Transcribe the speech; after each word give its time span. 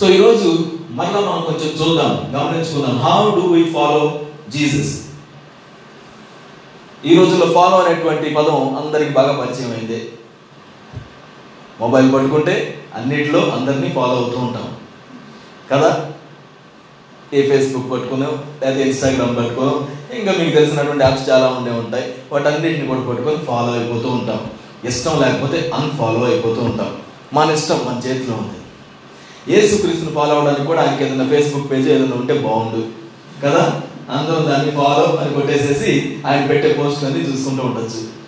So 0.00 0.08
ఈరోజు 0.08 0.66
మళ్ళీ 0.90 1.14
మనం 1.14 1.44
కొంచెం 1.46 1.88
చూద్దాం 1.88 2.34
గమనించుకుందాం. 2.34 2.98
How 2.98 3.34
do 3.34 3.40
we 3.40 3.64
follow 3.64 4.20
Jesus 4.48 5.06
ఈ 7.06 7.16
రోజుల్లో 7.16 7.46
ఫాలో 7.46 7.78
అనేటువంటి 7.78 8.30
పదం 8.30 8.76
అందరికి 8.76 9.10
బాగా 9.10 9.32
పరిచయం 9.32 9.72
అయింది. 9.72 10.12
మొబైల్ 11.80 12.14
పట్టుకుంటే 12.14 12.84
అన్నిటిలో 12.94 13.40
అందరినీ 13.40 13.92
ఫాలో 13.92 14.12
అవుతూ 14.12 14.38
ఉంటాం. 14.38 14.76
కదా? 15.70 16.10
ఏ 17.34 17.48
ఫేస్బుక్ 17.48 17.92
పట్టుకున్నాం 17.92 18.44
లేదా 18.62 18.80
ఇన్స్టాగ్రామ్ 18.80 19.36
పట్టుకున్నాం 19.36 19.88
ఇంకా 20.18 20.32
మీకు 20.32 20.50
తెలిసినటువంటి 20.50 21.04
యాప్స్ 21.04 21.30
చాలా 21.30 21.48
ఉండే 21.48 21.70
ఉంటాయి. 21.70 22.14
వాటన్నిటిని 22.32 22.86
కూడా 22.86 23.00
పట్టుకొని 23.00 23.36
ఫాలో 23.36 23.72
అయిపోతూ 23.72 24.08
ఉంటాం. 24.08 24.50
ఇష్టం 24.84 25.20
లేకపోతే 25.20 25.70
అన్ఫాలో 25.74 26.24
అయిపోతూ 26.24 26.60
ఉంటాం. 26.62 26.96
మన 27.32 27.50
ఇష్టం 27.50 27.80
మన 27.84 28.08
చేతిలో 28.08 28.36
ఉంది. 28.36 28.59
యేసుక్రీస్తుని 29.48 30.10
ఫాలో 30.10 30.34
అవడానికి 30.34 30.64
కూడా 30.64 30.82
ఆయనకి 30.82 31.04
ఏదైనా 31.04 31.28
ఫేస్బుక్ 31.28 31.70
పేజ్ 31.70 31.88
ఏదైనా 31.88 32.16
ఉంటే 32.16 32.34
బాగుండు. 32.34 32.86
కదా? 33.46 33.82
అందరూ 34.10 34.34
దాన్ని 34.34 34.70
ఫాలో 34.70 35.18
అని 35.20 35.34
కొట్టేసేసి 35.34 36.18
ఆయన 36.26 36.46
పెట్టే 36.46 36.72
పోస్ట్ 36.72 37.04
అన్ని 37.04 37.32
చూసుకుంటూ 37.32 37.62
ఉండొచ్చు. 37.62 38.20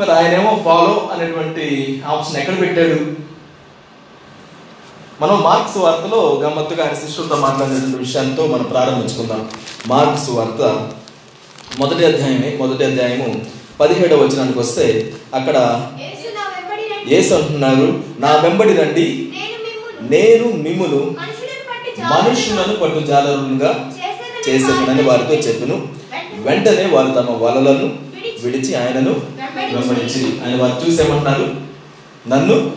మరి 0.00 0.12
ఆయనేమో 0.12 0.62
ఫాలో 0.64 1.10
అనేటువంటి 1.12 2.02
ఆప్షన్ 2.06 2.36
ఎక్కడ 2.36 2.60
పెట్టాడు? 2.60 3.24
మనం 5.22 5.42
మార్క్స్ 5.42 5.76
వార్తలో 5.76 6.40
గమ్మత్తుగా 6.44 6.84
ఆయన 6.84 6.94
శిష్యులతో 6.94 7.36
మాట్లాడినటువంటి 7.36 7.96
విషయంతో 7.96 8.46
మనం 8.46 8.62
ప్రారంభించుకుందాం. 8.62 9.48
మార్క్స్ 9.86 10.30
వార్త 10.30 10.90
మొదటి 11.78 12.04
అధ్యాయమే 12.04 12.56
మొదటి 12.60 12.84
అధ్యాయము 12.84 13.44
పదిహేడవ 13.80 14.16
వచనానికి 14.16 14.58
వస్తే 14.58 15.14
అక్కడ. 15.34 15.56
యేసు 17.08 17.34
అంటున్నారు 17.34 18.02
నా 18.18 18.36
వెంబడి 18.36 18.72
రండి. 18.74 19.33
నేను 20.10 20.44
మిమ్మును 20.52 20.96
మనుషులను 20.96 21.64
పట్టి 21.70 22.02
మనుషులను 22.02 22.76
పట్టు 22.76 23.06
జాలరులుగా 23.06 23.92
చేసేదనని 24.48 25.02
వారితో 25.02 25.34
చెప్పెను. 25.34 25.88
వెంటనే 26.32 26.86
వారు 26.86 27.06
తమ 27.06 27.30
వలలను 27.30 27.98
విడిచి 28.44 28.74
ఆయనను 28.74 29.12
వెంబడించి 29.74 30.40
ఆయన 30.44 30.62
వారు 30.62 30.90
చూసేమంటున్నారు? 30.90 31.56
నన్ను? 32.28 32.72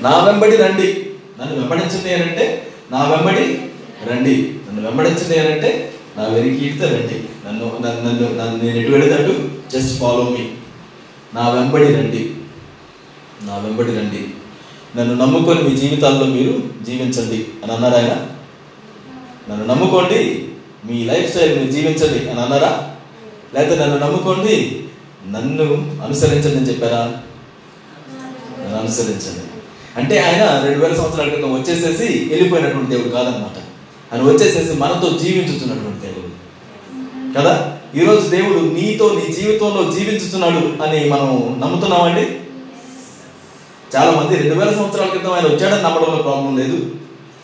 నా 0.00 0.24
వెంబడి 0.24 0.56
రండి. 0.56 1.06
నన్ను 1.40 1.54
వెంబడించండి 1.54 2.14
అని 2.14 2.22
అంటే 2.22 2.66
నా 2.90 3.04
వెంబడి 3.04 3.58
రండి. 4.10 4.54
నన్ను 4.68 4.82
వెంబడించండి 4.82 5.38
అని 5.38 5.52
అంటే 5.52 5.92
నా 6.16 6.24
వెరికీడితే 6.24 6.84
రండి. 6.84 7.48
నన్ను 7.48 7.78
నన్ను 7.80 8.44
నన్ను 8.44 8.64
నేను 8.64 8.78
ఎటు 8.78 8.92
వెళితే 8.92 9.48
జస్ట్ 9.70 10.00
ఫాలో 10.00 10.24
మీ. 10.24 10.48
నా 11.34 11.48
వెంబడి 11.48 11.84
రండి. 11.84 12.30
నా 13.42 13.58
వెంబడి 13.58 13.88
రండి. 13.88 14.28
నన్ను 14.96 15.14
నమ్ముకొని 15.14 15.62
మీ 15.62 15.76
జీవితాల్లో 15.76 16.26
మీరు 16.26 16.84
జీవించండి 16.84 17.44
అని 17.64 17.72
అన్నారు 17.72 17.94
ఆయన? 17.94 18.26
నన్ను 19.50 19.66
నమ్ముకోండి 19.66 20.48
మీ 20.90 21.04
లైఫ్ 21.04 21.30
స్టైల్ 21.30 21.58
మీరు 21.58 21.70
జీవించండి 21.70 22.30
అని 22.30 22.40
అన్నారా? 22.40 22.94
లేకపోతే 23.54 23.80
నన్ను 23.80 23.98
నమ్ముకోండి 23.98 24.84
నన్ను 25.30 25.64
అనుసరించండి 26.06 26.56
అని 26.56 26.68
చెప్పారా? 26.68 27.12
నన్ను 28.64 28.78
అనుసరించండి. 28.78 29.40
అంటే 29.96 30.18
ఆయన 30.18 30.64
రెండు 30.64 30.84
వేల 30.84 30.94
సంవత్సరాల 30.94 31.28
క్రితం 31.28 31.54
వచ్చేసేసి 31.54 32.28
వెళ్ళిపోయినటువంటి 32.28 32.90
దేవుడు 32.90 33.08
కాదనమాట 33.08 33.58
ఆయన 34.14 34.22
వచ్చేసేసి 34.22 34.78
మనతో 34.78 35.18
జీవించుతున్నటువంటి 35.18 36.06
దేవుడు. 36.06 36.26
కదా? 37.38 37.78
ఈరోజు 37.94 38.28
దేవుడు 38.28 38.58
నీతో 38.58 39.14
నీ 39.14 39.32
జీవితంలో 39.32 39.92
జీవించుతున్నాడు 39.92 40.82
అని 40.82 41.10
మనం 41.10 41.56
నమ్ముతున్నామండి? 41.60 42.45
చాలా 43.94 44.10
మంది 44.10 44.36
రెండు 44.36 44.54
వేల 44.60 44.76
సంవత్సరాల 44.76 45.08
క్రితం 45.08 45.32
ఆయన 45.32 45.44
వచ్చాడని 45.44 45.82
నమ్మడంలో 45.82 46.22
ప్రాబ్లం 46.22 46.58
లేదు. 46.58 46.94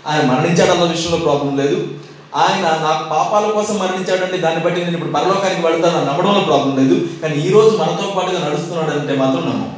ఆయన 0.06 0.24
మరణించాడన్న 0.30 0.82
విషయంలో 0.82 1.18
ప్రాబ్లం 1.18 1.56
లేదు. 1.56 1.88
ఆయన 2.36 2.62
నా 2.62 3.08
పాపాల 3.10 3.50
కోసం 3.50 3.78
మరణించాడండి 3.78 4.38
దాన్ని 4.38 4.64
బట్టి 4.64 4.80
నేను 4.80 4.96
ఇప్పుడు 4.96 5.12
పరలోకానికి 5.12 5.66
వెళ్తాను 5.66 6.06
నమ్మడంలో 6.06 6.40
ప్రాబ్లం 6.40 6.76
లేదు. 6.76 7.08
కానీ 7.22 7.40
ఈ 7.40 7.50
రోజు 7.50 7.76
మనతో 7.76 8.14
పాటుగా 8.16 8.48
నడుస్తున్నాడు 8.48 8.90
అంటే 8.90 9.16
మాత్రం 9.16 9.42
నమ్మం. 9.42 9.76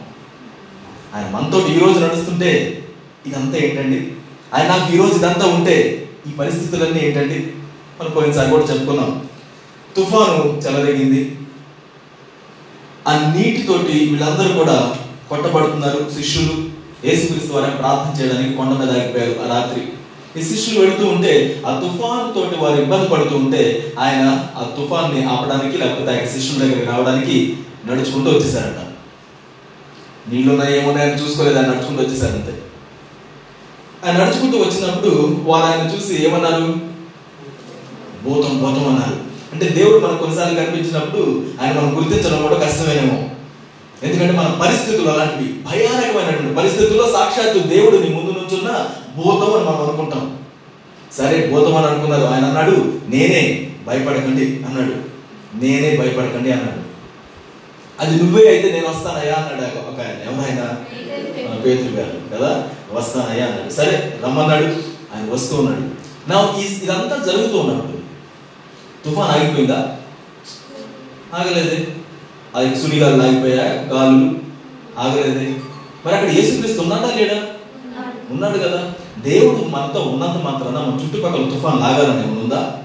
ఆయన 1.14 1.30
మనతో 1.30 1.66
ఈ 1.66 1.78
రోజు 1.78 1.98
నడుస్తుంటే 1.98 2.82
ఇదంతా 3.26 3.58
ఏంటండి? 3.58 4.12
ఆయన 4.54 4.66
నాకు 4.66 4.94
ఈ 4.94 4.97
రోజు 4.97 5.14
ఇదంతా 5.14 5.47
ఉంటే 5.47 6.08
ఈ 6.26 6.30
పరిస్థితులన్నీ 6.30 7.00
ఏంటండి? 7.00 7.53
మనం 8.00 8.10
పోయినసారి 8.10 8.50
కూడా 8.50 8.64
చెప్పుకున్నాం. 8.64 9.28
తుఫాను 9.97 10.62
చెలరేగింది. 10.66 11.38
ఆ 13.08 13.32
నీటితోటి 13.36 13.92
వీళ్ళందరూ 13.92 14.58
కూడా 14.58 14.97
కొట్టబడుతున్నారు 15.34 16.11
శిష్యులు 16.17 16.55
యేసుక్రీస్తు 17.06 17.53
వారిని 17.53 17.77
ప్రార్థన 17.77 18.22
చేయడానికి 18.22 18.55
కొండ 18.56 18.71
మీద 18.71 18.91
ఆగిపోయారు 18.91 19.41
ఆ 19.45 19.56
రాత్రి. 19.56 19.83
ఈ 20.41 20.45
శిష్యులు 20.45 20.81
వెళుతూ 20.81 21.06
ఉంటే 21.06 21.62
ఆ 21.67 21.81
తుఫాను 21.81 22.33
తోటి 22.33 22.56
వారు 22.56 22.83
ఇబ్బంది 22.83 23.09
పడుతూ 23.09 23.37
ఉంటే 23.37 23.93
ఆయన 23.99 24.22
ఆ 24.56 24.62
తుఫాన్ని 24.77 25.25
ఆపడానికి 25.25 25.77
లేకపోతే 25.78 26.11
ఆయన 26.11 26.28
శిష్యుల 26.28 26.62
దగ్గరికి 26.62 26.87
రావడానికి 26.87 27.56
నడుచుకుంటూ 27.87 28.31
వచ్చేసారంట 28.31 28.81
నీళ్ళున్నాయి 30.28 30.78
ఏమున్నాయని 30.78 31.22
చూసుకోలేదు 31.22 31.59
ఆయన 31.59 31.66
నడుచుకుంటూ 31.66 32.03
వచ్చేసారంతే 32.03 32.55
ఆయన 34.06 34.25
నడుచుకుంటూ 34.25 34.59
వచ్చినప్పుడు 34.59 35.41
వారు 35.45 35.65
ఆయన 35.65 35.91
చూసి 35.91 36.27
ఏమన్నారు? 36.27 36.95
భూతం 38.25 38.59
భూతం 38.59 38.89
అన్నారు. 38.89 39.16
అంటే 39.53 39.69
దేవుడు 39.69 39.99
మనకు 39.99 40.19
కొన్నిసార్లు 40.19 40.61
కనిపించినప్పుడు 40.61 41.45
ఆయన 41.62 41.72
మనం 41.72 41.97
గుర్తించడం 41.97 42.43
కూడా 42.43 42.66
కష్టమేనేమో. 42.66 43.31
ఎందుకంటే 44.04 44.32
మన 44.32 44.59
పరిస్థితులు 44.62 45.09
అలాంటివి 45.10 45.53
భయానకమైనటువంటి 45.53 46.54
పరిస్థితుల్లో 46.54 47.12
సాక్షాత్తు 47.12 47.59
దేవుడు 47.59 47.97
నీ 47.97 48.09
ముందు 48.09 48.31
నుంచున్న 48.31 48.91
భూతం 49.16 49.54
అని 49.54 49.65
మనం 49.65 49.82
అనుకుంటాం. 49.82 50.38
సరే 51.12 51.50
భూతం 51.53 51.76
అని 51.76 51.87
అనుకున్నారు. 51.87 52.25
ఆయన 52.25 52.44
అన్నాడు 52.44 53.00
నేనే 53.09 53.70
భయపడకండి 53.87 54.65
అన్నాడు. 54.65 54.94
నేనే 55.65 55.97
భయపడకండి 55.97 56.53
అన్నాడు. 56.53 56.84
అది 58.00 58.22
నువ్వే 58.22 58.48
అయితే 58.48 58.72
నేను 58.72 58.88
వస్తానయ్యా 58.88 59.34
అన్నాడు 59.34 59.78
ఒక 59.78 60.00
ఆయన. 60.00 60.32
ఎవరైనా? 60.32 60.65
మన 61.50 61.60
పేతులు 61.60 61.91
గారు 61.91 62.38
కదా? 62.38 62.69
వస్తానయ్యా 62.92 63.47
అన్నాడు. 63.47 63.72
సరే 63.72 64.21
రమ్మన్నాడు. 64.25 64.65
ఆయన 65.15 65.31
వస్తూ 65.31 65.56
ఉన్నాడు. 65.56 66.04
నా 66.31 66.54
ఈ 66.60 66.65
ఇదంతా 66.84 67.22
జరుగుతూ 67.26 67.59
ఉన్నప్పుడు 67.59 67.97
తుఫాన్ 69.04 69.31
ఆగిపోయిందా? 69.31 69.97
ఆగలేదే. 71.34 71.86
అది 72.54 72.82
సుడిగాలు 72.82 73.16
లాగిపోయా 73.16 73.62
గాలు 73.65 74.31
ఆగలేదే 74.98 75.54
మరి 76.06 76.15
అక్కడ 76.15 76.31
యేసుక్రీస్తు 76.31 76.82
ఉన్నాడా 76.82 77.15
లేడా? 77.16 77.37
ఉన్నాడు 78.31 78.59
కదా. 78.59 78.92
దేవుడు 79.25 79.69
మనతో 79.69 80.00
ఉన్నంత 80.00 80.42
మాత్రాన 80.42 80.75
మన 80.75 81.00
చుట్టుపక్కల 81.03 81.44
తుఫాన్ 81.44 81.81
లాగాలని 81.81 82.26
ఏమైనా 82.26 82.42
ఉందా? 82.42 82.78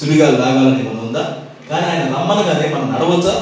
సుడిగాలు 0.00 0.36
లాగాలని 0.36 0.80
ఏమైనా 0.80 1.00
ఉందా? 1.00 1.36
కానీ 1.70 1.86
ఆయన 1.86 2.14
రమ్మనగానే 2.16 2.74
మనం 2.74 2.92
నడవచ్చా? 2.92 3.34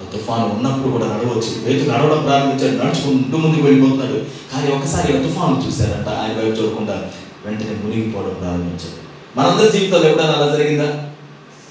ఆ 0.00 0.04
తుఫాను 0.12 0.46
ఉన్నప్పుడు 0.46 0.92
కూడా 0.92 1.04
నడవచ్చు. 1.06 1.66
రైతు 1.66 1.90
నడవడం 1.90 2.22
ప్రారంభించాడు 2.22 2.84
నడుచుకుంటూ 2.84 3.36
ముందుకు 3.36 3.62
వెళ్ళిపోతున్నాడు. 3.62 4.24
కానీ 4.52 4.72
ఒకసారి 4.72 5.18
ఆ 5.18 5.22
తుఫాను 5.22 5.62
చూశారంట 5.66 6.08
ఆయన 6.08 6.44
వైపు 6.44 6.60
చూడకుండా 6.60 7.10
వెంటనే 7.46 7.70
మునిగిపోవడం 7.84 8.34
ప్రారంభించాడు. 8.40 9.06
మనందరి 9.36 9.78
జీవితంలో 9.78 10.08
ఎప్పుడైనా 10.08 10.32
అలా 10.32 10.56
జరిగిందా? 10.56 11.10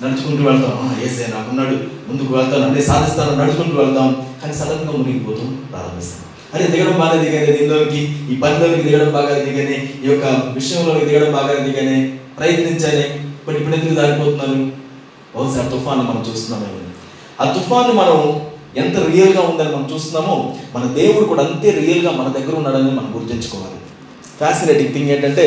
నడుచుకుంటూ 0.03 0.43
వెళ్తాం. 0.49 0.75
ఏసే 1.05 1.25
నాకున్నాడు 1.35 1.75
ముందుకు 2.07 2.31
వెళ్తాను. 2.37 2.63
అన్నీ 2.65 2.81
సాధిస్తాను. 2.81 3.31
నడుచుకుంటూ 3.41 3.75
వెళ్తాం. 3.83 4.09
కానీ 4.41 4.53
సడన్గా 4.53 4.91
మునిగిపోతాం 4.97 5.49
ప్రారంభిస్తాం. 5.71 6.21
అరే 6.53 6.65
దిగడం 6.67 6.99
బాగా 6.99 7.21
దిగానే 7.21 7.45
దీనిలోకి. 7.45 8.01
ఈ 8.31 8.35
పనిలోకి 8.35 8.81
దిగడం 8.81 9.11
బాగా 9.11 9.33
దిగానే. 9.39 9.77
ఈ 10.03 10.07
యొక్క 10.11 10.25
విషయంలోకి 10.53 11.05
దిగడం 11.05 11.31
బాగా 11.31 11.53
దిగానే. 11.53 11.97
ప్రయత్నించానే 12.39 13.05
బట్ 13.47 13.55
ఇప్పుడు 13.55 13.75
ఎందుకు 13.75 13.95
దారిపోతున్నాను 13.95 14.71
బహుశా 15.35 15.61
ఆ 15.63 15.67
తుఫాను 15.69 16.01
మనం 16.01 16.25
చూస్తున్నామేమో 16.29 16.81
ఆ 17.41 17.45
తుఫాను 17.53 17.93
మనం 17.93 18.19
ఎంత 18.83 18.97
రియల్గా 19.11 19.41
ఉందని 19.41 19.75
మనం 19.75 19.89
చూస్తున్నామో 19.93 20.35
మన 20.75 20.83
దేవుడు 20.83 21.25
కూడా 21.25 21.43
అంతే 21.43 21.69
రియల్గా 21.71 22.11
మన 22.11 22.27
దగ్గర 22.37 22.55
ఉన్నాడని 22.55 22.91
మనం 22.91 23.11
గుర్తుంచుకోవాలి. 23.15 23.79
ఫ్యాసినేటింగ్ 24.37 24.93
థింగ్ 24.93 25.09
ఏంటంటే 25.09 25.45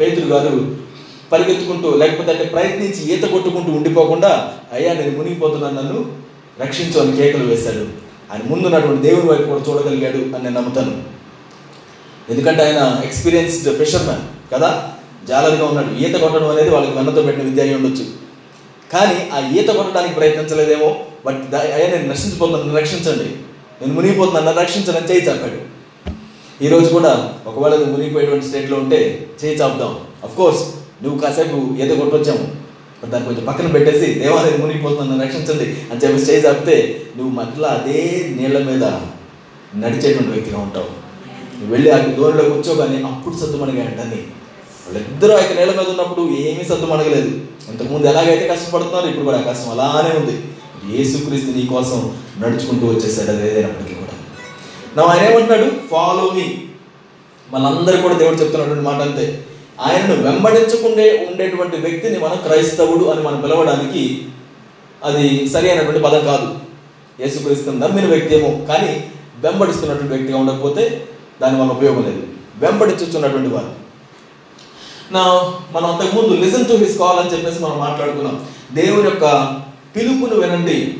పేదలు 0.00 0.26
గారు 0.34 0.85
పరిగెత్తుకుంటూ 1.32 1.96
లేకపోతే 1.96 2.30
అంటే 2.32 2.44
ప్రయత్నించి 2.44 3.14
ఈత 3.14 3.24
కొట్టుకుంటూ 3.24 3.72
ఉండిపోకుండా 3.72 4.54
అయ్యా 4.72 4.92
నేను 4.92 5.18
మునిగిపోతున్నాను 5.18 5.76
నన్ను 5.76 6.12
రక్షించు 6.60 7.00
అని 7.00 7.16
కేకలు 7.16 7.44
వేశాడు. 7.44 8.06
ఆయన 8.32 8.42
ముందున్నటువంటి 8.46 9.02
దేవుని 9.02 9.30
వైపు 9.30 9.42
కూడా 9.42 9.60
చూడగలిగాడు 9.70 10.16
అని 10.16 10.44
నేను 10.44 10.50
నమ్ముతాను. 10.50 11.02
ఎందుకంటే 12.30 12.62
ఆయన 12.62 13.00
ఎక్స్పీరియన్స్డ్ 13.04 13.78
ఫిషర్మ్యాన్ 13.78 14.52
కదా? 14.52 14.88
జాలరిగా 15.28 15.64
ఉన్నాడు. 15.64 15.94
ఈత 15.94 16.16
కొట్టడం 16.16 16.48
అనేది 16.48 16.70
వాళ్ళకి 16.70 16.96
వెన్నతో 16.96 17.22
పెట్టిన 17.22 17.44
విద్య 17.44 17.62
అయి 17.62 17.74
ఉండొచ్చు. 17.74 18.04
కానీ 18.92 19.28
ఆ 19.32 19.50
ఈత 19.56 19.68
కొట్టడానికి 19.68 20.14
ప్రయత్నించలేదేమో? 20.14 20.96
బట్ 21.26 21.54
అయ్యా 21.54 21.96
నేను 21.96 22.12
నశించిపోతున్నాను 22.12 22.76
రక్షించండి. 22.76 23.24
నేను 23.80 23.94
మునిగిపోతున్నాను 23.94 24.46
నన్ను 24.46 24.62
రక్షించని 24.62 25.12
చేయి 25.12 25.28
చాపాడు. 25.28 25.76
ఈరోజు 26.64 26.88
కూడా 26.88 27.34
ఒకవేళ 27.46 27.74
నువ్వు 27.74 27.92
మునిగిపోయేటువంటి 27.92 28.46
స్టేట్లో 28.46 28.78
ఉంటే 28.78 29.26
చేయి 29.44 29.56
చాపుదాం. 29.56 29.98
అఫ్కోర్స్ 30.24 30.64
నువ్వు 31.02 31.18
కాసేపు 31.18 31.74
ఏదో 31.80 31.94
కొట్టొచ్చాము. 31.96 32.66
దాన్ని 33.06 33.28
కొంచెం 33.28 33.44
పక్కన 33.44 33.66
పెట్టేసి 33.66 34.14
దేవాలయం 34.14 34.60
మునిగిపోతున్నాను 34.60 35.10
నన్ను 35.10 35.24
రక్షించండి 35.24 35.64
అని 35.64 36.00
చెప్పి 36.00 36.22
చేయి 36.22 36.48
ఆపితే 36.48 37.06
నువ్వు 37.16 37.32
మళ్ళీ 37.34 37.64
అదే 37.64 38.28
నీళ్ళ 38.36 38.58
మీద 38.58 38.84
నడిచేటువంటి 39.76 40.30
వ్యక్తిగా 40.30 40.58
ఉంటావు. 40.58 40.88
నువ్వు 41.58 41.72
వెళ్ళి 41.72 41.90
ఆ 41.90 41.98
దోణిలో 41.98 42.44
కూర్చోగానే 42.44 43.02
అప్పుడు 43.02 43.36
సద్దుమణిగాయంట 43.36 44.00
అన్ని 44.00 44.16
వాళ్ళిద్దరూ 44.86 45.32
ఆయన 45.36 45.58
నేల 45.58 45.70
మీద 45.70 45.88
ఉన్నప్పుడు 45.88 46.30
ఏమీ 46.30 46.64
సద్దుమణగలేదు 46.64 47.40
ఇంతకుముందు 47.70 48.06
ఎలాగైతే 48.06 48.48
కష్టపడుతున్నారు 48.48 49.06
ఇప్పుడు 49.06 49.24
కూడా 49.24 49.38
కష్టం 49.38 49.70
అలానే 49.70 50.18
ఉంది. 50.18 50.44
యేసుక్రీస్తు 50.96 51.50
నీ 51.50 51.66
కోసం 51.66 52.16
నడుచుకుంటూ 52.38 52.86
వచ్చేసాడు 52.86 53.30
అది 53.30 53.50
ఏదైనప్పటికీ 53.50 53.94
కూడా. 53.94 54.12
నా 54.96 55.02
ఆయన 55.02 55.32
ఏమంటున్నాడు? 55.32 55.70
ఫాలో 55.90 56.30
మీ 56.34 56.58
మనందరూ 57.52 58.02
కూడా 58.02 58.14
దేవుడు 58.14 58.36
చెప్తున్నటువంటి 58.36 58.84
మాట 58.84 59.00
అంతే. 59.00 59.44
ఆయనను 59.80 60.22
వెంబడించకుండే 60.22 61.28
ఉండేటువంటి 61.30 61.76
వ్యక్తిని 61.76 62.18
మనం 62.18 62.36
క్రైస్తవుడు 62.36 63.04
అని 63.04 63.22
మనం 63.22 63.40
పిలవడానికి 63.40 64.28
అది 65.04 65.48
సరి 65.48 65.70
అయినటువంటి 65.70 66.00
పదం 66.00 66.24
కాదు. 66.24 66.54
యేసుక్రీస్తుని 67.20 67.78
నమ్మిన 67.78 68.06
వ్యక్తి 68.06 68.36
ఏమో 68.36 68.64
కానీ 68.64 69.10
వెంబడిస్తున్నటువంటి 69.38 70.14
వ్యక్తిగా 70.14 70.38
ఉండకపోతే 70.38 71.06
దాని 71.42 71.60
వల్ల 71.60 71.72
ఉపయోగం 71.72 72.02
లేదు. 72.02 72.22
వెంబడించుతున్నటువంటి 72.58 73.54
వారు. 73.54 73.86
నా 75.12 75.52
మనం 75.72 75.86
అంతకుముందు 75.86 76.44
లిసన్ 76.44 76.66
టు 76.66 76.72
హిస్ 76.72 76.98
కాల్ 76.98 77.18
అని 77.18 77.30
చెప్పేసి 77.30 77.62
మనం 77.62 77.78
మాట్లాడుకున్నాం. 77.78 78.44
దేవుని 78.72 79.04
యొక్క 79.04 79.56
పిలుపును 79.96 80.40
వినండి. 80.40 80.94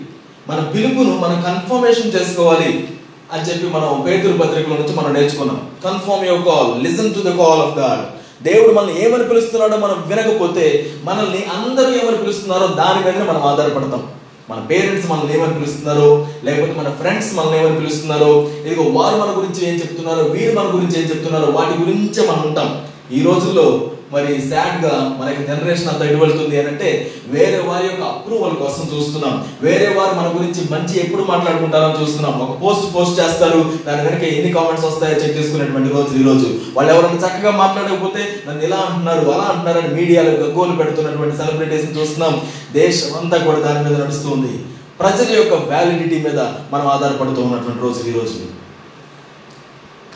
మన 0.49 0.61
పిలుపును 0.75 1.19
మనం 1.19 1.43
కన్ఫర్మేషన్ 1.43 2.20
చేసుకోవాలి 2.20 2.88
అని 3.32 3.43
చెప్పి 3.43 3.67
మనం 3.67 4.05
పేతురు 4.06 4.38
పత్రికల 4.38 4.72
నుంచి 4.72 4.96
మనం 4.96 5.12
నేర్చుకున్నాం. 5.12 5.70
Confirm 5.84 6.26
your 6.26 6.43
call 6.43 6.84
listen 6.84 7.14
to 7.14 7.20
the 7.20 7.37
call 7.37 7.61
of 7.61 7.79
God 7.79 8.15
దేవుడు 8.42 8.72
మనల్ని 8.74 9.04
ఏమని 9.04 9.24
పిలుస్తున్నాడో 9.24 9.76
మనం 9.76 10.04
వినకపోతే 10.06 10.90
మనల్ని 11.04 11.44
అందరూ 11.44 11.88
ఏమని 11.88 12.16
పిలుస్తున్నారో 12.16 12.66
దాని 12.66 13.04
మీద 13.06 13.28
మనం 13.28 13.42
ఆధారపడతాం. 13.42 14.10
మన 14.50 14.66
పేరెంట్స్ 14.70 15.10
మనల్ని 15.10 15.38
ఏమని 15.38 15.54
పిలుస్తున్నారో 15.54 16.26
లేకపోతే 16.44 16.72
మన 16.72 16.88
ఫ్రెండ్స్ 17.00 17.34
మనల్ని 17.34 17.58
ఏమని 17.58 17.80
పిలుస్తున్నారో 17.80 18.48
ఇదిగో 18.66 18.82
వారు 18.82 19.16
మన 19.16 19.34
గురించి 19.36 19.68
ఏం 19.68 19.74
చెప్తున్నారో 19.74 20.22
వీరు 20.22 20.54
మన 20.54 20.64
గురించి 20.64 21.02
ఏం 21.02 21.08
చెప్తున్నారో 21.08 21.46
వాటి 21.46 21.70
గురించే 21.70 22.28
మనం 22.28 22.42
ఉంటాం. 22.46 22.86
ఈ 23.12 23.22
రోజుల్లో 23.22 23.90
మరి 24.12 24.32
సాడ్గా 24.50 25.17
మనకి 25.20 25.41
జనరేషన్ 25.47 25.88
అంతా 25.88 26.05
ఇటువెళ్తుంది 26.06 26.58
అని 26.58 26.69
అంటే 26.69 27.12
వేరే 27.29 27.58
వారి 27.69 27.87
యొక్క 27.87 28.03
అప్రూవల్ 28.03 28.56
కోసం 28.56 28.85
చూస్తున్నాం. 28.93 29.35
వేరే 29.62 29.88
వారు 29.99 30.14
మన 30.14 30.29
గురించి 30.37 30.61
మంచి 30.70 31.00
ఎప్పుడు 31.00 31.23
మాట్లాడుకుంటారో 31.23 31.88
చూస్తున్నాం. 32.03 32.35
ఒక 32.44 32.62
పోస్ట్ 32.62 32.94
పోస్ట్ 32.94 33.20
చేస్తారు 33.20 33.61
దాని 33.87 34.05
వెనక 34.08 34.23
ఎన్ని 34.23 34.53
కామెంట్స్ 34.53 34.87
వస్తాయో 34.87 35.17
చెక్ 35.20 35.38
చేసుకునేటువంటి 35.38 35.94
రోజు 35.94 36.12
ఈ 36.20 36.23
రోజు. 36.23 36.49
వాళ్ళు 36.76 36.93
ఎవరైనా 36.94 37.20
చక్కగా 37.26 37.50
మాట్లాడకపోతే 37.50 38.23
నన్ను 38.49 38.64
ఇలా 38.64 38.76
అంటున్నారు 38.76 39.31
అలా 39.31 39.47
అంటున్నారు 39.53 39.94
మీడియాలో 39.94 40.31
గగ్గోలు 40.31 40.76
పెడుతున్నటువంటి 40.76 41.37
సెలబ్రిటీస్ 41.37 41.99
చూస్తున్నాం. 41.99 42.37
దేశం 42.73 43.19
అంతా 43.19 43.38
కూడా 43.38 43.58
దాని 43.58 43.88
మీద 43.88 44.00
నడుస్తుంది 44.03 44.53
ప్రజల 45.00 45.29
యొక్క 45.37 45.55
వ్యాలిడిటీ 45.55 46.19
మీద 46.29 46.38
మనం 46.73 46.87
ఆధారపడుతూ 46.88 47.43
ఉన్నటువంటి 47.43 47.82
రోజు 47.82 48.11
ఈ 48.11 48.14
రోజు. 48.19 48.38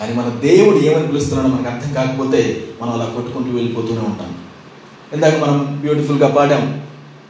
కానీ 0.00 0.14
మన 0.14 0.28
దేవుడు 0.28 0.76
ఏమని 0.76 1.06
పిలుస్తున్నాడో 1.06 1.48
మనకు 1.48 1.68
అర్థం 1.68 1.94
కాకపోతే 1.94 2.64
మనం 2.82 2.92
అలా 2.92 3.04
కొట్టుకుంటూ 3.04 3.50
వెళ్ళిపోతూనే 3.50 3.98
ఉంటాం. 3.98 4.36
ఇందాక 5.12 5.36
మనం 5.36 5.78
బ్యూటిఫుల్గా 5.80 6.28
పాడాం 6.28 6.84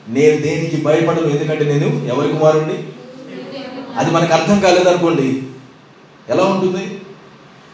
నేను 0.09 0.41
దేనికి 0.41 0.77
భయపడను? 0.77 1.29
ఎందుకంటే 1.29 1.65
నేను 1.65 2.07
ఎవరి 2.15 2.29
కుమారుణ్ణి? 2.29 2.75
అది 3.97 4.11
మనకు 4.11 4.35
అర్థం 4.35 4.61
కాలేదనుకోండి 4.61 5.43
ఎలా 6.29 6.45
ఉంటుంది? 6.45 7.01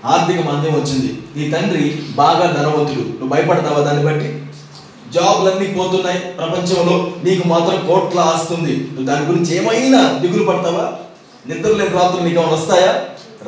ఆర్థిక 0.05 0.41
మాంద్యం 0.41 0.75
వచ్చింది. 0.75 1.19
నీ 1.37 1.51
తండ్రి 1.51 2.03
బాగా 2.15 2.53
ధనవంతుడు 2.53 3.01
నువ్వు 3.01 3.29
భయపడతావా 3.29 3.81
దాన్ని 3.81 4.05
బట్టి? 4.05 4.43
జాబ్లన్నీ 5.13 5.67
పోతున్నాయి 5.67 6.19
ప్రపంచంలో 6.19 7.13
నీకు 7.25 7.49
మాత్రం 7.49 7.87
కోట్ల 7.87 8.21
ఆస్తుంది. 8.21 8.77
నువ్వు 8.77 9.05
దాని 9.05 9.27
గురించి 9.27 9.57
ఏమైనా 9.57 10.19
దిగులు 10.19 10.45
పడతావా? 10.45 10.93
నిద్ర 11.47 11.69
లేని 11.69 11.91
రాత్రులు 11.91 12.29
నీకు 12.29 12.41
ఏమైనా 12.41 12.57
వస్తాయా? 12.57 12.93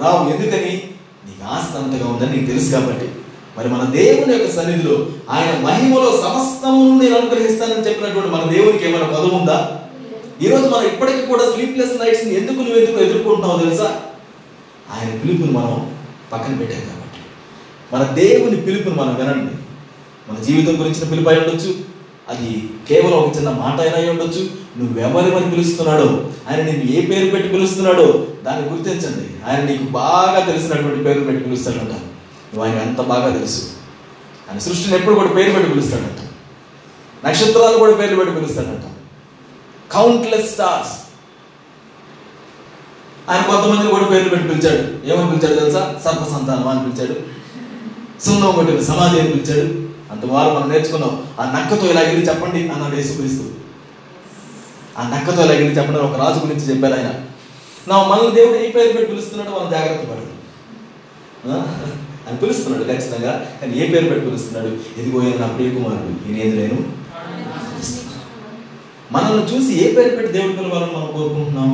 రావు. 0.03 0.31
ఎందుకని? 0.31 0.91
నీకు 1.27 1.55
ఆస్తి 1.55 1.79
అంతగా 1.79 2.07
ఉందని 2.07 2.37
నీకు 2.37 2.47
తెలుసు 2.47 2.71
కాబట్టి 2.73 3.09
మరి 3.59 3.69
మన 3.69 3.91
దేవుని 3.91 4.33
యొక్క 4.33 4.51
సన్నిధిలో 4.51 5.07
ఆయన 5.31 5.61
మహిమలో 5.61 6.11
సమస్తము 6.11 7.01
నేను 7.03 7.19
అనుగ్రహిస్తానని 7.19 7.89
చెప్పినటువంటి 7.89 8.31
మన 8.31 8.53
దేవునికి 8.53 8.89
ఏమైనా 8.89 9.07
పదవి 9.07 9.35
ఉందా? 9.35 9.81
ఈరోజు 10.43 10.69
మనం 10.69 10.87
ఇప్పటికీ 10.87 11.27
కూడా 11.27 11.53
స్లీప్లెస్ 11.53 12.03
నైట్స్ 12.03 12.25
ఎందుకు 12.25 12.57
నువ్వు 12.57 12.77
ఎందుకు 12.77 13.05
ఎదుర్కొంటున్నావు 13.05 13.61
తెలుసా? 13.61 14.01
ఆయన 14.91 15.19
పిలుపుని 15.19 15.53
మనం 15.53 15.93
పక్కన 16.33 16.55
పెట్టాం 16.55 16.81
కాబట్టి. 16.81 17.21
మన 17.93 18.03
దేవుని 18.03 18.57
పిలుపుని 18.57 18.95
మనం 18.95 19.15
వినండి. 19.15 19.55
మన 20.33 20.43
జీవితం 20.45 20.81
గురించిన 20.81 21.11
పిలుపు 21.11 21.29
అయి 21.29 21.39
ఉండొచ్చు. 21.39 21.88
అది 22.29 22.71
కేవలం 22.89 23.19
ఒక 23.19 23.37
చిన్న 23.37 23.51
మాట 23.51 23.81
అయినా 23.81 24.11
ఉండొచ్చు. 24.11 24.51
నువ్వెవరిమని 24.79 25.51
పిలుస్తున్నాడో. 25.51 26.31
ఆయన 26.51 26.63
నీకు 26.63 26.93
ఏ 26.93 27.07
పేరు 27.07 27.31
పెట్టి 27.31 27.49
పిలుస్తున్నాడో 27.49 28.27
దాన్ని 28.45 28.71
గుర్తించండి. 28.71 29.51
ఆయన 29.51 29.65
నీకు 29.65 29.83
బాగా 29.83 30.47
తెలిసినటువంటి 30.47 31.05
పేరు 31.05 31.21
పెట్టి 31.21 31.45
పిలుస్తాడంట. 31.45 31.91
నువ్వు 31.91 32.65
ఆయన 32.65 32.79
అంత 32.79 33.01
బాగా 33.01 33.37
తెలుసు. 33.37 33.63
ఆయన 34.51 34.59
సృష్టిని 34.59 34.97
ఎప్పుడు 34.97 35.15
కూడా 35.15 35.29
పేరు 35.29 35.53
పెట్టి 35.53 35.71
పిలుస్తాడంట. 35.71 36.19
నక్షత్రాలు 37.27 37.79
కూడా 37.79 37.93
పేర్లు 37.93 38.17
పెట్టి 38.17 38.35
పిలుస్తాడంట. 38.35 38.85
కౌంట్లెస్ 39.93 40.53
స్టార్స్ 40.53 40.93
ఆయన 43.31 43.43
కొంతమందిని 43.43 43.91
కూడా 43.91 44.05
పేర్లు 44.05 44.29
పెట్టి 44.29 44.49
పిలిచాడు. 44.49 45.07
ఏమని 45.07 45.39
పిలిచాడు 45.39 45.61
తెలుసా? 45.61 46.01
సర్ప 46.05 46.25
సంతానం 46.25 46.69
అని 46.69 46.93
పిలిచాడు. 46.93 47.21
సున్నం 48.23 48.53
కొట్టిన 48.53 48.83
సమాధి 48.83 49.21
అని 49.21 49.31
పిలిచాడు. 49.31 49.88
అంతవారు 50.11 50.51
మనం 50.55 50.69
నేర్చుకున్నాం 50.73 51.13
ఆ 51.41 51.45
నక్కతో 51.55 51.87
ఇలా 51.87 52.01
వెళ్ళి 52.01 52.29
చెప్పండి 52.29 52.61
అన్నాడు 52.75 52.97
యేసుక్రీస్తు. 52.97 53.45
ఆ 54.99 55.03
నక్కతో 55.09 55.43
ఇలా 55.45 55.55
వెళ్ళి 55.55 55.77
చెప్పండి 55.79 55.99
ఒక 56.01 56.17
రాజు 56.17 56.39
గురించి 56.39 56.69
చెప్పారు 56.71 56.95
ఆయన. 56.95 57.11
నా 57.89 57.97
మనల్ని 58.03 58.35
దేవుడు 58.35 58.57
ఏ 58.59 58.69
పేరు 58.71 58.93
పెట్టి 58.93 59.11
పిలుస్తున్నాడు 59.13 59.51
మనం 59.51 59.69
జాగ్రత్త 59.71 60.05
పడదు 60.11 60.33
అని 62.27 62.39
పిలుస్తున్నాడు 62.41 62.85
ఖచ్చితంగా 62.85 63.33
కానీ 63.61 63.73
ఏ 63.79 63.87
పేరు 63.93 64.07
పెట్టి 64.09 64.25
పిలుస్తున్నాడు? 64.27 64.71
ఇదిగో 65.01 65.21
నా 65.41 65.47
ప్రియ 65.47 65.71
కుమారుడు 65.71 66.11
నేను 66.25 66.39
ఏది 66.45 66.57
నేను 66.63 66.79
మనల్ని 69.13 69.45
చూసి 69.51 69.73
ఏ 69.85 69.95
పేరు 69.95 70.17
పెట్టి 70.17 70.33
దేవుడు 70.33 70.57
పిలవాలని 70.57 70.93
మనం 70.97 71.09
కోరుకుంటున్నాం? 71.13 71.71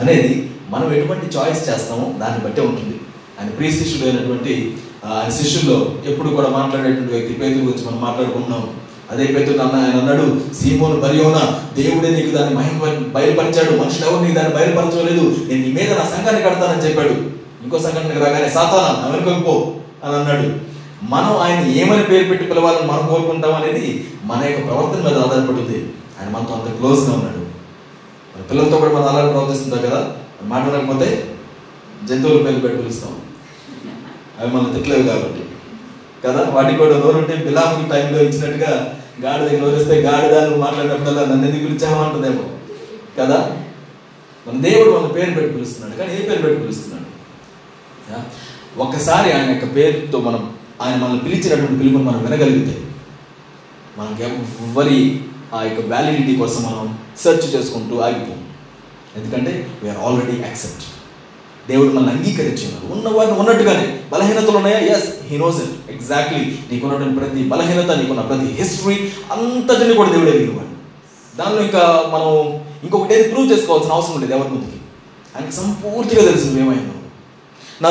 అనేది 0.00 0.30
మనం 0.70 0.92
ఎటువంటి 0.94 1.36
చాయిస్ 1.36 1.68
చేస్తామో 1.68 2.04
దాన్ని 2.18 2.44
బట్టే 2.44 2.60
ఉంటుంది. 2.60 2.96
ఆయన 3.38 3.50
ప్రియ 3.50 3.70
శిష్యుడు 3.70 4.04
అయినటువంటి 4.08 4.52
ఆయన 5.04 5.30
శిష్యుల్లో 5.30 5.94
ఎప్పుడు 6.06 6.28
కూడా 6.28 6.48
మాట్లాడేటువంటి 6.48 7.12
వ్యక్తి 7.12 7.34
పేతుల 7.34 7.62
గురించి 7.62 7.86
మనం 7.86 8.00
మాట్లాడుకుంటున్నాం. 8.00 8.70
అదే 9.10 9.24
పేతుడు 9.26 9.58
అన్న 9.58 9.80
ఆయన 9.80 10.00
అన్నాడు 10.00 10.40
సీమోను 10.54 11.00
బరియోనా 11.00 11.60
దేవుడే 11.76 12.10
నీకు 12.10 12.36
దాన్ని 12.36 12.54
మహిమ 12.54 12.78
బయలుపరిచాడు. 13.12 13.80
మనుషులు 13.80 14.10
ఎవరు 14.10 14.22
నీకు 14.24 14.34
దాన్ని 14.34 14.54
బయలుపరచలేదు. 14.54 15.36
నేను 15.48 15.66
నీ 15.66 15.72
మీద 15.72 15.92
నా 15.92 16.04
సంఘాన్ని 16.04 16.42
కడతానని 16.42 16.88
చెప్పాడు. 16.88 17.40
ఇంకో 17.62 17.78
సంఘటనకు 17.78 18.24
రాగానే 18.24 18.48
సాతానా 18.48 19.08
అమెరికాకు 19.08 19.40
పో 19.40 19.74
అని 20.04 20.16
అన్నాడు. 20.16 20.70
మనం 21.02 21.36
ఆయన 21.36 21.66
ఏమని 21.66 22.04
పేరు 22.04 22.24
పెట్టి 22.24 22.46
పిలవాలని 22.46 22.92
మనం 22.92 23.06
కోరుకుంటాం 23.08 23.54
అనేది 23.54 24.04
మన 24.24 24.44
యొక్క 24.44 24.66
ప్రవర్తన 24.66 25.02
మీద 25.02 25.18
ఆధారపడుతుంది. 25.18 25.92
ఆయన 26.20 26.28
మనతో 26.28 26.54
అంత 26.54 26.76
క్లోజ్గా 26.76 27.12
ఉన్నాడు. 27.12 27.40
పిల్లలతో 28.50 28.76
కూడా 28.76 28.92
మనం 28.92 29.08
అలాగే 29.08 29.32
ప్రవర్తిస్తుంటాం 29.32 29.90
కదా. 29.90 30.12
మాట్లాడకపోతే 30.44 31.34
జంతువుల 32.08 32.42
పేర్లు 32.42 32.60
పెట్టి 32.60 32.78
పిలుస్తాం. 32.78 33.12
అవి 34.40 34.50
మనం 34.50 34.72
తిట్టలేవు 34.72 35.02
కాబట్టి. 35.02 35.42
కదా? 36.24 36.50
వాటికి 36.50 36.78
కూడా 36.78 36.98
నోరు 36.98 37.18
ఉంటే 37.18 37.36
టైంలో 37.90 38.22
ఇచ్చినట్టుగా 38.22 38.96
గాడిద 39.24 39.60
నోరిస్తే 39.60 39.94
గాడిద 39.94 40.34
నువ్వు 40.44 40.56
మాట్లాడినప్పుడల్లా 40.56 41.24
నన్ను 41.24 41.46
ఎందుకు 41.46 41.66
పిలిచామంటుందేమో 41.66 42.42
కదా? 43.18 43.56
మన 44.46 44.60
దేవుడు 44.60 44.98
మన 44.98 45.12
పేరు 45.12 45.30
పెట్టి 45.30 45.52
పిలుస్తున్నాడు. 45.52 45.96
కానీ 45.96 46.14
ఏ 46.14 46.28
పేరు 46.28 46.42
పెట్టి 46.42 46.62
పిలుస్తున్నాడు? 46.62 47.04
ఒక్కసారి 48.76 49.32
ఆయన 49.32 49.50
యొక్క 49.50 49.74
పేరుతో 49.74 50.18
మనం 50.18 50.54
ఆయన 50.82 50.96
మనల్ని 50.96 51.24
పిలిచినటువంటి 51.24 51.78
పిలుపుని 51.78 52.04
మనం 52.04 52.22
వినగలిగితే 52.24 52.82
మనకి 53.98 54.22
ఎవ్వరి 54.22 55.20
ఆ 55.54 55.62
యొక్క 55.62 55.80
వ్యాలిడిటీ 55.80 56.36
కోసం 56.36 56.62
మనం 56.62 56.98
సెర్చ్ 57.22 57.54
చేసుకుంటూ 57.54 57.98
ఆగిపోం 57.98 58.46
ఎందుకంటే 59.16 59.70
వీఆర్ 59.82 59.98
ఆల్రెడీ 59.98 60.42
యాక్సెప్ట్ 60.42 60.84
దేవుడు 61.68 61.88
మనల్ని 61.88 62.12
అంగీకరించున్నారు 62.12 62.86
ఉన్న 62.92 63.08
వారిని 63.08 63.38
ఉన్నట్టుగానే. 63.38 63.98
బలహీనతలు 64.12 64.56
ఉన్నాయా? 64.56 64.78
Yes 64.78 65.08
he 65.26 65.36
knows 65.36 65.58
it 65.62 65.90
exactly 65.90 66.40
నీకున్నటువంటి 66.72 67.18
ప్రతి 67.18 67.42
బలహీనత 67.42 67.90
నీకున్న 67.96 68.20
ప్రతి 68.20 68.46
హిస్టరీ 68.52 68.96
అంతటిని 69.32 69.94
కూడా 69.94 70.10
దేవుడే 70.10 70.30
ఎరిగినవాడు 70.30 70.70
దానిలో 71.38 71.62
ఇంకా 71.62 71.82
మనం 72.12 72.60
ఇంకొకటి 72.82 73.14
ఏది 73.14 73.28
ప్రూవ్ 73.28 73.52
చేసుకోవాల్సిన 73.52 73.92
అవసరం 73.92 74.20
లేదు 74.20 74.32
ఎవరి 74.32 74.48
ముందుకి. 74.48 74.78
ఆయనకి 75.36 75.56
సంపూర్తిగా 75.56 76.22
తెలుసు 76.22 76.46
మేమైనా 76.46 76.94
నా 77.82 77.90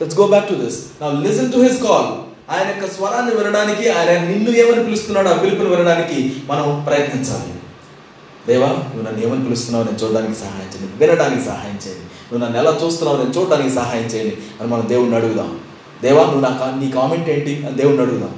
let's 0.00 0.18
go 0.18 0.26
back 0.26 0.48
to 0.48 0.54
this 0.54 0.78
నా 1.02 1.08
లిసన్ 1.20 1.52
టు 1.52 1.58
హిస్ 1.58 1.82
కాల్ 1.82 2.08
ఆయన 2.54 2.68
యొక్క 2.68 2.94
స్వరాన్ని 2.94 3.34
వినడానికి 3.34 3.88
ఆయన 3.88 4.10
నిన్ను 4.24 4.50
ఏమని 4.50 4.84
పిలుస్తున్నాడు 4.84 5.28
ఆ 5.28 5.32
పిలుపుని 5.32 5.68
వినడానికి 5.68 6.36
మనం 6.46 6.84
ప్రయత్నించాలి. 6.86 7.52
దేవా 8.46 8.66
నువ్వు 8.66 9.02
నన్ను 9.02 9.26
ఏమని 9.26 9.44
పిలుస్తున్నావు 9.44 9.84
నేను 9.84 9.98
చూడడానికి 9.98 10.38
సహాయం 10.38 10.68
చేయండి. 10.74 11.06
వినడానికి 11.06 11.44
సహాయం 11.44 11.78
చేయండి. 11.86 12.15
నువ్వు 12.32 12.44
నన్ను 12.44 12.58
ఎలా 12.58 12.72
చూస్తున్నావు 12.84 13.18
నేను 13.18 13.34
చూడడానికి 13.36 13.74
సహాయం 13.74 14.04
చేయండి 14.04 14.36
అని 14.60 14.68
మనం 14.70 14.88
దేవుణ్ణి 14.88 15.16
అడుగుదాం. 15.16 15.60
దేవా 16.02 16.22
నువ్వు 16.22 16.40
నా 16.40 16.50
నీ 16.80 16.90
కామెంట్ 16.90 17.28
ఏంటి 17.30 17.66
అని 17.66 17.76
దేవుడిని 17.76 18.02
అడుగుదాం. 18.02 18.32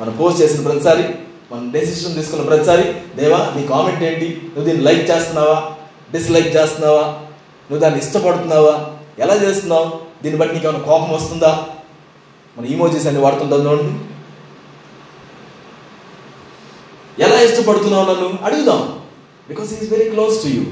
మనం 0.00 0.16
పోస్ట్ 0.20 0.42
చేసిన 0.42 0.60
ప్రతిసారి 0.68 1.04
మనం 1.52 1.70
డెసిషన్ 1.72 2.14
తీసుకున్న 2.14 2.44
ప్రతిసారి 2.44 2.84
దేవా 3.16 3.52
నీ 3.56 3.66
కామెంట్ 3.66 4.02
ఏంటి? 4.02 4.28
నువ్వు 4.44 4.64
దీన్ని 4.64 4.84
లైక్ 4.84 5.10
చేస్తున్నావా? 5.10 5.56
డిస్లైక్ 6.12 6.56
చేస్తున్నావా? 6.56 7.04
నువ్వు 7.68 7.78
దాన్ని 7.78 8.00
ఇష్టపడుతున్నావా? 8.00 8.74
ఎలా 9.18 9.34
చేస్తున్నావు? 9.34 9.86
దీన్ని 10.22 10.40
బట్టి 10.40 10.54
నీకు 10.54 10.66
ఏమైనా 10.68 10.84
కోపం 10.84 11.10
వస్తుందా? 11.12 11.66
మన 12.58 12.64
ఈమోజీస్ 12.66 13.06
అన్ని 13.06 13.22
వాడుతుంటాం 13.22 13.66
చూడండి. 13.66 13.92
ఎలా 17.22 17.40
ఇష్టపడుతున్నావు 17.40 18.06
నన్ను? 18.10 18.38
అడుగుదాం. 18.42 18.80
Because 19.48 19.72
is 19.74 19.90
very 19.90 20.08
close 20.10 20.42
to 20.42 20.48
you 20.48 20.62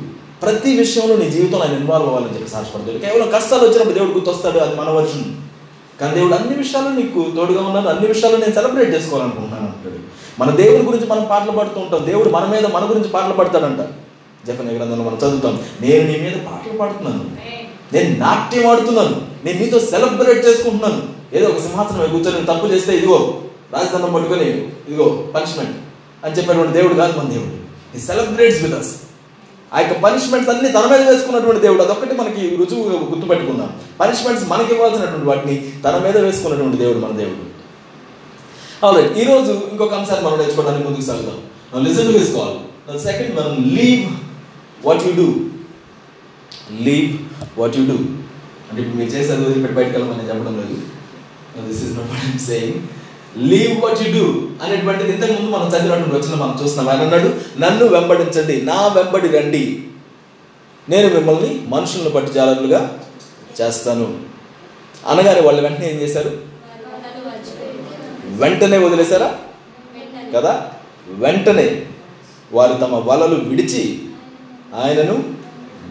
ప్రతి 0.42 0.76
విషయంలో 0.76 1.16
నీ 1.16 1.30
జీవితంలో 1.30 1.64
ఆయన 1.64 1.78
ఇన్వాల్వ్ 1.78 2.08
అవ్వాలని 2.08 2.38
చెప్పి 2.38 2.50
సాహసపడతాడు 2.50 2.98
కేవలం 2.98 3.30
కష్టాలు 3.30 3.68
వచ్చినప్పుడు 3.68 3.94
దేవుడు 3.94 4.12
గుర్తొస్తాడు 4.12 4.58
అది 4.58 4.74
మన 4.74 4.90
వర్షన్ 4.90 5.24
కానీ 6.00 6.14
దేవుడు 6.14 6.34
అన్ని 6.34 6.56
విషయాలు 6.56 6.88
నీకు 6.88 7.30
తోడుగా 7.36 7.62
ఉన్నాను 7.62 7.88
అన్ని 7.88 8.06
విషయాలు 8.06 8.36
నేను 8.36 8.54
సెలబ్రేట్ 8.54 8.94
చేసుకోవాలనుకుంటున్నాను 8.94 9.64
అంటాడు. 9.64 9.98
మన 10.40 10.50
దేవుడి 10.50 10.82
గురించి 10.82 11.06
మనం 11.06 11.24
పాటలు 11.30 11.50
పాడుతూ 11.50 11.80
ఉంటాం. 11.80 12.06
దేవుడు 12.06 12.30
మన 12.30 12.44
మీద 12.44 12.66
మన 12.66 12.90
గురించి 12.90 13.08
పాటలు 13.08 13.32
పాడతాడంట. 13.32 13.80
జపన 14.46 14.68
గ్రంథంలో 14.68 15.04
మనం 15.04 15.18
చదువుతాం 15.18 15.60
నేను 15.80 16.12
నీ 16.12 16.18
మీద 16.18 16.32
పాటలు 16.32 16.78
పాడుతున్నాను. 16.78 17.24
నేను 17.92 18.18
నాట్యం 18.18 18.66
ఆడుతున్నాను. 18.66 19.22
నేను 19.44 19.58
నీతో 19.60 19.80
సెలబ్రేట్ 19.80 20.46
చేసుకుంటున్నాను. 20.46 21.02
ఏదో 21.36 21.46
ఒక 21.46 21.58
సింహాసనం 21.58 22.10
కూర్చొని 22.10 22.46
తప్పు 22.46 22.66
చేస్తే 22.66 22.96
ఇదిగో 22.96 23.40
రాజధానం 23.72 24.12
పట్టుకొని 24.12 24.50
ఇదిగో 24.88 25.28
పనిష్మెంట్ 25.34 25.76
అని 26.24 26.34
చెప్పినటువంటి 26.34 26.72
దేవుడు 26.72 26.94
కాదు 26.94 27.18
మన 27.18 27.28
దేవుడు. 27.28 27.62
ఈ 27.96 28.00
సెలబ్రేట్స్ 28.00 28.62
విత్ 28.62 28.74
అస్ 28.74 28.94
ఆ 29.74 29.80
యొక్క 29.80 29.94
పనిష్మెంట్స్ 30.04 30.50
అన్ని 30.52 30.68
తన 30.76 30.86
మీద 30.92 31.02
వేసుకున్నటువంటి 31.08 31.60
దేవుడు. 31.66 31.82
అదొక్కటి 31.82 32.14
మనకి 32.20 32.42
రుజువుగా 32.60 32.96
గుర్తుపెట్టుకుందాం. 33.12 33.70
పనిష్మెంట్స్ 34.00 34.44
మనకి 34.50 34.70
ఇవ్వాల్సినటువంటి 34.74 35.26
వాటిని 35.30 35.54
తన 35.84 35.94
మీద 36.06 36.16
వేసుకున్నటువంటి 36.26 36.80
దేవుడు 36.82 37.00
మన 37.04 37.16
దేవుడు. 37.22 37.44
అవును 38.86 39.00
ఈ 39.20 39.24
రోజు 39.30 39.52
ఇంకొక 39.72 39.94
అంశాన్ని 40.00 40.24
మనం 40.26 40.38
నేర్చుకోవడానికి 40.40 40.84
ముందుకు 40.86 41.06
సాగుదాం. 41.08 41.38
Listen 41.86 42.08
to 42.12 42.18
his 42.18 42.32
call 42.36 42.98
second 43.08 43.32
మనం 43.38 43.52
leave 43.76 44.04
what 44.86 45.02
you 45.06 45.12
do 45.20 45.28
leave 46.86 47.10
what 47.60 47.76
you 47.78 47.84
do 47.90 47.98
అంటే 48.68 48.78
ఇప్పుడు 48.82 48.98
మీరు 49.00 49.10
చేసేది 49.14 49.42
వదిలిపెట్టి 49.46 49.76
బయటకు 49.78 49.94
వెళ్ళమని 49.96 50.28
చెప్పడం 50.30 50.54
లేదు. 50.60 50.76
This 51.68 51.82
is 51.86 51.94
not 51.98 52.10
what 52.12 52.24
I'm 52.30 52.42
saying 52.48 52.76
leave 53.38 53.84
what 53.84 54.02
you 54.02 54.18
do 54.18 54.48
అనేటువంటిది 54.62 55.12
ఇంతకు 55.12 55.32
ముందు 55.32 55.56
మనం 55.56 55.68
చదివినటువంటి 55.68 56.26
వచ్చిన 56.26 56.34
మనం 56.34 56.58
చూస్తున్నాం. 56.62 56.94
ఆయన 56.94 57.02
అన్నాడు 57.02 57.34
నన్ను 57.60 57.86
వెంబడించండి 57.86 58.62
నా 58.62 58.86
వెంబడి 58.86 59.28
రండి. 59.28 59.84
నేను 60.88 61.14
మిమ్మల్ని 61.14 61.64
మనుషులను 61.68 62.10
పట్టి 62.10 62.32
జాలరులుగా 62.32 62.98
చేస్తాను. 63.60 64.20
అనగానే 65.06 65.40
వాళ్ళు 65.40 65.62
వెంటనే 65.62 65.90
ఏం 65.90 65.96
చేశారు? 65.96 66.52
వెంటనే 68.24 68.78
వదిలేశారా? 68.78 69.38
కదా? 70.34 70.70
వెంటనే 71.08 71.86
వారు 72.52 72.72
తమ 72.72 73.10
వలలు 73.10 73.34
విడిచి 73.34 74.02
ఆయనను 74.74 75.34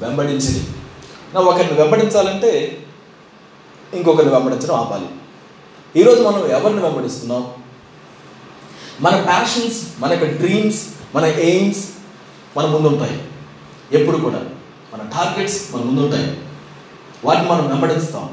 వెంబడించింది. 0.01 0.67
నా 1.33 1.41
ఒకరిని 1.41 1.73
వెంబడించాలంటే 1.73 2.77
ఇంకొకరిని 3.93 4.33
వెంబడించడం 4.33 4.75
ఆపాలి. 4.75 5.05
ఈరోజు 5.97 6.23
మనం 6.23 6.51
ఎవరిని 6.51 6.81
వెంబడిస్తున్నాం? 6.81 7.47
మన 9.01 9.21
ప్యాషన్స్ 9.21 9.87
మన 9.99 10.11
యొక్క 10.11 10.25
డ్రీమ్స్ 10.25 10.85
మన 11.15 11.25
ఎయిమ్స్ 11.25 11.89
మన 12.57 12.65
ముందుంటాయి. 12.65 13.21
ఎప్పుడు 13.91 14.17
కూడా. 14.17 14.39
మన 14.93 15.09
టార్గెట్స్ 15.13 15.75
మన 15.75 15.81
ముందుంటాయి. 15.81 16.37
వాటిని 17.25 17.49
మనం 17.49 17.67
వెంబడిస్తాం. 17.69 18.29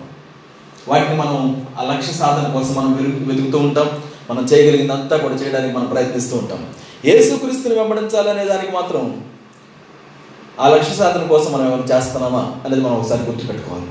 వాటిని 0.88 1.16
మనం 1.16 1.66
ఆ 1.78 1.82
లక్ష్య 1.82 2.12
సాధన 2.12 2.52
కోసం 2.52 2.74
మనం 2.74 2.92
వెతుకుతూ 3.28 3.58
ఉంటాం. 3.58 4.02
మనం 4.30 4.44
చేయగలిగినంతా 4.44 5.16
కూడా 5.16 5.34
చేయడానికి 5.34 5.76
మనం 5.76 5.86
ప్రయత్నిస్తూ 5.86 6.36
ఉంటాం. 6.36 6.66
యేసుక్రీస్తుని 7.04 7.74
వెంబడించాలనే 7.74 8.44
దానికి 8.44 8.72
మాత్రం 8.72 9.24
ఆ 10.60 10.68
లక్ష్య 10.68 10.94
సాధన 10.94 11.26
కోసం 11.26 11.52
మనం 11.52 11.66
ఏమైనా 11.66 11.96
చేస్తున్నామా 11.96 12.56
అనేది 12.66 12.80
మనం 12.80 12.94
ఒకసారి 12.94 13.22
గుర్తుపెట్టుకోవాలి. 13.22 13.86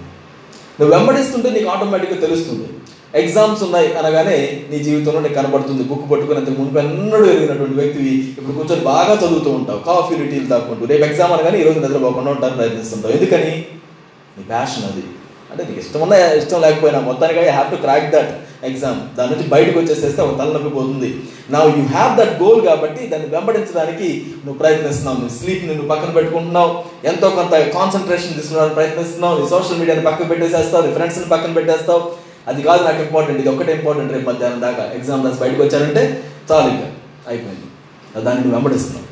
నువ్వు 0.79 0.97
వెంబడిస్తుంటే 0.97 1.49
నీకు 1.49 1.69
ఆటోమేటిక్గా 1.69 2.27
తెలుస్తుంది. 2.27 2.69
ఎగ్జామ్స్ 3.17 3.63
ఉన్నాయి 3.63 3.93
అనగానే 3.93 4.63
నీ 4.71 4.79
జీవితంలో 4.79 5.19
నీకు 5.19 5.33
కనబడుతుంది. 5.33 5.83
బుక్ 5.83 6.11
పట్టుకునేంత 6.11 6.49
ముందు 6.49 6.79
ఎన్నడూ 6.79 7.25
ఎరిగినటువంటి 7.25 7.73
వ్యక్తివి 7.73 8.15
ఇప్పుడు 8.37 8.57
కూర్చొని 8.57 8.81
బాగా 8.81 9.13
చదువుతూ 9.13 9.49
ఉంటావు. 9.49 9.79
కాఫీ 9.79 10.15
టీలు 10.15 10.47
తాక్కుంటూ 10.47 10.85
రేపు 10.85 11.03
ఎగ్జామ్ 11.03 11.31
అనగానే 11.31 11.59
ఈరోజు 11.59 11.79
నిద్రపోకుండా 11.79 12.31
ఉంటాను 12.31 12.55
ప్రయత్నిస్తుంటావు. 12.55 13.13
ఎందుకని? 13.13 13.65
నీ 14.37 14.43
ప్యాషన్ 14.43 14.83
అది. 14.83 15.03
అంటే 15.51 15.63
నీకు 15.63 15.79
ఇష్టం 15.79 16.01
ఉన్నా 16.01 16.31
ఇష్టం 16.31 16.61
లేకపోయినా 16.61 16.99
మొత్తానికి 16.99 17.39
I 17.39 17.47
have 17.47 17.71
to 17.71 17.75
crack 17.75 18.11
that 18.11 18.29
exam 18.63 19.17
దాని 19.17 19.35
నుంచి 19.35 19.47
బయటకు 19.47 19.79
వచ్చేసేస్తే 19.79 20.21
ఒక 20.21 20.39
తలనొప్పి 20.39 20.69
పోతుంది. 20.69 21.15
నా 21.49 21.63
యూ 21.63 21.85
హ్యావ్ 21.85 22.17
దట్ 22.17 22.43
గోల్ 22.43 22.65
కాబట్టి 22.65 23.07
దాన్ని 23.07 23.29
వెంబడించడానికి 23.29 24.25
నువ్వు 24.45 24.59
ప్రయత్నిస్తున్నావు. 24.59 25.17
నువ్వు 25.17 25.37
స్లీప్ 25.37 25.65
నువ్వు 25.65 25.87
పక్కన 25.87 26.09
పెట్టుకుంటున్నావు. 26.09 26.83
ఎంతో 27.05 27.29
కొంత 27.29 27.49
కాన్సన్ట్రేషన్ 27.49 28.33
తీసుకోవడానికి 28.33 28.75
ప్రయత్నిస్తున్నావు. 28.75 29.41
నీ 29.41 29.49
సోషల్ 29.49 29.79
మీడియాని 29.79 30.03
పక్కన 30.03 30.25
పెట్టేసేస్తావు. 30.25 30.87
నీ 30.87 30.93
ఫ్రెండ్స్ని 30.93 31.25
పక్కన 31.25 31.51
పెట్టేస్తావు. 31.51 32.26
అది 32.47 32.61
కాదు 32.67 32.81
నాకు 32.87 33.01
ఇంపార్టెంట్ 33.07 33.39
ఇది 33.41 33.49
ఒకటే 33.49 33.71
ఇంపార్టెంట్ 33.79 34.13
రేపు 34.13 34.27
మధ్యాహ్నం 34.29 34.61
దాకా. 34.61 34.83
ఎగ్జామ్ 34.97 35.25
రాసి 35.25 35.39
బయటకు 35.39 35.63
వచ్చారంటే 35.63 36.03
చాలు 36.51 36.67
ఇంకా. 36.73 36.87
అయిపోయింది. 37.31 37.67
దాన్ని 38.25 38.41
నువ్వు 38.43 38.55
వెంబడిస్తున్నావు. 38.57 39.05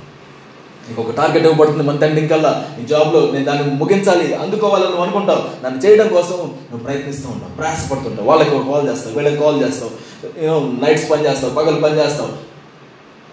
నీకు 0.88 1.02
ఒక 1.02 1.12
టార్గెట్ 1.16 1.46
ఇవ్వబడుతుంది 1.46 1.84
మంత్ 1.84 2.04
ఎండింగ్ 2.04 2.30
కల్లా. 2.30 2.52
నీ 2.78 2.86
జాబ్లో 2.86 3.20
నేను 3.34 3.46
దాన్ని 3.46 3.64
ముగించాలి 3.82 4.28
అందుకోవాలని 4.34 4.90
నువ్వు 4.90 5.04
అనుకుంటావు. 5.04 5.44
నన్ను 5.66 5.80
చేయడం 5.86 6.08
కోసం 6.08 6.38
నువ్వు 6.70 6.84
ప్రయత్నిస్తూ 6.88 7.28
ఉంటావు 7.30 7.52
ప్రయాసపడుతుంటావు. 7.60 8.28
వాళ్ళకి 8.30 8.52
ఒక 8.56 8.66
కాల్ 8.72 8.90
చేస్తావు 8.90 9.16
వీళ్ళకి 9.16 9.38
కాల్ 9.44 9.58
చేస్తావు. 9.64 9.92
యూనో 10.44 10.58
నైట్స్ 10.86 11.08
పని 11.12 11.26
చేస్తావు 11.28 11.54
పగలు 11.54 11.82
పని 11.82 11.98
చేస్తావు. 12.00 12.30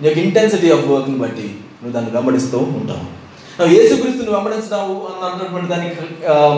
నీ 0.00 0.08
యొక్క 0.08 0.20
ఇంటెన్సిటీ 0.26 0.70
ఆఫ్ 0.72 0.86
వర్క్ని 0.92 1.18
బట్టి 1.18 1.46
నువ్వు 1.80 1.92
దాన్ని 1.92 2.10
వెంబడిస్తూ 2.10 2.58
ఉంటావు. 2.58 3.04
నువ్వు 3.58 3.72
యేసుక్రీస్తుని 3.76 4.30
వెంబడించినావు 4.30 4.94
అన్నటువంటి 5.26 5.68
దానికి 5.72 5.96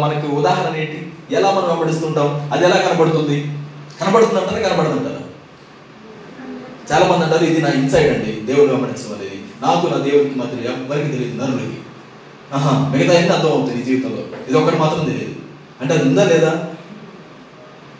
మనకి 0.03 0.27
ఉదాహరణ 0.41 0.75
ఏంటి? 0.77 1.01
ఎలా 1.31 1.51
మనం 1.51 1.69
వెంబడిస్తుంటాం? 1.69 2.51
అది 2.53 2.65
ఎలా 2.65 2.77
కనబడుతుంది? 2.77 3.53
కనబడుతుందంటారా? 4.01 4.69
కనబడుతుంటారా 4.69 5.15
చాలా 6.93 7.13
మంది 7.13 7.25
అంటారు 7.25 7.45
ఇది 7.45 7.63
నా 7.63 7.69
ఇన్సైడ్ 7.69 8.13
అండి. 8.13 8.41
దేవుని 8.41 8.73
వెంబడించడం 8.73 9.15
అనేది 9.15 9.37
నాకు 9.63 9.87
నా 9.87 9.97
దేవునికి 9.97 10.35
మాత్రం 10.39 10.61
ఎవరికి 10.61 11.09
తెలియదు. 11.09 11.43
నరులకి 11.43 11.79
ఆహా 12.53 12.97
మిగతా 12.97 13.19
అన్ని 13.19 13.33
అర్థం 13.33 13.49
అవుతుంది 13.49 13.83
జీవితంలో. 13.83 14.17
ఇది 14.17 14.59
ఒకటి 14.59 14.77
మాత్రం 14.77 15.05
తెలియదు. 15.05 15.35
అంటే 15.81 15.95
అది 15.95 16.03
ఉందా 16.03 16.25
లేదా? 16.25 16.75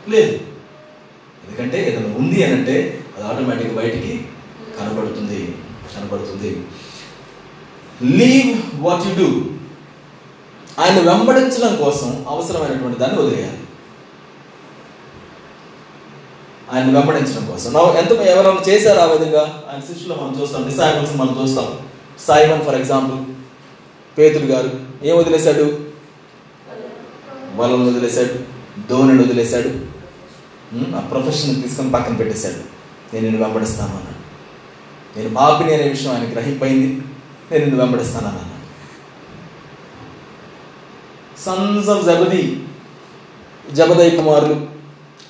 లేదు. 0.09 0.33
ఎందుకంటే 1.45 1.93
ఏదైనా 1.93 2.17
ఉంది 2.17 2.45
అని 2.45 2.53
అంటే 2.53 3.05
అది 3.17 3.27
ఆటోమేటిక్ 3.27 3.75
బయటికి 3.75 4.25
కనబడుతుంది. 4.81 5.55
కనబడుతుంది. 5.97 6.65
లీవ్ 8.03 8.63
వాట్ 8.75 9.07
యు 9.07 9.25
డూ 9.25 9.54
ఆయన 10.79 11.11
వెంబడించడం 11.11 11.77
కోసం 11.77 12.25
అవసరమైనటువంటి 12.29 12.99
దాన్ని 12.99 13.23
వదిలేయాలి. 13.23 13.59
ఆయన 16.73 16.99
వెంబడించడం 16.99 17.47
కోసం. 17.47 17.73
నా 17.73 17.81
ఎంత 17.81 18.13
ఎవరైనా 18.13 18.61
చేశారు 18.69 18.99
ఆ 18.99 19.05
విధంగా? 19.05 19.63
ఆయన 19.73 19.81
శిష్యులు 19.81 20.15
మనం 20.15 20.43
చూస్తాం. 20.43 20.69
డిసైబుల్స్ 20.69 21.17
మనం 21.17 21.39
చూస్తాం. 21.43 21.79
సాయిమన్ 22.27 22.63
ఫర్ 22.63 22.75
ఎగ్జాంపుల్ 22.75 23.35
పేతుడు 24.19 24.45
గారు 24.45 24.71
ఏం 25.03 25.19
వదిలేశాడు? 25.19 25.79
వలను 27.57 27.91
వదిలేశాడు 27.91 28.55
ధోనిని 28.89 29.23
వదిలేశాడు 29.23 29.95
ఆ 30.97 31.01
ప్రొఫెషన్ 31.01 31.63
తీసుకొని 31.63 31.91
పక్కన 31.91 32.15
పెట్టేశాడు. 32.15 32.75
నేను 33.15 33.27
నిన్ను 33.27 33.45
వెంబడిస్తాను 33.45 33.97
అన్నాడు. 33.97 34.15
నేను 35.19 35.35
పాపిని 35.35 35.75
అనే 35.75 35.89
విషయం 35.89 36.13
ఆయన 36.13 36.33
గ్రహింపైంది. 36.33 37.03
నేను 37.51 37.65
నిన్ను 37.65 37.85
వెంబడిస్తాను 37.85 38.27
అన్నాను 38.27 38.54
సన్స్ 41.45 41.89
ఆఫ్ 41.89 42.07
జబది 42.07 42.65
జబదయ్ 43.73 44.17
కుమారులు 44.17 44.67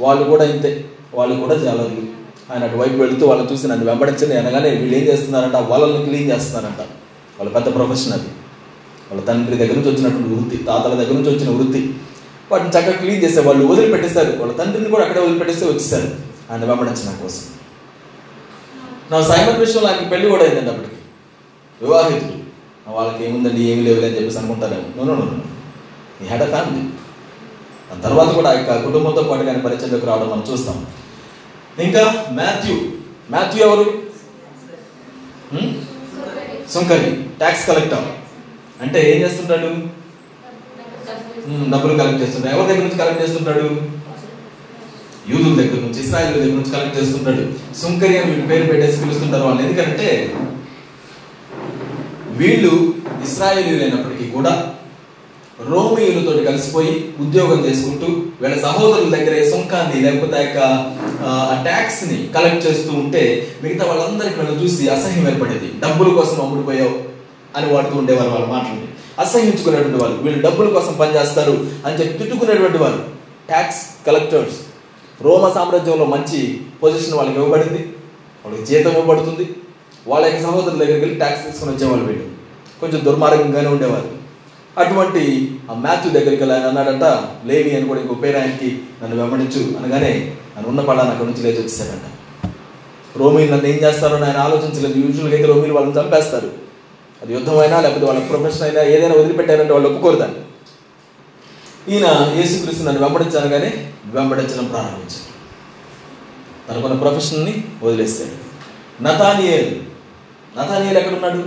వాళ్ళు 0.00 0.24
కూడా 0.24 0.44
ఇంతే 0.44 0.90
వాళ్ళు 1.14 1.36
కూడా 1.36 1.54
జాలర్లు 1.54 2.24
ఆయన 2.52 2.64
అటువైపు 2.64 2.94
వెళుతూ 2.94 3.26
వాళ్ళని 3.26 3.52
చూసి 3.52 3.68
నన్ను 3.68 3.86
వెంబడించండి 3.86 4.36
అనగానే 4.36 4.70
వీళ్ళు 4.70 4.96
ఏం 4.98 5.04
చేస్తున్నారంట? 5.04 5.56
వాళ్ళని 5.56 6.04
క్లీన్ 6.04 6.30
చేస్తున్నారంట. 6.30 6.80
వాళ్ళ 7.40 7.50
పెద్ద 7.50 7.74
ప్రొఫెషన్ 7.74 8.12
అది. 8.12 8.28
వాళ్ళ 9.10 9.20
తండ్రి 9.22 9.56
దగ్గర 9.56 9.74
నుంచి 9.74 9.90
వచ్చినటువంటి 9.90 10.28
వృత్తి 10.28 10.56
తాతల 10.56 10.94
దగ్గర 10.94 11.12
నుంచి 11.12 11.36
వచ్చిన 11.36 11.56
వృత్తి. 11.56 11.94
వాటిని 12.52 12.70
చక్కగా 12.70 12.92
క్లీన్ 12.92 13.24
చేస్తే 13.24 13.40
వాళ్ళు 13.40 13.66
వదిలిపెట్టేశారు. 13.66 14.36
వాళ్ళ 14.38 14.52
తండ్రిని 14.54 14.90
కూడా 14.90 15.02
అక్కడే 15.02 15.20
వదిలిపెట్టేస్తే 15.20 15.66
వచ్చేసారు 15.66 16.10
ఆయన 16.50 16.64
వెంబడించడం 16.64 17.18
కోసం. 17.22 17.42
నా 19.10 19.34
సైమన్ 19.34 19.60
విషయంలో 19.60 19.88
ఆయనకి 19.88 20.08
పెళ్ళి 20.08 20.28
కూడా 20.28 20.42
అయిందండి 20.42 20.70
అప్పటికి. 20.70 20.94
వివాహితుడు. 21.82 22.44
వాళ్ళకి 22.90 23.24
ఏముందండి? 23.24 23.62
ఏమి 23.62 23.82
లేవులే 23.82 24.06
అని 24.06 24.16
చెప్పేసి 24.16 24.38
అనుకుంటారేమో. 24.38 25.04
No 25.04 25.14
no 25.14 25.20
no 25.22 25.53
he 26.24 26.28
had 26.28 26.42
a 26.42 26.50
family 26.54 26.82
దాని 27.88 28.02
తర్వాత 28.02 28.28
కూడా 28.34 28.50
ఆ 28.50 28.54
యొక్క 28.58 28.76
కుటుంబంతో 28.86 29.22
పాటు 29.22 29.48
ఆయన 29.50 29.60
పరిచయంలోకి 29.66 30.06
రావడం 30.06 30.28
మనం 30.30 30.44
చూస్తాం. 30.50 30.86
ఇంకా 31.86 32.02
మాథ్యూ 32.30 32.76
మాథ్యూ 33.30 33.62
ఎవరు? 33.66 33.86
Hmm? 35.52 35.68
సుంకరి 36.72 37.10
ట్యాక్స్ 37.40 37.66
కలెక్టర్ 37.66 38.06
అంటే 38.82 38.98
ఏం 39.10 39.18
చేస్తుంటాడు? 39.22 39.70
Hmm, 41.46 41.70
డబ్బులు 41.72 41.98
కలెక్ట్ 41.98 42.22
చేస్తుంటాడు. 42.22 42.54
ఎవరి 42.56 42.68
దగ్గర 42.68 42.84
నుంచి 42.84 43.00
కలెక్ట్ 43.02 43.22
చేస్తుంటాడు? 43.22 43.66
యూదుల 45.28 45.54
దగ్గర 45.60 45.80
నుంచి 45.80 46.00
ఇస్రాయల్ 46.04 46.34
దగ్గర 46.34 46.54
నుంచి 46.56 46.70
కలెక్ట్ 46.70 46.98
చేస్తుంటాడు. 46.98 47.44
సుంకరి 47.80 48.18
అని 48.18 48.46
పేరు 48.46 48.66
పెట్టేసి 48.72 49.00
పిలుస్తుంటారు 49.00 49.44
వాళ్ళు 49.44 49.62
ఎందుకంటే 49.62 50.08
వీళ్ళు 52.40 52.94
ఇస్రాయేలీలైనప్పటికీ 53.26 54.30
కూడా 54.30 54.52
రోమియులతో 55.60 56.32
కలిసిపోయి 56.42 57.14
ఉద్యోగం 57.20 57.66
చేసుకుంటూ 57.66 58.06
వీళ్ళ 58.40 58.60
సహోదరుల 58.60 59.16
దగ్గర 59.16 59.50
సుంకాన్ని 59.50 60.02
లేకపోతే 60.02 60.36
ఆ 60.36 60.40
యొక్క 60.40 60.58
ఆ 61.22 61.60
ట్యాక్స్ని 61.64 62.30
కలెక్ట్ 62.34 62.66
చేస్తూ 62.66 62.92
ఉంటే 62.92 63.48
మిగతా 63.62 63.86
వాళ్ళందరికీ 63.86 64.40
వాళ్ళు 64.40 64.64
చూసి 64.64 64.88
అసహ్యం 64.88 65.28
ఏర్పడేది. 65.28 65.72
డబ్బుల 65.78 66.08
కోసం 66.08 66.40
అమ్ముడిపోయావు 66.40 66.98
అని 67.56 67.72
వాడుతూ 67.72 67.98
ఉండేవారు 67.98 68.28
వాళ్ళ 68.28 68.46
మాటలు. 68.46 68.94
అసహ్యించుకునేటువంటి 69.20 70.02
వాళ్ళు. 70.02 70.22
వీళ్ళు 70.22 70.42
డబ్బుల 70.42 70.68
కోసం 70.68 70.92
పనిచేస్తారు 70.92 71.66
అని 71.86 71.98
చెప్పి 71.98 72.18
తిట్టుకునేటువంటి 72.18 72.78
వాళ్ళు. 72.78 72.98
ట్యాక్స్ 73.48 74.06
కలెక్టర్స్ 74.06 74.56
రోమ 75.22 75.52
సామ్రాజ్యంలో 75.54 76.04
మంచి 76.04 76.60
పొజిషన్ 76.82 77.14
వాళ్ళకి 77.14 77.38
ఇవ్వబడింది. 77.38 77.92
వాళ్ళకి 78.44 78.66
జీతం 78.66 78.90
ఇవ్వబడుతుంది. 78.90 79.54
వాళ్ళ 80.06 80.26
యొక్క 80.26 80.42
సహోదరుల 80.42 80.78
దగ్గరికి 80.78 81.00
వెళ్ళి 81.00 81.16
ట్యాక్స్ 81.16 81.46
తీసుకొని 81.46 81.76
వచ్చేవాళ్ళు 81.76 82.04
వీళ్ళు. 82.04 82.24
కొంచెం 82.80 83.04
దుర్మార్గంగానే 83.04 83.68
ఉండేవారు. 83.68 84.23
అటువంటి 84.78 85.54
ఆ 85.70 85.74
మ్యాథ్యూ 85.74 86.12
దగ్గరికి 86.12 86.42
ఆయన 86.42 86.66
అన్నాడంట 86.66 87.04
లేవి 87.46 87.76
అని 87.76 87.88
కూడా 87.88 88.00
ఇంకో 88.00 88.14
పేరు 88.14 88.38
ఆయనకి 88.38 88.78
నన్ను 89.02 89.16
వెంబడించు 89.16 89.78
అనగానే 89.78 90.36
నన్ను 90.56 90.68
ఉన్న 90.68 90.80
పడాన్ని 90.80 91.12
అక్కడి 91.12 91.30
నుంచి 91.30 91.42
లేచి 91.42 91.58
వచ్చేసాడంట. 91.58 92.06
రోమిలు 93.16 93.52
నన్ను 93.52 93.66
ఏం 93.66 93.78
చేస్తారో 93.82 94.24
ఆయన 94.24 94.36
ఆలోచించలేదు. 94.36 95.06
యూజువల్గా 95.06 95.36
అయితే 95.36 95.52
రోమిలు 95.52 95.74
వాళ్ళని 95.74 96.00
చంపేస్తారు. 96.00 96.52
అది 97.22 97.32
యుద్ధమైనా 97.32 97.80
లేకపోతే 97.80 98.06
వాళ్ళ 98.06 98.20
ప్రొఫెషన్ 98.20 98.62
అయినా 98.62 98.82
ఏదైనా 98.82 99.14
వదిలిపెట్టారంటే 99.14 99.72
వాళ్ళు 99.72 99.88
ఒప్పుకోరు 99.88 100.16
దాన్ని 100.16 100.38
ఈయన 101.94 102.32
యేసుక్రీస్తు 102.36 102.84
నన్ను 102.84 103.02
వెంబడించాను 103.02 103.48
కానీ 103.48 103.92
వెంబడించడం 104.06 104.64
ప్రారంభించాడు. 104.64 105.34
తనకున్న 106.68 106.94
ప్రొఫెషన్ని 106.94 107.64
వదిలేస్తాడు 107.82 108.44
నతానియేల్. 109.02 109.74
నతానియేల్ 110.58 110.98
ఎక్కడున్నాడు? 110.98 111.38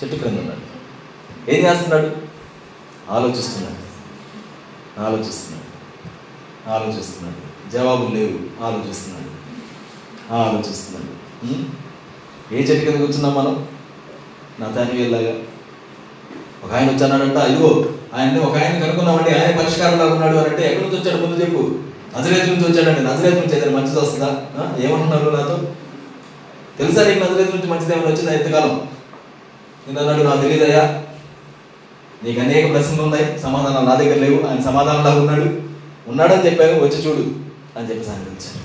చెట్టు 0.00 0.16
క్రింద 0.16 0.38
ఉన్నాడు. 0.38 0.67
ఏం 1.48 1.66
చేస్తున్నాడు? 1.66 2.10
ఆలోచిస్తున్నాడు. 3.10 3.88
ఆలోచిస్తున్నాడు. 5.00 5.68
ఆలోచిస్తున్నాడు. 6.70 7.70
జవాబులు 7.72 8.14
లేవు. 8.14 8.64
ఆలోచిస్తున్నాడు. 8.64 9.28
ఆలోచిస్తున్నాడు. 10.34 11.18
ఏ 12.54 12.58
చెట్టు 12.62 12.90
కింద 12.90 13.00
కూర్చున్నాం 13.00 13.34
మనం? 13.34 13.68
నా 14.60 14.66
తనివేలాగా 14.66 15.32
ఒక 16.64 16.72
ఆయన 16.74 16.90
వచ్చానంట 16.90 17.36
అయ్యో 17.36 17.84
ఆయన్ని 18.14 18.40
ఒక 18.40 18.56
ఆయన 18.56 18.82
కనుక్కున్నామండి. 18.82 19.30
ఆయన 19.30 19.58
పరిష్కారం 19.58 19.98
లాగా 19.98 20.14
ఉన్నాడు 20.14 20.36
అని 20.36 20.48
అంటే 20.48 20.72
ఎక్కడి 20.72 20.90
నుంచి 20.90 21.00
వచ్చాడు? 21.00 21.26
ముందు 21.26 21.44
చెప్పు. 21.44 21.78
నజరేతు 22.18 22.50
నుంచి 22.50 22.72
వచ్చాడండి. 22.72 23.10
నజరేతు 23.10 23.46
నుంచి 23.46 23.56
ఏదైనా 23.56 23.78
మంచిది 23.78 24.00
వస్తుందా? 24.00 24.46
ఆ? 24.56 24.76
ఏమంటున్నారు 24.78 25.30
నాతో? 25.30 25.74
తెలుసా 26.78 27.08
నీకు 27.08 27.20
నజరేతు 27.20 27.56
నుంచి 27.56 27.70
మంచిది 27.70 27.92
ఏమైనా 27.92 28.10
వచ్చిందా 28.10 28.32
ఎంతకాలం 28.32 28.88
నేను 29.86 30.00
అన్నాడు 30.00 30.22
నాకు 30.22 30.40
తెలియదయ్యా. 30.40 31.04
నీకు 32.22 32.40
అనేక 32.40 32.64
ప్రశ్నలు 32.72 33.02
ఉన్నాయి 33.02 33.26
సమాధానాలు 33.42 33.86
నా 33.86 33.94
దగ్గర 33.94 34.16
లేవు 34.16 34.38
ఆయన 34.48 34.60
సమాధానం 34.62 35.02
లాగా 35.04 35.20
ఉన్నాడు. 35.20 35.48
ఉన్నాడని 36.08 36.44
చెప్పాను 36.46 36.78
వచ్చి 36.82 36.98
చూడు 37.04 37.24
అని 37.76 37.88
చెప్పేసి 37.88 38.10
ఆయన 38.10 38.24
పిలిచాడు 38.28 38.60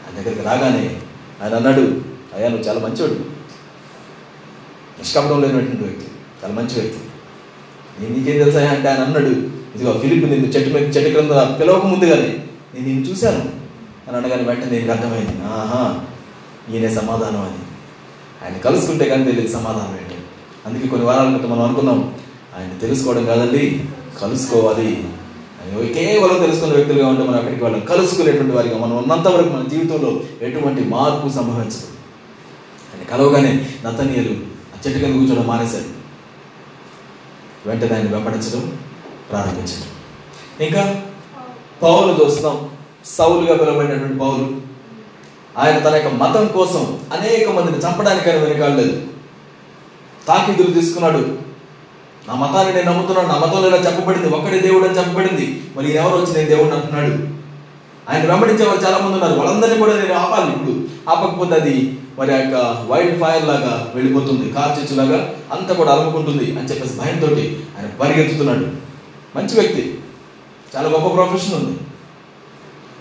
ఆయన 0.00 0.14
దగ్గరికి 0.18 0.42
రాగానే 0.42 0.84
ఆయన 1.40 1.52
అన్నాడు 1.54 1.84
అయ్యా 2.34 2.48
నువ్వు 2.48 2.66
చాలా 2.66 2.80
మంచివాడు 2.80 3.16
నిష్కపటం 4.98 5.40
లేనటువంటి 5.42 5.84
వ్యక్తి 5.84 6.06
చాలా 6.40 6.54
మంచి 6.54 6.74
వ్యక్తి. 6.74 7.00
నేను 7.98 8.12
నీకేం 8.16 8.36
తెలుసా 8.38 8.60
అంటే 8.70 8.88
ఆయన 8.88 9.02
అన్నాడు 9.02 9.32
ఇదిగో 9.74 9.92
ఫిలిప్ 10.02 10.24
నిన్ను 10.30 10.48
చెట్టు 10.54 10.70
మీద 10.70 10.84
చెట్టు 10.96 11.10
క్రింద 11.10 11.34
పిలవక 11.58 11.84
ముందుగానే 11.86 12.28
నేను 12.72 12.84
నిన్ను 12.88 13.02
చూశాను. 13.08 13.42
అని 14.06 14.16
అనగానే 14.16 14.42
వెంటనే 14.42 14.70
నేను 14.74 14.92
అర్థమైంది 14.92 15.34
ఆహా 15.54 15.82
ఈయనే 16.70 16.90
సమాధానం 16.94 17.42
అని 17.42 17.60
ఆయన 18.42 18.56
కలుసుకుంటే 18.58 19.04
కానీ 19.08 19.24
తెలియదు 19.24 19.52
సమాధానం 19.52 19.94
ఏంటి 19.96 20.16
అందుకే 20.66 20.86
కొన్ని 20.88 21.06
వారాల 21.06 21.28
క్రితం 21.34 21.50
మనం 21.50 21.64
అనుకున్నాం 21.64 21.98
ఆయన 22.58 22.78
తెలుసుకోవడం 22.80 23.26
కాదండి 23.26 23.84
కలుసుకోవాలి. 24.20 25.08
అని 25.62 25.94
కేవలం 25.94 26.38
తెలుసుకున్న 26.38 26.74
వ్యక్తులుగా 26.74 27.08
ఉంటే 27.08 27.22
మనం 27.22 27.34
అక్కడికి 27.34 27.62
వాళ్ళని 27.64 27.86
కలుసుకునేటువంటి 27.86 28.52
వారిగా 28.56 28.78
మనం 28.78 28.96
ఉన్నంత 28.96 29.28
వరకు 29.28 29.48
మన 29.48 29.64
జీవితంలో 29.68 30.20
ఎటువంటి 30.42 30.84
మార్పు 30.84 31.28
సంభవించదు. 31.28 31.86
ఆయన 32.94 33.16
కలవగానే 33.16 33.70
నతనీయులు 33.84 34.34
ఆ 34.34 34.78
చెట్టు 34.86 34.98
కింద 34.98 35.14
కూర్చోవడం 35.14 35.46
మానేశారు. 35.46 36.00
వెంటనే 37.66 37.96
ఆయన 37.96 38.08
వెంబడించడం 38.08 38.78
ప్రారంభించారు. 39.30 40.00
ఇంకా 40.62 41.02
పౌలు 41.82 42.24
చూస్తాం 42.24 42.70
సౌలుగా 43.04 43.56
పిలువబడినటువంటి 43.56 44.18
పౌలు 44.18 44.60
ఆయన 45.58 45.78
తన 45.78 45.94
యొక్క 45.94 46.08
మతం 46.08 46.46
కోసం 46.46 47.00
అనేక 47.12 47.48
మందిని 47.48 47.78
చంపడానికి 47.78 48.30
ఆయన 48.30 48.40
వెనకాడలేదు. 48.40 49.02
తాకిదులు 50.28 50.80
తీసుకున్నాడు. 50.80 51.49
నా 52.30 52.36
మతాన్ని 52.36 52.74
నేను 52.74 52.92
నమ్ముతున్నాను 52.92 53.28
నా 53.28 53.38
మతంలో 53.38 53.68
ఇలా 53.68 53.76
చెప్పబడింది 53.76 54.28
ఒక్కడే 54.28 54.58
దేవుడు 54.58 54.84
అని 54.84 54.98
చెప్పబడింది. 54.98 55.62
మరి 55.76 55.94
ఎవరు 55.94 56.16
వచ్చి 56.16 56.34
నేను 56.34 56.48
దేవుడిని 56.48 56.76
అంటున్నాడు? 56.76 57.40
ఆయన 58.10 58.32
వెంబడించే 58.32 58.66
వాళ్ళు 58.66 58.84
చాలా 58.84 58.98
మంది 58.98 59.12
ఉన్నారు. 59.12 59.40
వాళ్ళందరినీ 59.40 59.78
కూడా 59.78 59.92
నేను 59.92 60.14
ఆపాలి. 60.14 60.52
ఇప్పుడు 60.52 60.84
ఆపకపోతే 61.10 61.54
అది 61.54 61.98
మరి 62.18 62.34
ఆ 62.34 62.36
యొక్క 62.36 62.86
వైల్డ్ 62.88 63.20
ఫైర్ 63.20 63.44
లాగా 63.44 63.92
వెళ్ళిపోతుంది 63.94 64.52
కార్చిచ్చు 64.52 64.96
లాగా 64.96 65.34
అంతా 65.52 65.74
కూడా 65.74 65.92
అలముకుంటుంది 65.92 66.58
అని 66.58 66.68
చెప్పేసి 66.68 66.98
భయంతో 66.98 67.26
ఆయన 67.26 67.86
పరిగెత్తుతున్నాడు. 68.00 68.66
మంచి 69.38 69.60
వ్యక్తి. 69.60 69.98
చాలా 70.76 70.88
గొప్ప 70.88 71.14
ప్రొఫెషన్ 71.14 71.54
ఉంది. 71.54 71.78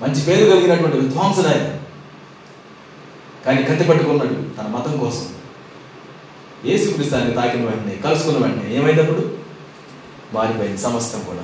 మంచి 0.02 0.22
పేరు 0.26 0.50
కలిగినటువంటి 0.50 0.98
విద్వాంసుడు 0.98 1.48
ఆయన. 1.48 1.78
కానీ 3.46 3.63
కత్తి 3.63 3.84
పట్టుకున్నాడు 3.84 4.34
తన 4.34 4.68
మతం 4.68 4.98
కోసం. 4.98 5.38
యేసుక్రీస్తు 6.65 7.15
ఆయన 7.15 7.34
తాకిన 7.34 7.65
వెంటనే 7.65 7.95
కలుసుకున్న 8.04 8.45
వెంటనే 8.45 8.76
ఏమైనప్పుడు? 8.76 9.22
మారిపోయింది 10.34 10.78
సమస్తం 10.78 11.19
కూడా. 11.28 11.43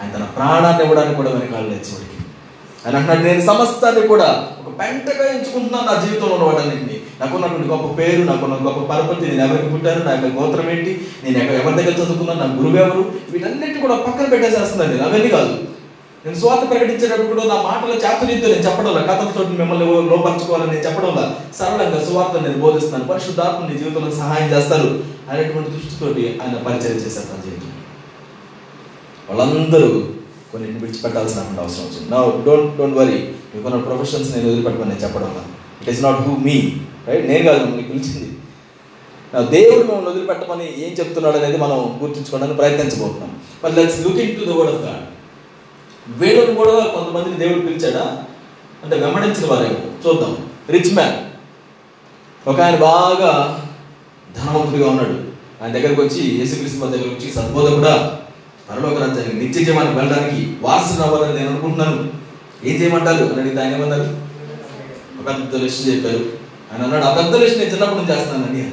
ఆయన 0.00 0.12
తన 0.12 0.24
ప్రాణాన్ని 0.36 0.84
ఇవ్వడానికి 0.84 1.16
కూడా 1.16 1.30
వెనకాల 1.30 1.64
చివరికి 1.64 2.12
ఆయన 2.86 2.96
అంటున్నాడు 2.96 3.22
నేను 3.22 3.46
సమస్తాన్ని 3.46 4.06
కూడా 4.06 4.26
ఒక 4.60 4.78
పెంటగా 4.80 5.24
ఎంచుకుంటున్నాను 5.26 5.86
నా 5.86 6.02
జీవితంలో 6.02 6.34
ఉన్నవాటన్నింటినీ 6.34 7.00
నాకున్నటువంటి 7.20 7.68
గొప్ప 7.68 7.98
పేరు 7.98 8.24
నాకున్న 8.24 8.54
గొప్ప 8.54 8.92
పరపతి 8.92 9.26
నేను 9.26 9.42
ఎవరికి 9.44 9.68
పుట్టాను 9.68 10.04
నా 10.04 10.10
యొక్క 10.10 10.40
గోత్రం 10.40 10.70
ఏంటి? 10.70 11.00
నేను 11.24 11.38
ఎక్కడ 11.38 11.54
ఎవరి 11.54 11.76
దగ్గర 11.76 12.02
చదువుకున్నాను 12.02 12.40
నా 12.40 12.54
గురువు 12.58 12.76
ఎవరు? 12.76 13.12
వీటన్నిటి 13.30 13.80
కూడా 13.80 13.96
పక్కన 13.96 14.24
పెట్టేసేస్తున్నాను 14.24 14.92
నేను 14.92 15.04
అవన్నీ 15.04 15.28
కాదు. 15.28 15.54
నేను 16.26 16.38
స్వాత 16.38 16.70
ప్రకటించేటప్పుడు 16.70 17.26
కూడా 17.26 17.42
నా 17.42 17.56
మాటల 17.62 17.92
చాతుర్యంతో 18.04 18.46
నేను 18.46 18.64
చెప్పడం 18.68 18.88
వల్ల 18.88 19.00
కథలతో 19.10 19.42
మిమ్మల్ని 19.50 19.86
లోపరచుకోవాలని 19.86 20.72
నేను 20.72 20.84
చెప్పడం 20.86 21.08
వల్ల 21.08 21.34
సరళంగా 21.58 21.98
సువార్త 22.06 22.40
నేను 22.46 22.58
బోధిస్తున్నాను. 22.58 23.06
పరిశుద్ధాత్మ 23.10 23.60
నీ 23.66 23.78
జీవితంలో 23.78 24.10
సహాయం 24.10 24.48
చేస్తారు 24.52 24.88
అనేటువంటి 25.30 25.70
దృష్టితోటి 25.70 26.24
ఆయన 26.42 26.58
పరిచయం 26.66 26.98
చేశారు 27.04 27.28
తన 27.30 27.40
జీవితం 27.44 27.72
వాళ్ళందరూ 29.28 29.90
కొన్ని 30.52 30.68
విడిచిపెట్టాల్సిన 30.80 31.40
అవసరం 31.60 31.84
వచ్చింది. 31.86 32.10
నా 32.10 32.18
డోంట్ 32.46 32.76
డోంట్ 32.76 32.98
వరీ 32.98 33.18
మీకున్న 33.54 33.80
ప్రొఫెషన్స్ 33.80 34.36
నేను 34.36 34.48
వదిలిపెట్టమని 34.48 34.90
నేను 34.90 35.02
చెప్పడం 35.02 35.28
వల్ల 35.28 35.42
it 35.80 35.90
is 35.90 36.02
not 36.02 36.20
who 36.28 36.36
me 36.36 36.56
right 37.08 37.26
నేను 37.26 37.44
కాదు 37.44 37.58
మిమ్మల్ని 37.58 37.88
పిలిచింది. 37.88 38.28
నా 39.34 39.40
దేవుడు 39.40 39.84
మిమ్మల్ని 39.84 40.10
వదిలిపెట్టమని 40.10 40.68
ఏం 40.86 40.92
చెప్తున్నాడు 41.00 41.36
అనేది 41.36 41.56
మనం 41.56 42.00
గుర్తుంచుకోవడానికి 42.02 42.58
ప్రయత్నించబోతున్నాం. 42.58 43.32
But 43.64 43.76
let's 43.78 44.00
looking 44.06 44.34
to 44.40 44.44
the 44.50 44.54
word 44.58 44.74
of 44.74 44.82
God 44.82 45.04
వీళ్ళని 46.08 46.54
కూడా 46.54 46.80
కొంతమందిని 46.80 47.36
దేవుడు 47.36 47.58
పిలిచాడా? 47.58 48.24
అంటే 48.84 48.96
వెంబడించిన 48.96 49.52
వారే. 49.52 49.88
చూద్దాం. 50.06 50.36
రిచ్ 50.70 50.94
మ్యాన్ 50.94 51.26
ఒక 52.48 52.60
ఆయన 52.60 52.76
బాగా 52.76 53.62
ధనవంతుడిగా 54.36 54.90
ఉన్నాడు. 54.90 55.36
ఆయన 55.64 55.72
దగ్గరకు 55.72 56.02
వచ్చి 56.02 56.38
యేసుక్రీస్తు 56.38 56.86
దగ్గరకు 56.86 57.08
వచ్చి 57.08 57.32
సద్బోధకుడా 57.32 58.18
పరలోక 58.70 58.98
రాజ్యానికి 59.00 59.36
నిత్య 59.36 59.64
జీవానికి 59.64 59.96
వెళ్ళడానికి 59.96 60.56
వారసుని 60.60 61.06
అవ్వాలని 61.06 61.34
నేను 61.34 61.50
అనుకుంటున్నాను. 61.50 62.10
ఏం 62.64 62.82
చేయమంటారు? 62.82 63.24
అని 63.24 63.40
అడిగితే 63.40 63.62
ఆయన 63.62 63.74
ఏమన్నారు 63.74 64.02
ఒక 65.20 65.26
పెద్ద 65.26 65.54
లిస్ట్ 65.54 65.88
చెప్పారు. 65.88 66.32
ఆయన 66.72 66.82
అన్నాడు 66.82 67.04
ఆ 67.04 67.14
పెద్ద 67.14 67.36
లిస్ట్ 67.36 67.58
నేను 67.58 67.70
చిన్నప్పుడు 67.70 68.00
నుంచి 68.00 68.16
చేస్తున్నానండి 68.16 68.62
అని 68.62 68.72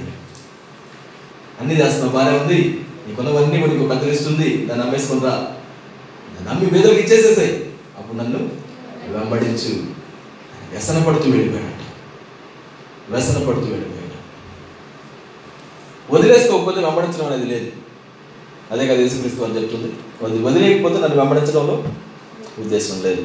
అన్నీ 1.59 1.75
చేస్తున్నావు. 1.75 2.11
బాగానే 2.11 2.37
ఉంది. 2.37 2.85
నీకున్నవన్నీ 3.07 3.59
కూడా 3.59 3.73
నీకు 3.73 3.87
పెద్ద 3.87 4.03
లిస్ట్ 4.03 4.27
ఉంది. 4.27 4.57
దాన్ని 4.57 4.85
అమ్మేసుకుంటా 4.85 5.52
నమ్మి 6.47 6.67
పేదలకు 6.73 7.01
ఇచ్చేసేసాయి. 7.03 7.53
అప్పుడు 7.97 8.17
నన్ను 8.17 8.39
వెంబడించు. 9.15 9.73
వ్యసన 10.71 11.03
పడుతూ 11.07 11.27
వెళ్ళిపోయాడు 11.31 11.81
వ్యసన 13.11 13.37
పడుతూ 13.47 13.67
వెళ్ళిపోయాడు. 13.73 14.17
వదిలేసుకోకపోతే 16.13 16.79
వెంబడించడం 16.85 17.27
అనేది 17.27 17.47
లేదు. 17.53 17.69
అదే 18.71 18.83
కదా 18.87 18.99
యేసుక్రీస్తు 19.01 19.43
అని 19.45 19.55
చెప్తుంది 19.57 19.89
వదిలేకపోతే 20.21 20.43
వదిలేయకపోతే 20.47 20.97
నన్ను 21.01 21.17
వెంబడించడంలో 21.21 21.75
ఉద్దేశం 22.63 22.97
లేదు. 23.07 23.23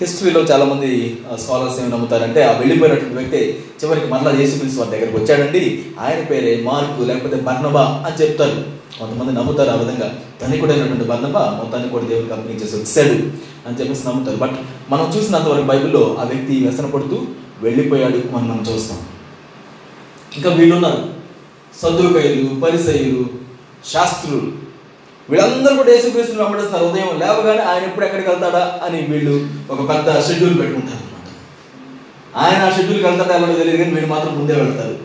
హిస్టరీలో 0.00 0.40
చాలామంది 0.40 1.18
స్కాలర్స్ 1.38 1.80
ఏమి 1.80 1.88
నమ్ముతారంటే 1.88 2.42
ఆ 2.42 2.58
వెళ్ళిపోయినటువంటి 2.58 3.16
వ్యక్తి 3.16 3.64
చివరికి 3.84 4.06
మరలా 4.06 4.40
యేసుక్రీస్తు 4.40 4.80
వారి 4.80 4.90
దగ్గరికి 4.90 5.16
వచ్చాడండి. 5.16 5.84
ఆయన 6.00 6.24
పేరే 6.24 6.62
మార్కు 6.64 7.02
లేకపోతే 7.02 7.36
బర్ణబా 7.36 8.04
అని 8.06 8.22
చెప్తారు. 8.22 8.64
కొంతమంది 8.98 9.32
నమ్ముతారు 9.32 9.70
ఆ 9.70 9.74
విధంగా. 9.74 10.18
ధనికుడైనటువంటి 10.42 11.04
బర్ణబా 11.04 11.60
మొత్తాన్ని 11.62 11.88
కూడా 11.88 12.04
దేవుడికి 12.04 12.32
అప్పగించేసి 12.32 12.76
చేసి 12.76 13.00
వచ్చాడు 13.00 13.14
అని 13.68 13.80
చెప్పేసి 13.80 14.08
నమ్ముతారు. 14.08 14.36
బట్ 14.36 14.52
మనం 14.90 15.12
చూసినంతవరకు 15.16 15.66
బైబిల్లో 15.66 16.16
ఆ 16.20 16.24
వ్యక్తి 16.24 16.68
వ్యసన 16.68 16.86
పడుతూ 16.86 17.26
వెళ్ళిపోయాడు 17.62 18.16
మనం 18.32 18.48
మనం 18.48 18.74
చూస్తాం. 18.74 18.98
ఇంకా 20.36 20.50
వీళ్ళున్నారు. 20.50 21.08
సద్దుకైలు 21.82 22.60
పరిసయులు 22.60 23.26
శాస్త్రులు. 23.92 24.63
వీళ్ళందరూ 25.30 25.76
కూడా 25.76 25.90
యేసుక్రీస్తుని 25.90 26.42
వెంబడిస్తున్నారు 26.42 26.84
ఉదయం 26.84 27.18
లేవగానే 27.18 27.62
ఆయన 27.62 27.84
ఎప్పుడు 27.84 28.04
ఎక్కడికి 28.04 28.28
వెళ్తాడా 28.30 28.80
అని 28.84 29.02
వీళ్ళు 29.02 29.50
ఒక 29.70 29.88
పెద్ద 29.88 30.26
షెడ్యూల్ 30.26 30.58
పెట్టుకుంటారు 30.58 30.96
అనమాట 30.96 31.28
ఆయన 32.36 32.62
ఆ 32.62 32.76
షెడ్యూల్కి 32.76 33.06
వెళ్తాడా 33.06 33.34
ఎవరో 33.36 33.54
తెలియదు 33.54 33.76
కానీ 33.76 33.90
వీళ్ళు 33.90 34.10
మాత్రం 34.10 34.38
ముందే 34.38 34.52
వెళ్తారు. 34.52 34.98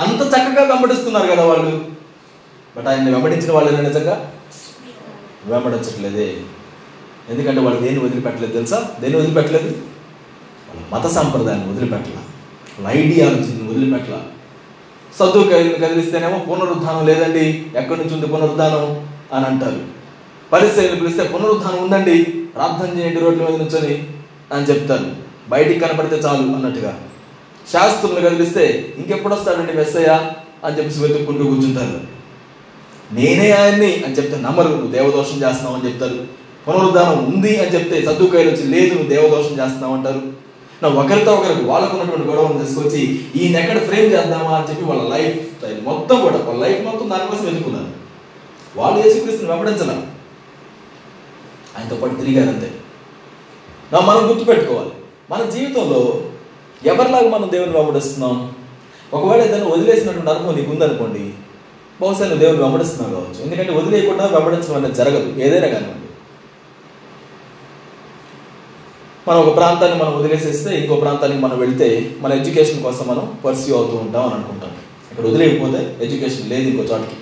అంత 0.00 0.20
చక్కగా 0.20 0.68
వెంబడిస్తున్నారు 0.68 1.26
కదా 1.26 1.44
వాళ్ళు. 1.44 1.84
బట్ 2.76 2.86
ఆయన్ని 2.86 3.12
వెంబడించిన 3.12 3.52
వాళ్ళు 3.52 3.82
నిజంగా 3.82 4.32
వెంబడించట్లేదే. 5.46 6.36
ఎందుకంటే 7.28 7.60
వాళ్ళు 7.60 7.80
దేన్ని 7.80 8.04
వదిలిపెట్టలేదు 8.04 8.52
తెలుసా? 8.52 8.90
దేన్ని 9.00 9.18
వదిలిపెట్టలేదు? 9.18 9.78
వాళ్ళ 10.68 10.82
మత 10.94 11.10
సాంప్రదాయాన్ని 11.10 11.72
వదిలిపెట్టల. 11.72 12.12
వాళ్ళ 12.80 12.98
ఐడియాలజీని 12.98 13.68
వదిలిపెట్టల. 13.68 14.22
సద్దుకాయలను 15.18 15.74
కదిలిస్తేనేమో 15.74 16.38
పునరుద్ధానం 16.38 17.06
లేదండి. 17.06 17.66
ఎక్కడి 17.76 18.00
నుంచి 18.00 18.14
ఉంది 18.14 18.26
పునరుద్ధానం? 18.26 19.08
అని 19.32 19.46
అంటారు. 19.46 19.80
పరిస్థితులు 20.52 20.96
పిలిస్తే 20.96 21.24
పునరుద్ధానం 21.24 21.84
ఉందండి. 21.84 22.22
ప్రార్థన 22.24 22.98
చేయండి 22.98 23.20
రోడ్ల 23.20 23.40
మీద 23.40 23.50
నుంచొని 23.50 24.08
అని 24.52 24.66
చెప్తారు. 24.66 25.06
బయటికి 25.48 25.80
కనపడితే 25.80 26.16
చాలు 26.16 26.42
అన్నట్టుగా. 26.42 27.00
శాస్త్రులను 27.72 28.28
కదిలిస్తే 28.28 28.94
ఇంకెప్పుడు 28.98 29.34
వస్తాడండి 29.34 29.72
మెస్సయ్య? 29.72 30.30
అని 30.64 30.78
చెప్పేసి 30.78 31.00
వెతుక్కుంటూ 31.00 31.44
కూర్చుంటారు. 31.44 32.00
నేనే 33.14 33.50
ఆయన్ని 33.50 34.02
అని 34.06 34.14
చెప్తే 34.14 34.40
నమ్మరు. 34.40 34.68
నువ్వు 34.68 34.86
దేవదోషం 34.86 35.48
చేస్తున్నావు 35.48 35.76
అని 35.76 35.86
చెప్తారు. 35.86 36.26
పునరుద్ధానం 36.68 37.24
ఉంది 37.24 37.56
అని 37.56 37.74
చెప్తే 37.74 38.04
సద్దుకాయలు 38.04 38.50
వచ్చి 38.50 38.64
లేదు 38.64 38.94
నువ్వు 38.94 39.08
దేవదోషం 39.08 39.64
చేస్తున్నావు 39.64 39.94
అంటారు. 39.94 40.47
ఒకరితో 40.86 41.34
ఒకరికి 41.34 41.64
వాళ్ళకు 41.64 41.96
ఉన్నటువంటి 41.96 42.28
గొడవను 42.28 42.64
తీసుకొచ్చి 42.64 43.26
ఈయన 43.36 43.56
ఎక్కడ 43.56 43.78
ఫ్రేమ్ 43.78 44.12
చేద్దామా? 44.12 44.56
అని 44.56 44.70
చెప్పి 44.70 44.84
వాళ్ళ 44.84 45.02
లైఫ్ 45.02 45.36
స్టైల్ 45.36 45.80
మొత్తం 45.82 46.20
కూడా 46.20 46.36
వాళ్ళ 46.36 46.66
లైఫ్ 46.66 46.84
మొత్తం 46.84 47.10
దానికోసం 47.10 47.44
వెతుకున్నారు 47.44 47.86
వాళ్ళు 48.76 49.06
యేసుక్రీస్తుని 49.06 49.50
వెంబడించాల. 49.50 49.90
ఆయనతో 51.78 51.96
పాటు 51.96 52.14
తిరిగారు 52.14 52.48
అంతే. 52.48 52.70
నా 53.92 54.00
మనం 54.00 54.30
గుర్తుపెట్టుకోవాలి. 54.30 54.90
మన 55.30 55.50
జీవితంలో 55.50 56.22
ఎవరిలాగా 56.86 57.30
మనం 57.30 57.50
దేవుని 57.52 57.72
వెంబడిస్తున్నాం? 57.72 58.52
ఒకవేళ 59.12 59.42
ఏదైనా 59.42 59.66
వదిలేసినటువంటి 59.66 60.30
అనుభవం 60.30 60.56
నీకు 60.56 60.70
ఉందనుకోండి 60.70 61.30
బహుశా 62.00 62.20
నువ్వు 62.20 62.38
దేవుని 62.38 62.62
వెంబడిస్తున్నావు 62.62 63.14
కావచ్చు. 63.14 63.42
ఎందుకంటే 63.42 63.72
వదిలేయకుండా 63.72 64.26
వెంబడించడం 64.26 64.74
అనేది 64.74 64.94
జరగదు 64.94 65.40
ఏదైనా 65.40 65.66
కానివ్వండి. 65.66 66.07
మనం 69.28 69.40
ఒక 69.40 69.56
ప్రాంతాన్ని 69.56 69.96
మనం 70.02 70.12
వదిలేసేస్తే 70.18 70.70
ఇంకో 70.80 70.96
ప్రాంతానికి 70.96 71.40
మనం 71.40 71.58
వెళ్తే 71.58 72.10
మన 72.20 72.32
ఎడ్యుకేషన్ 72.32 72.82
కోసం 72.82 73.04
మనం 73.08 73.24
పర్స్యూ 73.44 73.76
అవుతూ 73.76 73.96
ఉంటాం 73.96 74.22
అని 74.22 74.34
అనుకుంటాం. 74.34 74.70
ఇక్కడ 75.10 75.24
వదిలేకపోతే 75.26 75.96
ఎడ్యుకేషన్ 76.04 76.50
లేదు 76.50 76.68
ఇంకో 76.68 76.82
చోటకి. 76.82 77.16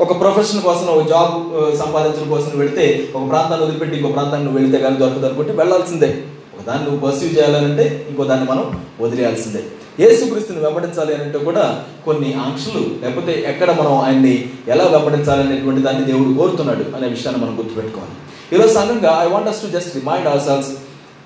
ఒక 0.00 0.20
ప్రొఫెషన్ 0.20 0.62
కోసం 0.62 0.86
ఒక 0.86 1.08
జాబ్ 1.08 1.34
సంపాదించడం 1.76 2.28
కోసం 2.28 2.58
వెళితే 2.58 3.08
ఒక 3.14 3.28
ప్రాంతాన్ని 3.28 3.66
వదిలిపెట్టి 3.66 3.96
ఇంకో 3.96 4.10
ప్రాంతానికి 4.12 4.44
నువ్వు 4.44 4.60
వెళితే 4.60 4.78
కానీ 4.78 4.96
దొరకదు 4.96 5.26
అనుకుంటే 5.26 5.52
వెళ్ళాల్సిందే. 5.52 6.10
ఒక 6.54 6.66
దాన్ని 6.66 6.84
నువ్వు 6.90 7.00
పర్స్యూ 7.06 7.28
చేయాలంటే 7.28 8.06
ఇంకో 8.10 8.24
దాన్ని 8.24 8.50
మనం 8.50 8.82
వదిలేయాల్సిందే. 9.00 9.62
ఏసుక్రీస్తుని 10.04 10.60
వెంబడించాలి 10.64 11.14
అని 11.14 11.24
అంటే 11.24 11.38
కూడా 11.38 11.84
కొన్ని 12.06 12.34
ఆంక్షలు 12.46 12.82
లేకపోతే 13.02 13.32
ఎక్కడ 13.48 13.70
మనం 13.80 13.94
ఆయన్ని 13.98 14.48
ఎలా 14.68 14.84
వెంబడించాలి 14.84 15.42
అనేటువంటి 15.42 15.82
దాన్ని 15.82 16.04
దేవుడు 16.12 16.34
కోరుతున్నాడు 16.38 16.84
అనే 16.96 17.08
విషయాన్ని 17.08 17.40
మనం 17.44 17.58
గుర్తుపెట్టుకోవాలి. 17.58 18.14
ఈరోజు 18.52 18.74
సంఘంగా 18.74 19.18
I 19.22 19.26
want 19.26 19.48
us 19.48 19.62
to 19.62 19.66
just 19.66 19.94
remind 19.94 20.26
ourselves 20.40 20.68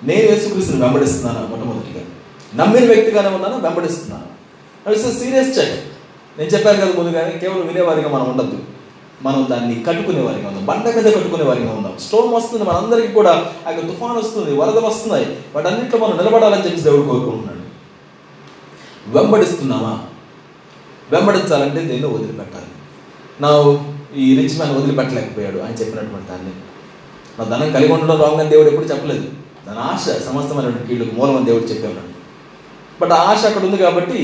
నేను 0.03 0.21
యేసుక్రీస్తుని 0.21 0.81
వెంబడిస్తున్నాను 0.81 1.47
మొట్టమొదటిగా. 1.47 2.05
నమ్మిన 2.55 2.85
వ్యక్తిగానే 2.85 3.27
ఉన్నాను 3.27 3.59
వెంబడిస్తున్నాను. 3.59 4.27
ఇట్స్ 4.91 5.19
సీరియస్ 5.19 5.59
చెక్ 5.59 5.85
నేను 6.39 6.49
చెప్పాను 6.49 6.77
కదా 6.77 7.03
ముందుగానే 7.03 7.31
కేవలం 7.31 7.67
వినేవారిగా 7.67 8.09
మనం 8.09 8.31
ఉండద్దు. 8.31 8.59
మనం 9.21 9.47
దాన్ని 9.51 9.83
కట్టుకునే 9.83 10.21
వారిగా 10.21 10.47
ఉందాం. 10.47 10.65
బండ 10.65 10.95
మీద 10.95 11.13
కట్టుకునే 11.13 11.43
వారిగా 11.43 11.71
ఉందాం. 11.71 11.97
స్టోమ్ 11.99 12.33
వస్తుంది 12.33 12.63
మనందరికీ 12.63 13.07
కూడా 13.07 13.31
ఆ 13.67 13.71
యొక్క 13.71 13.87
తుఫాన్ 13.87 14.17
వస్తుంది 14.17 14.55
వరదలు 14.55 14.87
వస్తున్నాయి. 14.87 15.37
వాటన్నింటిలో 15.55 16.07
మనం 16.07 16.17
నిలబడాలని 16.17 16.65
చెప్పి 16.65 16.81
దేవుడు 16.81 17.01
కోరుకుంటున్నాడు. 17.01 17.59
వెంబడిస్తున్నామా? 19.17 20.05
వెంబడించాలంటే 21.11 21.81
దేన్ని 21.81 22.07
వదిలిపెట్టాలి. 22.07 22.65
నా 23.41 23.79
ఈ 24.15 24.37
రిచ్ 24.37 24.57
మ్యాన్ 24.57 24.77
వదిలిపెట్టలేకపోయాడు 24.77 25.57
ఆయన 25.59 25.71
చెప్పినటువంటి 25.71 26.27
దాన్ని 26.27 26.51
నా 27.39 27.45
ధనం 27.51 27.69
కలిగి 27.73 27.93
ఉండడం 27.93 28.17
రాంగ్ 28.21 28.41
అని 28.43 28.51
దేవుడు 28.53 28.69
ఎప్పుడు 28.71 28.87
చెప్పలేదు. 28.91 29.25
దాని 29.67 29.81
ఆశ 29.89 30.05
సమస్తమైనటువంటి 30.27 30.87
కీళ్ళకు 30.89 31.13
మూలమని 31.19 31.47
దేవుడు 31.49 31.67
చెప్పేవాడు 31.71 32.07
బట్ 33.01 33.11
ఆ 33.15 33.19
ఆశ 33.31 33.41
అక్కడ 33.49 33.63
ఉంది 33.65 33.77
కాబట్టి 33.77 34.19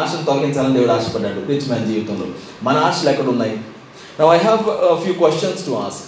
ఆశను 0.00 0.24
తొలగించాలని 0.26 0.74
దేవుడు 0.74 0.92
ఆశపడ్డాడు. 0.92 1.40
రిచ్ 1.48 1.68
మ్యాన్ 1.70 1.86
జీవితంలో. 1.92 2.26
మన 2.62 2.76
ఆశలు 2.88 3.10
ఎక్కడ 3.10 3.28
ఉన్నాయి? 3.34 3.54
Now 4.20 4.30
I 4.34 4.38
have 4.38 4.60
few 5.02 5.12
questions 5.22 5.62
to 5.66 5.72
ask 5.84 6.06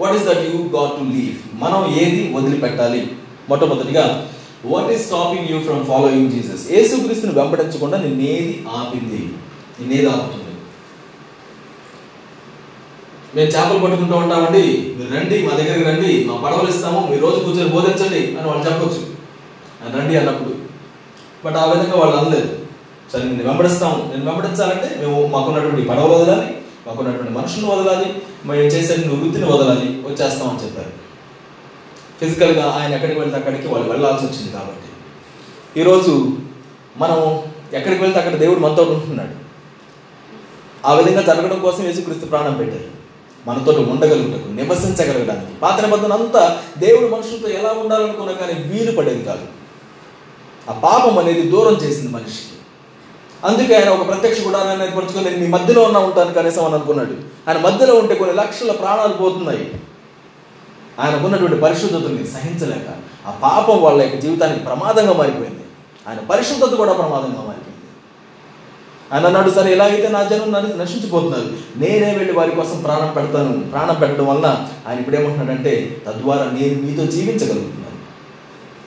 what 0.00 0.14
is 0.16 0.26
that 0.28 0.44
you 0.50 0.58
got 0.76 0.92
to 0.98 1.04
leave 1.14 1.38
మనం 1.62 1.80
ఏది 2.02 2.20
వదిలిపెట్టాలి? 2.34 3.02
మొట్టమొదటిగా 3.48 4.04
what 4.72 4.90
is 4.92 5.04
stopping 5.06 5.48
you 5.52 5.58
from 5.66 5.82
following 5.90 6.30
Jesus 6.34 6.64
యేసుక్రీస్తుని 6.72 7.34
వెంబడించకుండా 7.38 7.98
నిన్నేది 8.06 8.52
ఆపింది. 8.76 9.22
నిన్నేది 9.80 10.06
ఆపుతుంది. 10.14 10.39
మేము 13.36 13.48
చేపలు 13.48 13.78
పట్టుకుంటూ 13.78 14.16
ఉంటామండి. 14.16 14.94
మీరు 14.98 15.20
రండి 15.20 15.42
మా 15.42 15.56
దగ్గరికి 15.56 15.84
రండి. 15.84 16.24
మా 16.24 16.36
పడవలు 16.36 16.68
ఇస్తాము. 16.68 17.08
మీరు 17.10 17.22
రోజు 17.22 17.40
కూర్చొని 17.44 17.68
బోధించండి 17.68 18.38
అని 18.38 18.48
వాళ్ళు 18.48 18.70
చెప్పొచ్చు. 18.70 19.10
రండి 20.00 20.16
అన్నప్పుడు. 20.16 20.54
బట్ 21.44 21.56
ఆ 21.56 21.72
విధంగా 21.72 21.96
వాళ్ళు 21.96 22.16
అనలేదు. 22.16 22.58
సరే 23.12 23.22
నేను 23.22 23.48
వెంబడిస్తాము. 23.48 24.12
నేను 24.16 24.30
వెంబడించాలంటే 24.30 24.96
మేము 25.00 25.26
మాకున్నటువంటి 25.26 25.82
పడవలు 25.82 26.12
వదలాలి 26.12 26.56
మాకున్నటువంటి 26.86 27.32
మనుషులను 27.32 27.68
వదలాలి 27.68 28.14
మేము 28.44 28.60
చేసే 28.60 28.94
వృత్తిని 28.94 29.44
వదలాలి 29.44 29.88
వచ్చేస్తామని 29.88 30.64
చెప్పారు. 30.64 30.90
ఫిజికల్గా 32.20 32.70
ఆయన 32.70 32.94
ఎక్కడికి 32.94 33.20
వెళ్తే 33.20 33.36
అక్కడికి 33.36 33.68
వాళ్ళు 33.68 33.90
వెళ్ళాల్సి 33.90 34.24
వచ్చింది 34.26 34.52
కాబట్టి. 34.52 34.88
ఈరోజు 35.80 36.36
మనం 36.96 37.38
ఎక్కడికి 37.72 38.02
వెళ్తే 38.02 38.18
అక్కడ 38.18 38.34
దేవుడు 38.34 38.60
మనతో 38.60 38.82
ఉంటున్నాడు. 38.82 39.50
ఆ 40.86 40.94
విధంగా 40.94 41.22
జరగడం 41.22 41.58
కోసం 41.58 41.86
యేసుక్రీస్తు 41.86 42.26
ప్రాణం 42.26 42.54
పెట్టారు. 42.54 42.99
మనతో 43.46 43.72
ఉండగలుగుటకు 43.72 44.52
నివసించగలగడానికి. 44.52 45.56
పాత 45.62 45.80
నిబంధన 45.80 46.12
అంతా 46.12 46.62
దేవుడు 46.78 47.06
మనుషులతో 47.06 47.48
ఎలా 47.48 47.72
ఉండాలనుకున్నా 47.72 48.32
కానీ 48.32 48.52
వీలు 48.52 48.96
పడేది 48.96 49.24
కాదు. 49.24 49.46
ఆ 50.70 50.80
పాపం 50.80 51.18
అనేది 51.18 51.42
దూరం 51.42 51.72
చేసింది 51.72 52.12
మనిషికి. 52.12 52.50
అందుకే 53.44 53.74
ఆయన 53.74 53.88
ఒక 53.88 54.06
ప్రత్యక్ష 54.06 54.46
గుడారాన్ని 54.46 54.86
ఏర్పరచుకొని 54.86 55.24
నేను 55.24 55.38
మీ 55.38 55.46
మధ్యలో 55.46 55.82
ఉన్నా 55.82 56.00
ఉంటాను 56.00 56.34
కనీసం 56.34 56.64
అని 56.64 56.74
అనుకున్నాడు. 56.74 57.14
ఆయన 57.48 57.58
మధ్యలో 57.58 57.94
ఉంటే 57.94 58.14
కొన్ని 58.14 58.36
లక్షల 58.36 58.72
ప్రాణాలు 58.72 59.12
పోతున్నాయి. 59.12 59.80
ఆయనకున్నటువంటి 61.00 61.56
పరిశుద్ధతని 61.56 62.26
సహించలేక 62.26 62.88
ఆ 63.26 63.30
పాపం 63.30 63.82
వాళ్ళ 63.82 64.02
యొక్క 64.02 64.18
జీవితానికి 64.18 64.64
ప్రమాదంగా 64.64 65.12
మారిపోయింది. 65.12 65.60
ఆయన 66.08 66.18
పరిశుద్ధత 66.18 66.74
కూడా 66.74 66.92
ప్రమాదంగా 66.92 67.42
మారిపోయింది. 67.42 67.69
ఆయన 69.12 69.26
అన్నాడు 69.26 69.50
సరే 69.50 69.72
ఎలాగైతే 69.72 70.08
నా 70.08 70.22
జనం 70.22 70.52
నన్ను 70.52 70.76
నశించిపోతున్నారు 70.76 71.48
నేనే 71.76 72.14
వెళ్ళి 72.14 72.32
వారి 72.32 72.50
కోసం 72.50 72.82
ప్రాణం 72.82 73.12
పెడతాను 73.16 73.70
ప్రాణం 73.70 73.94
పెట్టడం 74.00 74.26
వలన 74.26 74.68
ఆయన 74.88 74.98
ఇప్పుడేమంటున్నాడంటే 74.98 76.02
తద్వారా 76.06 76.44
నేను 76.44 76.82
మీతో 76.82 77.06
జీవించగలుగుతున్నాను. 77.06 77.80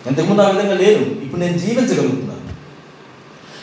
ఇంతకుముందు 0.07 0.41
ఆ 0.41 0.49
విధంగా 0.49 0.73
లేను 0.73 1.01
ఇప్పుడు 1.01 1.41
నేను 1.41 1.57
జీవించగలుగుతున్నాను. 1.57 2.33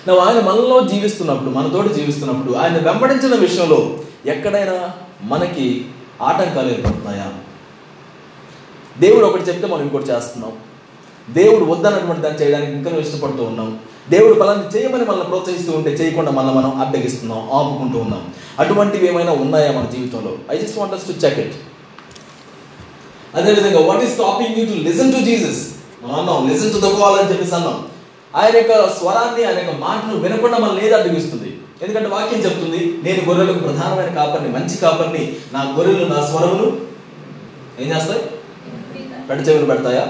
నువ్వు 0.09 0.25
ఆయన 0.25 0.41
మనలో 0.41 0.81
జీవిస్తున్నప్పుడు 0.81 1.51
మనతోటి 1.51 1.95
జీవిస్తున్నప్పుడు 1.95 2.55
ఆయన 2.57 2.79
వెంబడించిన 2.79 3.35
విషయంలో 3.35 3.99
ఎక్కడైనా 4.27 4.91
మనకి 5.23 5.85
ఆటంకాలు 6.23 6.69
ఏర్పడుతున్నాయా 6.69 7.33
దేవుడు 9.01 9.25
ఒకటి 9.27 9.43
చెప్తే 9.43 9.67
మనం 9.67 9.83
ఇంకోటి 9.83 10.11
చేస్తున్నాం. 10.11 10.53
దేవుడు 11.31 11.65
వద్దన్నటువంటి 11.65 12.23
దాన్ని 12.23 12.43
చేయడానికి 12.43 12.73
ఇంకా 12.73 12.91
ఇష్టపడుతూ 12.91 13.43
ఉన్నాం. 13.43 13.79
దేవుడు 14.09 14.35
పలాన్ని 14.41 14.67
చేయమని 14.75 15.05
మనల్ని 15.05 15.25
ప్రోత్సహిస్తూ 15.25 15.73
ఉంటే 15.73 15.91
చేయకుండా 15.91 16.31
మనల్ని 16.31 16.55
మనం 16.59 16.81
అడ్డగిస్తున్నాం 16.83 17.43
ఆపుకుంటూ 17.59 17.99
ఉన్నాం. 17.99 18.23
అటువంటివి 18.59 19.07
ఏమైనా 19.09 19.33
ఉన్నాయా 19.33 19.73
మన 19.73 19.87
జీవితంలో? 19.95 20.33
I 20.51 20.57
just 20.59 20.79
want 20.79 21.07
to 21.09 21.27
check 21.27 21.39
it 21.39 21.57
అదేవిధంగా 23.37 23.81
what 23.89 24.03
is 24.05 24.15
stopping 24.15 24.59
you 24.59 24.65
to 24.67 24.77
listen 24.89 25.13
to 25.13 25.21
Jesus 25.29 25.61
మనం 26.03 26.15
అన్నాం 26.21 26.49
లిసన్ 26.51 26.73
టు 26.73 26.79
ద 26.87 26.91
కాల్ 27.01 27.19
అని 27.21 27.31
చెప్పేసి 27.33 27.55
అన్నాం. 27.55 27.79
ఆయన 28.35 28.55
యొక్క 28.57 28.75
స్వరాన్ని 28.99 29.43
ఆయన 29.45 29.59
యొక్క 29.59 29.75
మాటను 29.85 30.17
వినకుండా 30.17 30.59
మనల్ని 30.59 30.85
ఏది 30.87 30.95
అడ్డగిస్తుంది? 30.95 31.51
ఎందుకంటే 31.83 32.09
వాక్యం 32.09 32.41
చెప్తుంది 32.45 32.81
నేను 33.03 33.21
గొర్రెలకు 33.29 33.59
ప్రధానమైన 33.59 34.11
కాపర్ని 34.15 34.49
మంచి 34.49 34.77
కాపర్ని 34.77 35.23
నా 35.53 35.61
గొర్రెలు 35.77 36.07
నా 36.15 36.27
స్వరములు 36.31 36.67
ఏం 37.81 37.89
చేస్తాయి? 37.93 38.23
పెద్ద 39.29 39.49
చెవులు 39.49 39.65
పెడతాయా? 39.65 40.05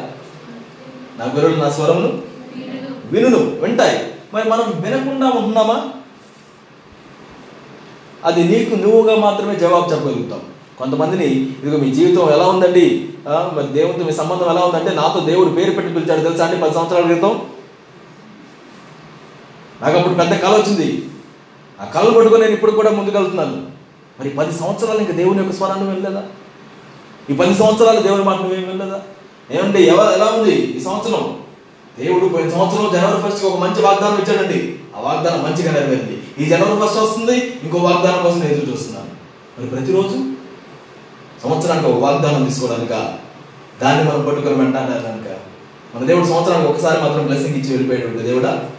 నా 1.19 1.25
గొర్రెలు 1.35 1.57
నా 1.57 1.71
స్వరములు? 1.71 2.30
వినును 3.11 3.39
వింటాయి. 3.39 4.15
మరి 4.35 4.49
మనం 4.49 4.73
వినకుండా 4.81 5.27
ఉంటున్నామా? 5.27 5.89
అది 8.25 8.45
నీకు 8.45 8.75
నువ్వుగా 8.75 9.17
మాత్రమే 9.17 9.55
జవాబు 9.57 9.91
చెప్పగలుగుతాం. 9.93 10.41
కొంతమందిని 10.79 11.27
ఇదిగో 11.35 11.77
మీ 11.77 11.91
జీవితం 11.95 12.31
ఎలా 12.31 12.47
ఉందండి? 12.47 13.09
మరి 13.29 13.67
దేవునితో 13.67 14.05
మీ 14.05 14.13
సంబంధం 14.13 14.51
ఎలా 14.51 14.61
ఉందంటే 14.61 14.95
నాతో 14.95 15.21
దేవుడు 15.21 15.49
పేరు 15.49 15.71
పెట్టి 15.71 15.95
పిలిచాడు. 15.95 16.21
తెలుసా 16.21 16.47
అండి? 16.47 16.63
పది 16.63 16.75
సంవత్సరాల 16.75 17.03
క్రితం. 17.03 17.43
నాకు 19.83 19.97
అప్పుడు 19.99 20.15
పెద్ద 20.15 20.37
కళ 20.37 20.49
వచ్చింది. 20.49 21.09
ఆ 21.81 21.85
కళ్ళు 21.85 22.11
పట్టుకొని 22.11 22.43
నేను 22.43 22.55
ఇప్పుడు 22.55 22.71
కూడా 22.71 22.91
ముందుకెళ్తున్నాను. 22.91 23.67
మరి 24.21 24.31
పది 24.31 24.59
సంవత్సరాలు 24.59 24.99
ఇంకా 24.99 25.13
దేవుని 25.13 25.39
యొక్క 25.39 25.53
స్వరాన్ని 25.53 25.87
వెళ్ళలేదా 25.89 26.23
ఈ 27.31 27.33
పది 27.33 27.55
సంవత్సరాలు 27.55 28.01
దేవుని 28.01 28.25
మాట 28.25 28.41
నువ్వేం 28.41 28.69
వెళ్ళలేదా 28.69 29.03
ఏమండి 29.51 29.83
ఎవ 29.83 30.11
ఎలా 30.15 30.25
ఉంది 30.25 30.55
ఈ 30.55 30.81
సంవత్సరం? 30.81 31.40
దేవుడు 32.01 32.29
పోయిన 32.29 32.51
సంవత్సరం 32.51 32.91
జనవరి 32.93 33.31
ఫస్ట్ 33.31 33.47
ఒక 33.47 33.59
మంచి 33.59 33.83
వాగ్దానం 33.83 34.19
ఇచ్చాడండి. 34.19 34.75
ఆ 34.97 35.01
వాగ్దానం 35.01 35.43
మంచిగా 35.43 35.73
నెరవేరింది. 35.73 36.45
ఈ 36.45 36.49
జనవరి 36.49 36.87
ఫస్ట్ 36.87 37.03
వస్తుంది 37.03 37.59
ఇంకో 37.63 37.79
వాగ్దానం 37.79 38.23
కోసం 38.23 38.43
ఎదురు 38.43 38.71
చూస్తున్నాను. 38.71 39.07
మరి 39.59 39.69
ప్రతిరోజు? 39.69 40.33
సంవత్సరానికి 41.43 41.87
ఒక 41.87 41.99
వాగ్దానం 41.99 42.45
తీసుకోవడానిక? 42.45 42.91
దాన్ని 43.83 44.11
మనం 44.11 44.25
పట్టుకొని 44.25 44.55
వెంటాడడానిక 44.55 45.37
మన 45.95 46.07
దేవుడు 46.07 46.25
సంవత్సరానికి 46.25 46.73
ఒకసారి 46.73 47.03
మాత్రం 47.03 47.27
బ్లెస్సింగ్ 47.27 47.55
ఇచ్చి 47.55 47.71
వెళ్ళిపోయేటువంటి 47.71 48.23
దేవుడా? 48.23 48.71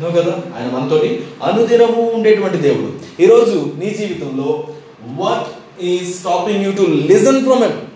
నో 0.00 0.10
కదా? 0.10 0.30
ఆయన 0.30 0.78
మనతోటి 0.78 1.26
అనుదినము 1.42 2.10
ఉండేటువంటి 2.10 2.56
దేవుడు. 2.56 3.22
ఈరోజు 3.22 3.72
నీ 3.78 3.90
జీవితంలో 3.90 4.64
what 5.06 5.46
is 5.82 6.14
stopping 6.18 6.64
you 6.64 6.72
to 6.72 6.90
listen 6.90 7.44
from 7.44 7.62
him 7.62 7.93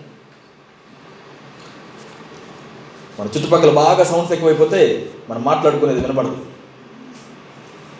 మన 3.19 3.27
చుట్టుపక్కల 3.27 3.69
బాగా 3.69 4.03
సౌండ్స్ 4.03 4.33
ఎక్కువైపోతే 4.33 5.11
మనం 5.29 5.43
మాట్లాడుకునేది 5.43 5.99
వినపడదు. 5.99 6.37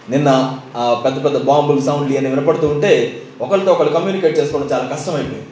నిన్న 0.10 0.60
ఆ 0.76 1.02
పెద్ద 1.06 1.26
పెద్ద 1.26 1.38
బాంబులు 1.38 1.82
సౌండ్లు 1.82 2.14
ఇవన్నీ 2.14 2.30
వినపడుతూ 2.30 2.68
ఉంటే 2.68 3.22
ఒకరితో 3.42 3.72
ఒకరు 3.72 3.90
కమ్యూనికేట్ 3.90 4.40
చేసుకోవడం 4.40 4.68
చాలా 4.68 4.96
కష్టమైపోయింది. 4.96 5.46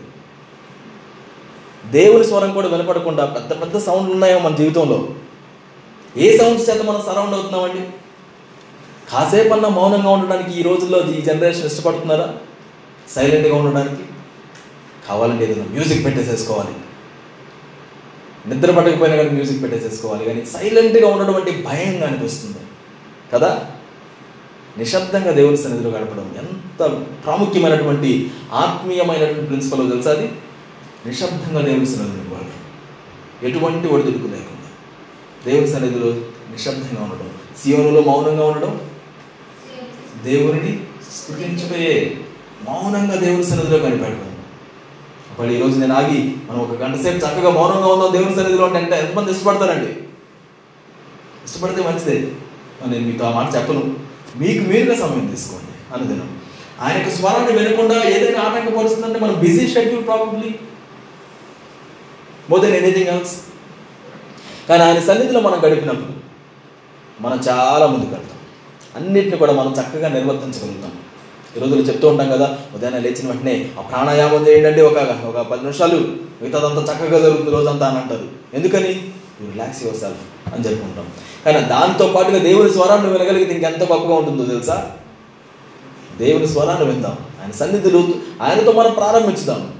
దేవుని 1.92 2.24
స్వరం 2.24 2.52
కూడా 2.52 2.68
వినపడకుండా 2.68 3.26
పెద్ద 3.26 3.62
పెద్ద 3.62 3.78
సౌండ్లు 3.78 4.14
ఉన్నాయో 4.14 4.40
మన 4.40 4.56
జీవితంలో. 4.56 5.08
ఏ 6.18 6.38
సౌండ్స్ 6.38 6.70
చేత 6.70 6.82
మనం 6.82 7.02
సరౌండ్ 7.02 7.34
అవుతున్నామండి? 7.34 7.84
కాసేపు 9.12 9.54
అన్న 9.54 9.68
మౌనంగా 9.68 10.10
ఉండడానికి 10.10 10.60
ఈ 10.60 10.64
రోజుల్లో 10.64 11.00
ఈ 11.00 11.22
జనరేషన్ 11.22 11.66
ఇష్టపడుతున్నారా? 11.66 12.34
సైలెంట్గా 13.16 13.56
ఉండడానికి? 13.56 14.04
కావాలంటే 15.10 15.44
ఏదైనా 15.44 15.68
మ్యూజిక్ 15.72 16.06
పెట్టేసేసుకోవాలి. 16.06 16.76
నిద్ర 18.48 18.72
పట్టకపోయినా 18.72 19.16
కానీ 19.16 19.30
మ్యూజిక్ 19.30 19.64
పెట్టేసేసుకోవాలి. 19.64 20.26
కానీ 20.26 20.46
సైలెంట్గా 20.46 21.08
ఉండడం 21.08 21.36
అంటే 21.36 21.52
భయంగా 21.52 22.08
అనిపిస్తుంది. 22.08 22.58
కదా? 23.34 23.66
నిశ్శబ్దంగా 24.78 25.32
దేవుని 25.32 25.58
సన్నిధిలో 25.58 25.90
గడపడం 25.90 26.36
ఎంత 26.38 27.04
ప్రాముఖ్యమైనటువంటి 27.24 28.32
ఆత్మీయమైనటువంటి 28.54 29.42
ప్రిన్సిపల్ 29.42 29.92
తెలుసా 29.92 30.12
అది? 30.12 30.32
నిశ్శబ్దంగా 31.06 31.62
దేవుని 31.62 31.86
సన్నిధిలో 31.86 32.36
గడపడం 32.36 32.48
ఎటువంటి 33.50 33.88
ఒడిదుడుకు 33.88 34.24
లేకుండా 34.24 34.68
దేవుని 35.48 35.68
సన్నిధిలో 35.68 36.06
నిశ్శబ్దంగా 36.52 37.04
ఉండడం. 37.04 37.30
సీవనంలో 37.64 38.02
మౌనంగా 38.02 38.46
ఉండడం. 38.46 38.82
దేవుని 40.24 40.80
స్థుతించబోయే 41.16 42.18
మౌనంగా 42.70 43.16
దేవుని 43.16 43.44
సన్నిధిలో 43.44 43.80
కనిపెట్టడం. 43.80 44.27
వాళ్ళు 45.40 45.54
ఈరోజు 45.54 45.80
నేను 45.80 45.94
ఆగి 45.94 46.36
మనం 46.50 46.60
ఒక 46.60 46.82
గంట 46.82 46.96
సేపు 46.96 47.18
చక్కగా 47.18 47.50
మౌనంగా 47.50 47.88
ఉందాం 47.88 48.14
దేవుని 48.14 48.36
సన్నిధిలో 48.36 48.66
అంటే 48.66 48.80
ఎంత 48.80 48.94
ఎంతమంది 48.94 49.32
ఇష్టపడతారండి? 49.32 49.92
ఇష్టపడితే 51.46 51.82
మంచిదే. 51.82 52.16
నేను 52.88 53.06
మీకు 53.08 53.24
ఆ 53.26 53.30
మాట 53.30 53.56
చెప్పను. 53.56 53.96
మీకు 54.38 54.64
మీరుగా 54.70 54.96
సమయం 54.96 55.28
తీసుకోండి 55.28 55.94
అనుదినం. 55.94 56.30
ఆయన 56.82 56.98
యొక్క 56.98 57.12
స్వరాన్ని 57.16 57.52
వినకుండా 57.58 58.04
ఏదైనా 58.04 58.40
ఆటంకపరుస్తుందంటే 58.42 59.20
మనం 59.20 59.34
busy 59.34 59.68
schedule 59.68 60.06
probably 60.06 60.56
more 62.50 62.62
than 62.62 62.76
anything 62.76 63.08
else 63.08 63.36
కానీ 64.70 64.84
ఆయన 64.84 65.00
సన్నిధిలో 65.00 65.40
మనం 65.40 65.60
గడిపినప్పుడు 65.66 66.14
మనం 67.22 67.38
చాలా 67.38 67.88
ముందుకు 67.88 68.12
వెళ్తాం 68.12 68.40
అన్నిటిని 68.96 69.38
కూడా 69.38 69.54
మనం 69.54 69.72
చక్కగా 69.72 70.10
నిర్వర్తించగలుగుతాం. 70.10 70.92
ఈ 71.58 71.60
రోజులు 71.60 71.82
చెప్తూ 71.82 72.08
ఉంటాం 72.08 72.32
కదా 72.32 72.58
ఉదయాన్నే 72.76 73.02
లేచిన 73.02 73.28
వెంటనే 73.28 73.72
ఆ 73.80 73.82
ప్రాణాయామం 73.82 74.48
చేయండి 74.48 74.82
ఒక 74.82 74.98
ఒక 74.98 75.48
పది 75.48 75.62
నిమిషాలు 75.62 75.98
మిగతాదంతా 76.42 76.94
చక్కగా 76.94 77.20
జరుగుతుంది 77.20 77.52
రోజంతా 77.52 77.88
అని 77.88 78.00
అంటారు. 78.00 78.26
ఎందుకని? 78.54 79.12
యూ 79.42 79.52
రిలాక్స్ 79.52 79.84
యువర్ 79.84 79.98
సెల్ఫ్ 79.98 80.54
అని 80.54 80.66
చెప్పుకుంటాం 80.66 81.08
కానీ 81.46 81.68
దాంతో 81.68 82.14
పాటుగా 82.16 82.38
దేవుని 82.38 82.70
స్వరాన్ని 82.70 83.12
వినగలిగితే 83.12 83.54
ఇంకెంత 83.54 83.80
గొప్పగా 83.80 84.16
ఉంటుందో 84.16 84.46
తెలుసా? 84.46 84.92
దేవుని 86.18 86.48
స్వరాన్ని 86.48 86.92
విందాం. 86.92 87.18
ఆయన 87.42 87.52
సన్నిధిలో 87.52 88.04
ఆయనతో 88.42 88.72
మనం 88.72 88.92
ప్రారంభించుదాం. 88.92 89.72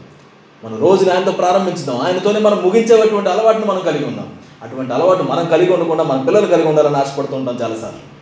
మన 0.64 0.76
రోజుని 0.76 1.12
ఆయనతో 1.12 1.32
ప్రారంభించుదాం. 1.32 1.98
ఆయనతోనే 2.02 2.40
మనం 2.40 2.58
ముగించేటువంటి 2.58 3.30
అలవాటుని 3.30 3.66
మనం 3.66 3.80
కలిగి 3.80 4.06
ఉన్నాం. 4.06 4.34
అటువంటి 4.64 4.94
అలవాటు 4.94 5.24
మనం 5.24 5.46
కలిగి 5.46 5.74
ఉండకుండా 5.74 6.04
మన 6.04 6.22
పిల్లలు 6.22 6.48
కలిగి 6.48 6.68
ఉండాలని 6.68 6.98
ఆశపడుతూ 6.98 7.36
ఉంటాం 7.36 7.58
చాలాసార్లు. 7.62 8.18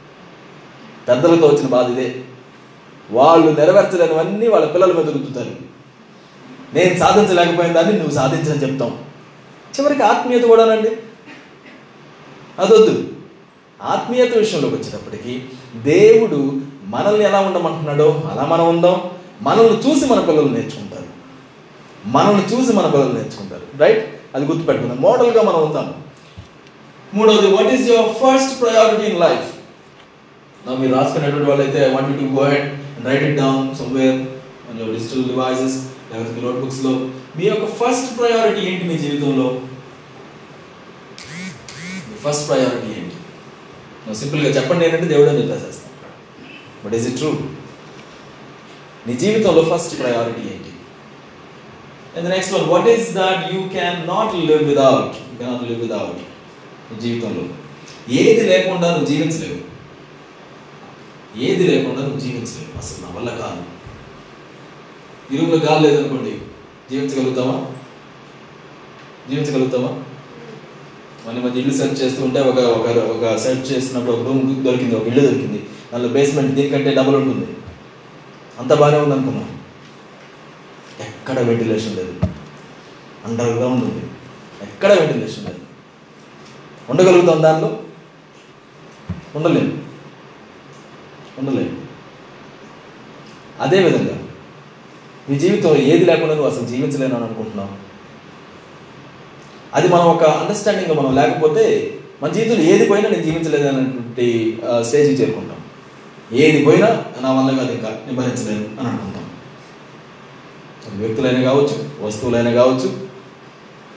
పెద్దలతో 1.07 1.47
వచ్చిన 1.47 1.67
బాధ 1.67 1.89
ఇదే. 1.89 2.15
వాళ్ళు 3.11 3.51
నెరవేర్చలేనివన్నీ 3.59 4.47
వాళ్ళ 4.47 4.65
పిల్లల 4.65 4.93
మీద 4.93 5.09
రుద్దుతారు 5.09 5.75
నేను 6.73 6.99
సాధించలేకపోయిన 6.99 7.73
దాన్ని 7.73 7.93
నువ్వు 7.93 8.13
సాధించని 8.15 8.61
చెప్తాం 8.61 8.99
చివరికి 9.79 10.03
ఆత్మీయత 10.03 10.43
కూడానండి 10.43 10.91
అదొద్దు. 12.59 13.07
ఆత్మీయత 13.81 14.37
విషయంలోకి 14.37 14.75
వచ్చేటప్పటికి 14.75 15.45
దేవుడు 15.75 16.61
మనల్ని 16.83 17.25
ఎలా 17.25 17.39
ఉండమంటున్నాడో 17.39 18.23
అలా 18.31 18.45
మనం 18.45 18.67
ఉందాం. 18.67 19.01
మనల్ని 19.41 19.77
చూసి 19.77 20.05
మన 20.05 20.19
పిల్లలు 20.19 20.47
నేర్చుకుంటారు. 20.47 21.05
మనల్ని 22.05 22.43
చూసి 22.43 22.73
మన 22.73 22.87
పిల్లలు 22.87 23.13
నేర్చుకుంటారు. 23.13 23.61
రైట్ 23.77 24.21
అది 24.35 24.45
గుర్తుపెట్టుకుందాం. 24.45 25.01
మోడల్గా 25.01 25.41
మనం 25.41 25.63
ఉంటాము 25.63 25.93
మూడవది 27.13 27.47
what 27.47 27.67
is 27.67 27.89
your 27.89 28.09
first 28.09 28.61
priority 28.61 29.03
in 29.03 29.19
life 29.19 29.55
మీరు 30.79 30.95
రాసుకునేటువంటి 30.95 31.49
వాళ్ళైతే 31.49 31.85
I 31.85 31.89
want 31.89 32.19
to 32.19 32.25
go 32.25 32.43
and 32.43 32.84
and 32.95 33.05
write 33.09 33.23
it 33.23 33.37
down 33.43 33.75
somewhere 33.81 34.17
on 34.69 34.79
your 34.81 34.93
digital 34.97 35.25
devices 35.31 35.77
లేకపోతే 36.09 36.33
మీ 36.35 36.41
నోట్బుక్స్లో 36.47 36.93
మీ 37.37 37.43
యొక్క 37.45 37.65
ఫస్ట్ 37.81 38.09
ప్రయారిటీ 38.19 38.61
ఏంటి 38.71 38.83
మీ 38.91 38.97
జీవితంలో? 38.97 39.47
మీ 42.09 42.15
ఫస్ట్ 42.25 42.45
ప్రయారిటీ 42.49 42.89
ఏంటి? 42.99 43.15
సింపుల్గా 44.21 44.49
చెప్పండి 44.57 44.85
ఏంటంటే 44.85 45.07
దేవుడు 45.13 45.29
అని 45.29 45.41
చెప్పేసేస్తాను 45.41 45.93
బట్ 46.83 46.95
ఈస్ 46.97 47.07
ఇట్ 47.09 47.17
ట్రూ 47.17 47.31
నీ 49.07 49.13
జీవితంలో 49.13 49.61
ఫస్ట్ 49.71 49.93
ప్రయారిటీ 50.01 50.43
ఏంటి? 50.53 50.71
And 52.17 52.29
next 52.29 52.53
one 52.53 52.65
what 52.73 52.87
is 52.87 53.07
that 53.19 53.41
you 53.53 53.61
can 53.75 54.07
not 54.07 54.35
live 54.49 54.63
without 54.71 55.15
you 55.29 55.37
cannot 55.41 55.63
live 55.69 55.81
without 55.81 56.19
నీ 56.89 56.95
జీవితంలో. 57.05 57.43
ఏది 58.21 58.43
లేకుండా 58.49 58.87
నువ్వు 58.91 59.07
జీవించలేవు. 59.11 59.59
ఏది 61.39 61.67
లేకుండా 61.67 62.01
నువ్వు 62.01 62.19
జీవించలేవు. 62.19 62.77
అసలు 62.77 63.05
నా 63.05 63.15
వల్ల 63.15 63.29
కాదు. 63.29 63.63
ఈ 65.33 65.37
రూమ్లో 65.37 65.57
గాలి 65.57 65.89
లేదనుకోండి 65.89 66.41
జీవించగలుగుతామా 66.91 67.71
జీవించగలుగుతావా? 69.29 69.99
మన 71.27 71.45
మధ్య 71.45 71.61
ఇల్లు 71.61 71.73
సెర్చ్ 71.73 72.03
చేస్తూ 72.03 72.23
ఉంటే 72.23 72.39
ఒక 72.39 72.59
ఒక 72.59 72.87
ఒక 72.97 73.37
సెర్చ్ 73.37 73.71
చేస్తున్నప్పుడు 73.71 74.17
ఒక 74.17 74.27
రూమ్ 74.27 74.65
దొరికింది 74.65 74.95
ఒక 74.95 75.07
ఇల్లు 75.07 75.21
దొరికింది. 75.21 75.69
దానిలో 75.93 76.09
బేస్మెంట్ 76.09 76.55
దీనికంటే 76.55 76.91
డబుల్ 76.91 77.15
ఉంటుంది. 77.15 77.47
అంత 78.59 78.73
బాగానే 78.73 78.99
ఉంది 78.99 79.15
అనుకున్నాం. 79.15 79.59
ఎక్కడ 80.99 81.39
వెంటిలేషన్ 81.39 81.95
లేదు. 81.95 82.13
అండర్ 83.25 83.49
గ్రౌండ్ 83.49 83.83
ఉంది. 83.83 84.05
ఎక్కడ 84.61 84.93
వెంటిలేషన్ 84.93 85.45
లేదు. 85.45 85.59
ఉండగలుగుతాం 86.89 87.43
దానిలో? 87.43 87.83
ఉండలేము 89.35 89.84
ఉండలేము 91.39 91.73
అదేవిధంగా 93.61 94.15
నీ 95.29 95.39
జీవితంలో 95.39 95.77
ఏది 95.91 96.05
లేకుండా 96.05 96.33
నువ్వు 96.35 96.51
అసలు 96.51 96.65
జీవించలేను 96.65 97.15
అని 97.15 97.25
అనుకుంటున్నావు? 97.25 97.73
అది 99.73 99.87
మనం 99.87 100.03
ఒక 100.03 100.23
అండర్స్టాండింగ్ 100.23 100.97
మనం 100.97 101.15
లేకపోతే 101.15 101.63
మన 102.23 102.31
జీవితంలో 102.31 102.63
ఏది 102.63 102.89
పోయినా 102.89 103.09
నేను 103.09 103.23
జీవించలేదు 103.23 103.67
అనేటువంటి 103.67 104.27
స్టేజ్కి 104.81 105.15
చేరుకుంటాం. 105.21 105.59
ఏది 106.33 106.65
పోయినా 106.65 106.87
నా 107.21 107.31
వల్ల 107.37 107.57
కాదు 107.57 107.71
ఇంకా 107.71 107.89
నేను 108.05 108.17
భరించలేను 108.21 108.65
అని 108.79 108.87
అనుకుంటాం. 108.89 109.25
అది 110.87 110.97
వ్యక్తులైనా 111.03 111.41
కావచ్చు 111.51 112.05
వస్తువులైనా 112.05 112.51
కావచ్చు 112.51 112.89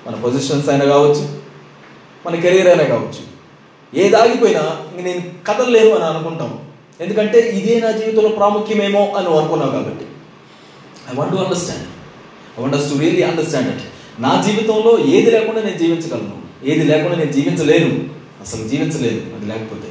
మన 0.07 0.15
పొజిషన్స్ 0.25 0.69
అయినా 0.69 0.85
కావచ్చు 0.85 1.25
మన 2.27 2.35
కెరీర్ 2.41 2.69
అయినా 2.69 2.85
కావచ్చు. 2.85 3.23
ఏది 3.95 4.15
ఆగిపోయినా 4.15 4.65
ఇంక 4.93 5.01
నేను 5.07 5.23
కదలలేను 5.47 5.91
అని 5.95 6.05
అనుకుంటాం. 6.05 6.51
ఎందుకంటే 7.01 7.51
ఇదే 7.51 7.81
నా 7.81 7.91
జీవితంలో 7.91 8.29
ప్రాముఖ్యమేమో 8.29 9.01
అని 9.01 9.27
అనుకున్నావు 9.27 9.71
కాబట్టి. 9.71 10.05
I 11.13 11.15
want 11.15 11.33
to 11.33 11.39
understand 11.39 11.83
I 12.59 12.63
want 12.63 12.95
to 12.95 12.99
really 12.99 13.23
understand 13.23 13.69
at 13.69 13.83
నా 14.21 14.43
జీవితంలో 14.47 14.99
ఏది 15.07 15.31
లేకుండా 15.31 15.63
నేను 15.63 15.77
జీవించగలను? 15.77 16.33
ఏది 16.65 16.85
లేకుండా 16.85 17.19
నేను 17.19 17.33
జీవించలేను? 17.33 18.05
అసలు 18.41 18.69
జీవించలేను. 18.69 19.37
అది 19.37 19.47
లేకపోతే 19.47 19.89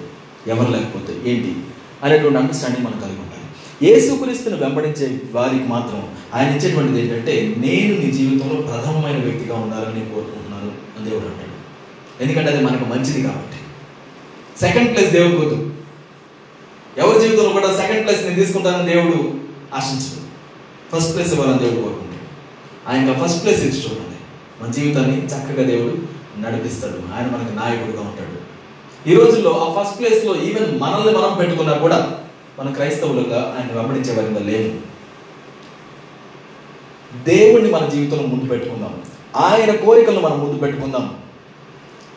ఎవరు 0.48 0.72
లేకపోతే 0.72 1.32
ఏంటి? 1.32 1.56
అనేటువంటి 2.04 2.38
అండర్స్టాండింగ్ 2.38 2.86
మనం 2.86 3.00
కలిగి 3.00 3.20
ఉండాలి. 3.20 3.38
ఏసుక్రీస్తుని 3.92 4.56
వెంబడించే 4.56 5.22
వారికి 5.32 5.64
మాత్రం 5.64 6.16
ఆయన 6.34 6.56
ఇచ్చేటువంటిది 6.56 7.02
ఏంటంటే 7.02 7.56
నేను 7.58 8.00
నీ 8.00 8.12
జీవితంలో 8.12 8.62
ప్రథమమైన 8.62 9.24
వ్యక్తిగా 9.24 9.56
ఉండాలని 9.56 9.94
నేను 9.94 10.10
కోరుకుంటున్నాను 10.10 10.72
అని 10.98 11.10
దేవుడు 11.10 11.26
అంటాడు. 11.26 11.58
ఎందుకంటే 12.24 12.52
అది 12.52 12.66
మనకు 12.66 12.86
మంచిది 12.86 13.22
కాబట్టి. 13.22 13.58
సెకండ్ 14.60 14.98
ప్లేస్ 14.98 15.12
దేవుడు 15.12 15.38
వద్దు 15.38 15.77
ఎవరి 16.98 17.20
జీవితంలో 17.20 17.50
కూడా 17.50 17.78
సెకండ్ 17.78 18.08
ప్లేస్ 18.08 18.24
నేను 18.24 18.36
తీసుకుంటానని 18.36 18.94
దేవుడు 18.94 19.34
ఆశించడు. 19.76 20.28
ఫస్ట్ 20.96 21.16
ప్లేస్ 21.16 21.34
ఇవ్వాలని 21.34 21.60
దేవుడు 21.60 21.82
కోరుకుంటాడు. 21.82 22.28
ఆయన 22.90 23.26
ఫస్ట్ 23.26 23.44
ప్లేస్ 23.44 23.62
ఇచ్చి 23.64 23.84
చూడండి 23.84 24.18
మన 24.64 24.72
జీవితాన్ని 24.72 25.26
చక్కగా 25.26 25.64
దేవుడు 25.68 26.18
నడిపిస్తాడు. 26.40 27.16
ఆయన 27.16 27.26
మనకి 27.26 27.56
నాయకుడుగా 27.56 28.02
ఉంటాడు. 28.02 28.48
ఈ 29.10 29.16
రోజుల్లో 29.16 29.52
ఆ 29.52 29.84
ఫస్ట్ 29.84 30.00
ప్లేస్లో 30.00 30.36
ఈవెన్ 30.36 30.80
మనల్ని 30.80 31.18
మనం 31.18 31.38
పెట్టుకున్నా 31.38 31.74
కూడా 31.74 32.20
మన 32.60 32.74
క్రైస్తవులుగా 32.74 33.56
ఆయన 33.58 33.80
వెంబడించే 33.80 34.14
వారిగా 34.14 34.40
లేము 34.40 34.80
దేవుణ్ణి 37.24 37.72
మన 37.72 37.90
జీవితంలో 37.90 38.28
ముందు 38.28 38.46
పెట్టుకుందాం. 38.46 39.02
ఆయన 39.36 39.76
కోరికలను 39.76 40.22
మనం 40.22 40.40
ముందు 40.40 40.60
పెట్టుకుందాం. 40.60 41.16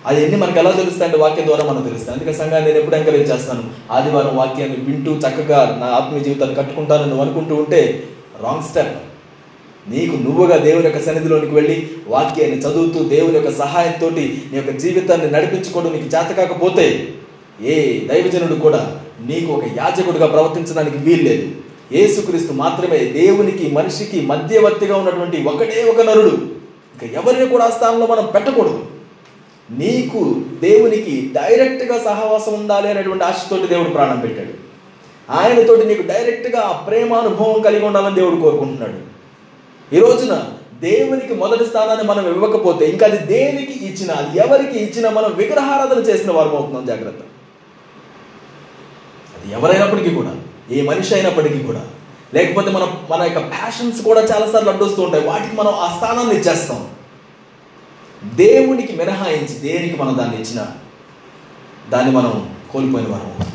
అది 0.06 0.22
ఎన్ని 0.24 0.36
మనకు 0.36 0.58
ఎలా 0.58 0.70
తెలుస్తాయి 0.70 1.04
అంటే 1.04 1.18
వాక్యం 1.18 1.46
ద్వారా 1.46 1.72
మనకు 1.72 1.88
తెలుస్తాయి. 1.88 2.18
అందుకే 2.18 2.38
సంఘాన్ని 2.38 2.68
నేను 2.68 2.78
ఎప్పుడు 2.78 2.96
ఎంకరేజ్ 2.96 3.32
చేస్తాను. 3.32 3.64
ఆదివారం 3.90 4.36
వాక్యాన్ని 4.36 4.76
వింటూ 4.76 5.12
చక్కగా 5.12 5.76
నా 5.80 5.86
ఆత్మీయ 5.86 6.22
జీవితాన్ని 6.22 6.56
కట్టుకుంటానని 6.56 7.08
నువ్వు 7.08 7.24
అనుకుంటూ 7.24 7.54
ఉంటే 7.54 8.02
రాంగ్ 8.42 8.62
స్టెప్ 8.62 8.98
నీకు 9.88 10.16
నువ్వుగా 10.16 10.56
దేవుని 10.56 10.84
యొక్క 10.84 11.00
సన్నిధిలోనికి 11.00 11.54
వెళ్ళి 11.54 11.90
వాక్యాన్ని 12.06 12.58
చదువుతూ 12.58 13.04
దేవుని 13.04 13.34
యొక్క 13.34 13.50
సహాయంతో 13.50 14.10
నీ 14.10 14.40
యొక్క 14.52 14.70
జీవితాన్ని 14.70 15.30
నడిపించుకోవడం 15.30 15.92
నీకు 15.92 16.04
చేత 16.04 16.36
కాకపోతే 16.36 17.08
ఏ 17.60 18.00
దైవజనుడు 18.06 18.54
కూడా 18.54 19.00
నీకు 19.20 19.52
ఒక 19.52 19.64
యాజకుడిగా 19.64 20.26
ప్రవర్తించడానికి 20.26 20.98
వీల్లేదు 20.98 21.48
ఏసుక్రీస్తు 21.92 22.52
మాత్రమే 22.52 22.98
దేవునికి 22.98 23.70
మనిషికి 23.70 24.20
మధ్యవర్తిగా 24.20 24.96
ఉన్నటువంటి 24.96 25.44
ఒకటే 25.44 25.84
ఒక 25.84 26.06
నరుడు. 26.06 26.36
ఇంకా 26.94 27.20
ఎవరిని 27.20 27.46
కూడా 27.46 27.64
ఆ 27.64 27.70
స్థానంలో 27.70 28.06
మనం 28.06 28.28
పెట్టకూడదు. 28.34 28.84
నీకు 29.70 30.42
దేవునికి 30.60 31.32
డైరెక్ట్గా 31.34 32.04
సహవాసం 32.04 32.54
ఉండాలి 32.54 32.90
అనేటువంటి 32.90 33.24
ఆశతోటి 33.24 33.66
దేవుడు 33.66 33.88
ప్రాణం 33.88 34.20
పెట్టాడు. 34.20 34.70
ఆయనతోటి 35.30 35.86
నీకు 35.86 36.02
డైరెక్ట్గా 36.02 36.60
ఆ 36.60 36.72
ప్రేమ 36.72 37.14
అనుభవం 37.14 37.62
కలిగి 37.62 37.84
ఉండాలని 37.84 38.14
దేవుడు 38.14 38.36
కోరుకుంటున్నాడు. 38.36 39.10
ఈ 39.94 39.98
రోజున 39.98 40.42
దేవునికి 40.80 41.34
మొదటి 41.34 41.66
స్థానాన్ని 41.66 42.04
మనం 42.04 42.28
ఇవ్వకపోతే 42.28 42.86
ఇంకా 42.86 43.06
అది 43.06 43.18
దేనికి 43.18 43.86
ఇచ్చినా 43.86 44.14
అది 44.14 44.38
ఎవరికి 44.38 44.78
ఇచ్చినా 44.78 45.10
మనం 45.10 45.34
విగ్రహారాధన 45.36 45.98
చేసిన 45.98 46.30
వారం 46.30 46.56
అవుతున్నాం 46.56 46.86
జాగ్రత్త. 46.86 47.22
అది 49.36 49.52
ఎవరైనప్పటికీ 49.52 50.10
కూడా 50.10 50.36
ఏ 50.70 50.82
మనిషి 50.82 51.14
అయినప్పటికీ 51.14 51.58
కూడా. 51.58 51.86
లేకపోతే 52.34 52.70
మన 52.70 52.96
మన 53.10 53.22
యొక్క 53.22 53.38
ప్యాషన్స్ 53.38 54.02
కూడా 54.02 54.20
చాలాసార్లు 54.20 54.70
అడ్డొస్తూ 54.70 55.02
ఉంటాయి. 55.02 55.26
వాటికి 55.26 55.56
మనం 55.56 55.70
ఆ 55.74 55.96
స్థానాన్ని 55.96 56.34
ఇచ్చేస్తాం. 56.34 56.88
దేవునికి 58.24 58.92
మినహాయించి 58.92 59.54
దేనికి 59.58 60.02
మనం 60.02 60.18
దాన్ని 60.18 60.40
ఇచ్చినా 60.40 60.68
దాన్ని 61.90 62.12
మనం 62.12 62.56
కోల్పోయిన 62.72 63.08
వారం 63.08 63.46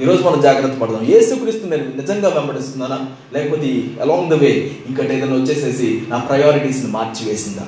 ఈరోజు 0.00 0.22
మనం 0.22 0.40
జాగ్రత్త 0.40 0.78
పడదాం. 0.78 1.04
యేసుక్రీస్తు 1.04 1.66
నేను 1.66 1.84
నిజంగా 1.96 2.28
వెంబడిస్తున్నానా? 2.28 3.06
లేకపోతే 3.32 3.90
అలాంగ్ 4.02 4.30
ద 4.30 4.32
వే 4.32 4.76
ఇంకటి 4.86 5.14
ఏదైనా 5.14 5.34
వచ్చేసేసి 5.34 6.02
నా 6.08 6.18
ప్రయారిటీస్ని 6.18 6.90
మార్చివేసిందా? 6.90 7.66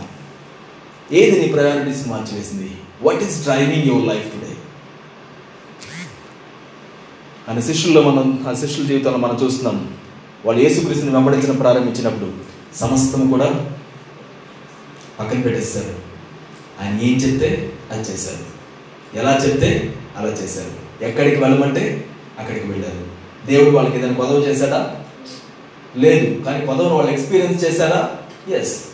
ఏది 1.13 1.41
నీ 1.41 1.49
ప్రయారిటీస్ని 1.49 2.13
మార్చివేసింది? 2.13 2.71
What 3.03 3.23
is 3.23 3.43
driving 3.43 3.87
your 3.87 4.09
life 4.09 4.25
today 4.25 4.53
అని 7.49 7.63
శిష్యుల్లో 7.63 8.03
మనం 8.03 8.47
ఆ 8.49 8.53
శిష్యుల 8.55 8.87
జీవితంలో 8.87 9.19
మనం 9.19 9.39
చూస్తున్నాం. 9.45 9.95
వాళ్ళు 10.45 10.63
ఏసుక్రీస్తుని 10.63 11.13
వెంబడించడం 11.13 11.57
ప్రారంభించినప్పుడు 11.57 12.31
సమస్తం 12.77 13.31
కూడా 13.31 13.77
పక్కన 15.21 15.41
పెట్టేస్తాడు 15.41 16.13
ఆయన 16.85 17.01
ఏం 17.01 17.17
చెప్తే 17.17 17.73
అది 17.91 18.13
చేశారు. 18.13 18.63
ఎలా 19.19 19.39
చెప్తే 19.47 19.95
అలా 20.17 20.29
చేశారు. 20.29 21.05
ఎక్కడికి 21.05 21.37
వెళ్ళమంటే 21.37 22.09
అక్కడికి 22.39 22.67
వెళ్ళారు. 22.67 23.13
దేవుడు 23.47 23.77
వాళ్ళకి 23.77 23.99
ఏదైనా 23.99 24.15
కొదవ 24.15 24.39
చేశాడా? 24.39 25.05
లేదు. 25.97 26.43
కానీ 26.43 26.67
కొదవను 26.67 26.95
వాళ్ళు 26.95 27.13
ఎక్స్పీరియన్స్ 27.13 27.65
చేశారా? 27.65 28.11
ఎస్ 28.57 28.85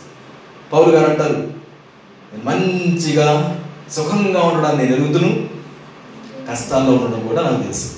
పౌలు 0.73 0.91
గారు 0.91 1.09
అంటారు 1.09 1.47
మంచిగా 2.43 3.61
సుఖంగా 3.91 4.41
ఉండడం 4.41 4.77
నేను 4.77 4.95
ఎరుగుతును 4.95 5.49
కష్టాల్లో 6.51 6.91
ఉండడం 6.91 7.27
కూడా 7.27 7.41
నాకు 7.41 7.61
తెలుసు. 7.61 7.91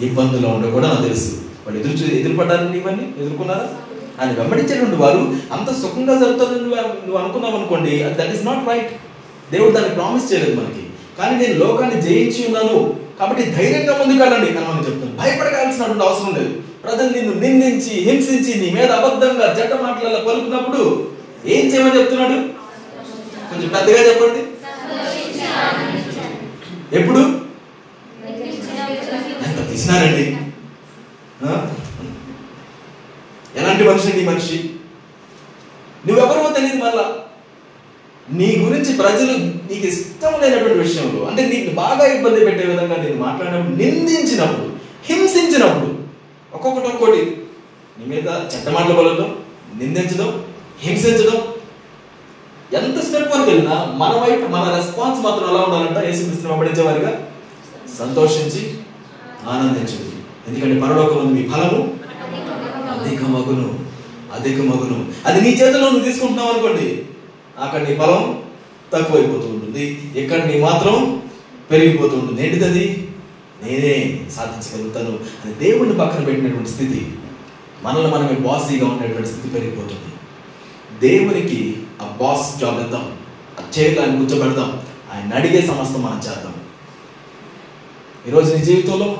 ఇబ్బందుల్లో 0.00 0.48
ఉండడం 0.48 0.72
కూడా 0.72 0.88
నాకు 0.88 1.02
తెలుసు. 1.02 1.30
వాళ్ళు 1.66 1.80
ఎదురు 1.80 1.92
చూ- 1.92 2.20
ఎదురుపడ్డారని 2.20 2.78
ఇవన్నీ? 2.78 3.14
ఎదుర్కొన్నారా? 3.18 3.76
ఆయన 4.20 4.30
వెంబడించేటువంటి 4.38 4.98
వారు 5.02 5.22
అంత 5.56 5.68
సుఖంగా 5.82 6.14
జరుగుతుందని 6.22 6.62
నువ్వు 7.06 7.18
అనుకున్నావు 7.22 7.56
అనుకోండి 7.56 7.94
దట్ 8.18 8.32
ఈస్ 8.34 8.44
నాట్ 8.46 8.68
రైట్ 8.68 8.92
దేవుడు 9.52 9.72
దాన్ని 9.76 9.94
ప్రామిస్ 9.94 10.28
చేయలేదు 10.32 10.54
మనకి. 10.60 10.84
కానీ 11.18 11.34
నేను 11.40 11.56
లోకాన్ని 11.64 12.02
జయించి 12.02 12.40
ఉన్నాను. 12.46 12.78
కాబట్టి 13.18 13.42
ధైర్యంగా 13.56 13.92
ముందుకెళ్ళండి 13.98 14.48
అని 14.50 14.68
మనం 14.68 14.84
చెప్తాను 14.86 15.16
భయపడగాల్సినటువంటి 15.16 16.04
అవసరం 16.04 16.32
లేదు. 16.38 16.52
ప్రజలు 16.84 17.10
నిన్ను 17.16 17.34
నిందించి 17.40 17.92
హింసించి 18.06 18.54
నీ 18.60 18.68
మీద 18.70 18.90
అబద్ధంగా 18.90 19.46
జట్ట 19.58 19.74
మాటలలో 19.82 20.20
పలుకున్నప్పుడు 20.28 20.82
ఏం 21.46 21.64
చేయమని 21.66 21.98
చెప్తున్నాడు? 22.00 22.38
కొంచెం 23.50 23.68
పెద్దగా 23.76 24.00
చెప్పండి. 24.08 24.42
ఎప్పుడు? 26.98 27.22
ఎంత 29.46 29.60
పిసినారండి 29.70 30.24
ఆ? 33.74 33.80
ఎలాంటి 33.80 34.02
మనిషి 34.02 34.18
నీ 34.18 34.24
మనిషి. 34.24 34.70
నువ్వెవరో 36.06 36.52
తెలియదు 36.52 36.76
మళ్ళా. 36.76 37.14
నీ 38.32 38.56
గురించి 38.58 38.94
ప్రజలు 38.94 39.32
నీకు 39.38 39.86
ఇష్టం 39.86 40.40
లేనటువంటి 40.40 40.78
విషయంలో 40.78 41.24
అంటే 41.24 41.46
నీకు 41.46 41.74
బాగా 41.74 42.06
ఇబ్బంది 42.06 42.44
పెట్టే 42.44 42.66
విధంగా 42.66 42.96
నేను 42.96 43.16
మాట్లాడినప్పుడు 43.16 43.76
నిందించినప్పుడు 43.76 44.70
హింసించినప్పుడు 45.04 45.98
ఒక్కొక్కటి 46.54 46.86
ఒక్కోటి 46.86 47.42
నీ 47.98 48.06
మీద 48.06 48.28
చెడ్డ 48.28 48.68
మాటలు 48.68 48.94
పలకడం 48.94 49.36
నిందించడం 49.78 50.44
హింసించడం. 50.80 51.42
ఎంత 52.72 53.04
స్టెప్ 53.04 53.32
వరకు 53.32 53.50
వెళ్ళినా 53.50 53.94
మన 53.96 54.08
వైపు 54.08 54.48
మన 54.48 54.74
రెస్పాన్స్ 54.76 55.20
మాత్రం 55.20 55.50
ఎలా 55.50 55.60
ఉండాలంటే? 55.60 56.08
యేసుక్రీస్తుని 56.08 56.52
వెంబడించే 56.52 57.18
సంతోషించి 57.98 58.74
ఆనందించండి. 59.48 60.16
ఎందుకంటే 60.48 60.86
పరలోకం 60.86 61.34
మీ 61.34 61.48
ఫలము. 61.48 62.03
అధిక 63.04 63.22
మగును 63.22 63.78
అధిక 64.34 64.60
మగును 64.60 65.12
అది 65.26 65.40
నీ 65.40 65.48
చేతిలో 65.48 65.90
నువ్వు 65.90 66.04
తీసుకుంటున్నావు 66.04 66.52
అనుకోండి 66.52 67.04
అక్కడ 67.60 67.88
నీ 67.88 67.94
బలం 67.94 68.42
తక్కువైపోతూ 68.92 69.48
ఉంటుంది. 69.48 70.12
ఇక్కడ 70.16 70.44
నీ 70.44 70.60
మాత్రం 70.60 71.22
పెరిగిపోతూ 71.70 72.16
ఉంటుంది. 72.16 72.42
ఏంటిది 72.42 72.64
అది? 72.64 73.08
నేనే 73.62 74.26
సాధించగలుగుతాను 74.30 75.18
అని 75.44 75.54
దేవుడిని 75.54 75.98
పక్కన 75.98 76.24
పెట్టినటువంటి 76.24 76.70
స్థితి. 76.70 77.12
మనల్ని 77.82 78.10
మనమే 78.10 78.32
బాసీగా 78.32 78.86
ఉండేటువంటి 78.86 79.28
స్థితి 79.28 79.48
పెరిగిపోతుంది. 79.48 80.10
దేవునికి 81.08 81.76
ఆ 82.02 82.16
బాస్ 82.20 82.60
జాబ్ 82.60 82.80
ఇద్దాం 82.80 83.12
ఆ 83.60 83.62
చైర్లో 83.78 84.02
ఆయన 84.02 84.18
కూర్చోబెడదాం. 84.18 84.82
ఆయన 85.14 85.34
అడిగే 85.34 85.66
సమస్తం 85.66 86.02
మనం 86.02 86.22
చేద్దాం. 86.26 86.54
ఈరోజు 88.28 88.54
నీ 88.54 88.64
జీవితంలో 88.64 89.18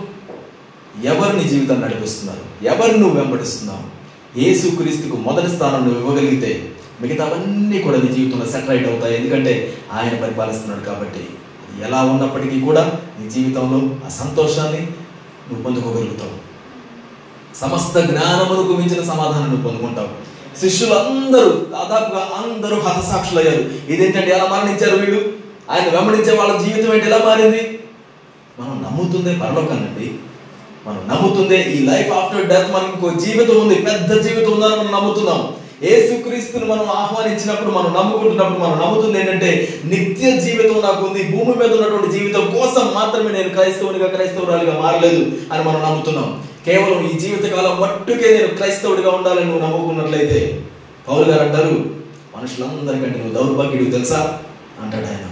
ఎవరు 1.04 1.36
నీ 1.36 1.44
జీవితాన్ని 1.44 1.84
నడిపిస్తున్నారు? 1.84 2.53
ఎవరు 2.64 2.96
నువ్వు 2.96 3.20
వెంబడిస్తున్నావు? 3.20 3.94
యేసుక్రీస్తుకు 4.38 5.16
మొదటి 5.16 5.50
స్థానం 5.50 5.84
నువ్వు 5.84 6.00
ఇవ్వగలిగితే 6.00 6.72
మిగతావన్నీ 7.00 7.78
కూడా 7.78 7.96
నీ 7.96 8.12
జీవితంలో 8.12 8.46
సెటరైట్ 8.46 8.88
అవుతాయి. 8.88 9.16
ఎందుకంటే 9.16 9.74
ఆయన 9.92 10.16
పరిపాలిస్తున్నాడు 10.22 10.80
కాబట్టి 10.80 11.26
ఎలా 11.88 12.02
ఉన్నప్పటికీ 12.02 12.60
కూడా 12.60 13.00
నీ 13.20 13.30
జీవితంలో 13.30 13.96
ఆ 14.06 14.08
సంతోషాన్ని 14.08 14.80
నువ్వు 15.48 15.62
పొందుకోగలుగుతావు. 15.62 16.54
సమస్త 17.58 17.98
జ్ఞానమునకు 17.98 18.76
మించిన 18.76 19.02
సమాధానం 19.04 19.48
నువ్వు 19.50 19.68
పొందుకుంటావు. 19.68 20.34
శిష్యులందరూ 20.60 21.50
దాదాపుగా 21.50 22.30
అందరూ 22.36 22.76
హతసాక్షులయ్యారు. 22.76 23.92
ఇదేంటంటే 23.92 24.30
ఎలా 24.30 24.44
మరణించారు 24.44 24.96
వీళ్ళు? 24.96 25.32
ఆయన 25.70 25.98
వెంబడించే 25.98 26.36
వాళ్ళ 26.36 26.62
జీవితం 26.62 26.94
ఏంటి? 26.94 27.06
ఎలా 27.06 27.18
మారింది? 27.18 27.78
మనం 28.60 28.84
నమ్ముతుందే 28.84 29.36
పరలోకానండి 29.36 30.14
మనం 30.86 31.08
నమ్ముతుందే 31.08 31.62
ఈ 31.62 31.86
లైఫ్ 31.86 32.12
ఆఫ్టర్ 32.12 32.46
డెత్ 32.46 32.72
మనకి 32.72 32.92
ఇంకో 32.94 33.20
జీవితం 33.20 33.60
ఉంది 33.60 33.74
పెద్ద 33.74 34.20
జీవితం 34.20 34.52
ఉందని 34.52 34.70
మనం 34.70 34.92
నమ్ముతున్నాం. 34.92 35.52
ఏసుక్రీస్తుని 35.82 36.64
మనం 36.64 36.90
ఆహ్వానించినప్పుడు 36.90 37.70
మనం 37.70 37.94
నమ్ముకుంటున్నప్పుడు 37.94 38.58
మనం 38.58 38.78
నమ్ముతుంది 38.78 39.20
ఏంటంటే 39.20 39.80
నిత్య 39.84 40.40
జీవితం 40.40 40.82
నాకు 40.82 41.06
ఉంది 41.06 41.36
భూమి 41.36 41.56
మీద 41.56 41.72
ఉన్నటువంటి 41.72 42.18
జీవితం 42.18 42.40
కోసం 42.40 42.94
మాత్రమే 42.94 43.32
నేను 43.32 43.48
క్రైస్తవునిగా 43.48 44.06
క్రైస్తవురాలిగా 44.06 44.80
మారలేదు 44.80 45.32
అని 45.52 45.64
మనం 45.64 45.82
నమ్ముతున్నాం. 45.82 46.42
కేవలం 46.66 47.10
ఈ 47.10 47.18
జీవితకాలం 47.18 47.80
మట్టుకే 47.80 48.32
నేను 48.34 48.46
క్రైస్తవుడిగా 48.46 49.10
ఉండాలని 49.10 49.44
నువ్వు 49.44 49.60
నమ్ముకున్నట్లయితే 49.60 50.60
పౌలు 51.08 51.24
గారు 51.24 51.42
అంటారు 51.42 51.86
మనుషులందరికంటే 52.36 53.18
నువ్వు 53.18 53.34
దౌర్భాగ్యుడు 53.34 53.90
తెలుసా? 53.90 54.38
అంటాడు 54.82 55.06
ఆయన. 55.06 55.26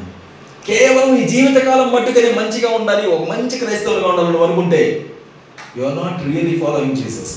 కేవలం 0.67 1.17
ఈ 1.17 1.29
జీవితకాలం 1.29 1.93
మట్టుకే 1.93 2.23
నేను 2.23 2.41
మంచిగా 2.41 2.77
ఉండాలి 2.77 3.09
ఒక 3.09 3.29
మంచి 3.31 3.59
క్రైస్తవులుగా 3.59 4.09
ఉండాలని 4.09 4.31
నువ్వు 4.31 4.47
అనుకుంటే 4.47 5.07
you 5.79 5.85
are 5.85 5.97
not 5.97 6.33
really 6.33 6.59
following 6.59 6.97
Jesus 6.97 7.35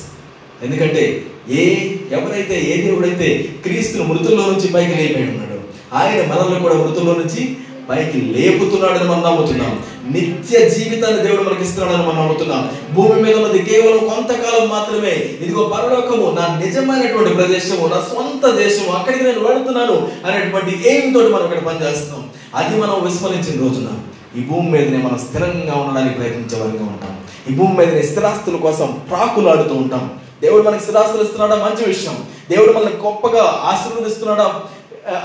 ఎందుకంటే 0.64 1.26
ఏ 1.50 1.64
ఎవరైతే 2.12 2.56
ఏ 2.62 2.82
దేవుడైతే 2.82 3.50
క్రీస్తును 3.64 4.04
మృతుల్లో 4.04 4.46
నుంచి 4.46 4.68
పైకి 4.68 4.96
లేపై 4.96 5.22
ఉన్నాడు 5.22 5.60
ఆయన 5.96 6.34
మనల్ని 6.34 6.60
కూడా 6.60 6.76
మృతుల్లో 6.76 7.14
నుంచి 7.14 7.58
పైకి 7.90 8.22
లేపుతున్నాడని 8.22 9.10
మనం 9.10 9.24
నమ్ముతున్నాం. 9.24 9.84
నిత్య 10.12 10.70
జీవితాన్ని 10.70 11.24
దేవుడు 11.24 11.44
మనకి 11.44 11.62
ఇస్తున్నాడని 11.62 12.08
మనం 12.08 12.18
నమ్ముతున్నాం. 12.18 12.70
భూమి 12.94 13.22
మీద 13.22 13.36
ఉన్నది 13.36 13.60
కేవలం 13.60 14.08
కొంతకాలం 14.08 14.70
మాత్రమే. 14.70 15.12
ఇదిగో 15.42 15.64
పరలోకము 15.64 16.32
నా 16.40 16.60
నిజమైనటువంటి 16.66 17.34
ప్రదేశము 17.34 17.88
నా 17.88 18.02
సొంత 18.02 18.56
దేశము 18.56 18.92
అక్కడికి 18.92 19.24
నేను 19.24 19.40
వెళుతున్నాను 19.40 20.08
అనేటువంటి 20.26 20.90
ఏం 20.90 21.14
తోటి 21.14 21.34
మనం 21.34 21.46
ఇక్కడ 21.46 21.60
పనిచేస్తున్నాం? 21.60 22.30
అది 22.56 22.78
మనం 22.78 23.04
విస్మరించిన 23.04 23.62
రోజున 23.62 23.90
ఈ 24.38 24.44
భూమి 24.44 24.72
మీదనే 24.72 24.98
మనం 24.98 25.18
స్థిరంగా 25.18 25.76
ఉండడానికి 25.76 26.16
ప్రయత్నించే 26.16 26.60
వారిగా 26.60 26.84
ఉంటాం. 26.84 27.12
ఈ 27.52 27.56
భూమి 27.56 27.78
మీదనే 27.78 28.02
స్థిరాస్తుల 28.02 28.56
కోసం 28.56 29.02
ప్రాకులాడుతూ 29.10 29.76
ఉంటాం. 29.76 30.20
దేవుడు 30.42 30.64
మనకి 30.64 30.82
స్థిరాస్తులు 30.82 31.24
ఇస్తున్నాడా? 31.24 31.56
మంచి 31.56 31.86
విషయం. 31.86 32.26
దేవుడు 32.50 32.74
మనల్ని 32.74 32.94
గొప్పగా 32.94 33.44
ఆశీర్వదిస్తున్నాడా? 33.44 34.62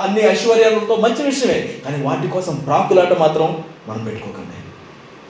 అన్ని 0.03 0.31
ఐశ్వర్యాలతో 0.33 0.97
మంచి 0.97 1.23
విషయమే. 1.23 1.68
కానీ 1.85 2.05
వాటి 2.05 2.29
కోసం 2.29 2.55
ప్రాకులాట 2.55 3.18
మాత్రం 3.18 3.64
మనం 3.89 4.05
పెట్టుకోకండి. 4.05 4.47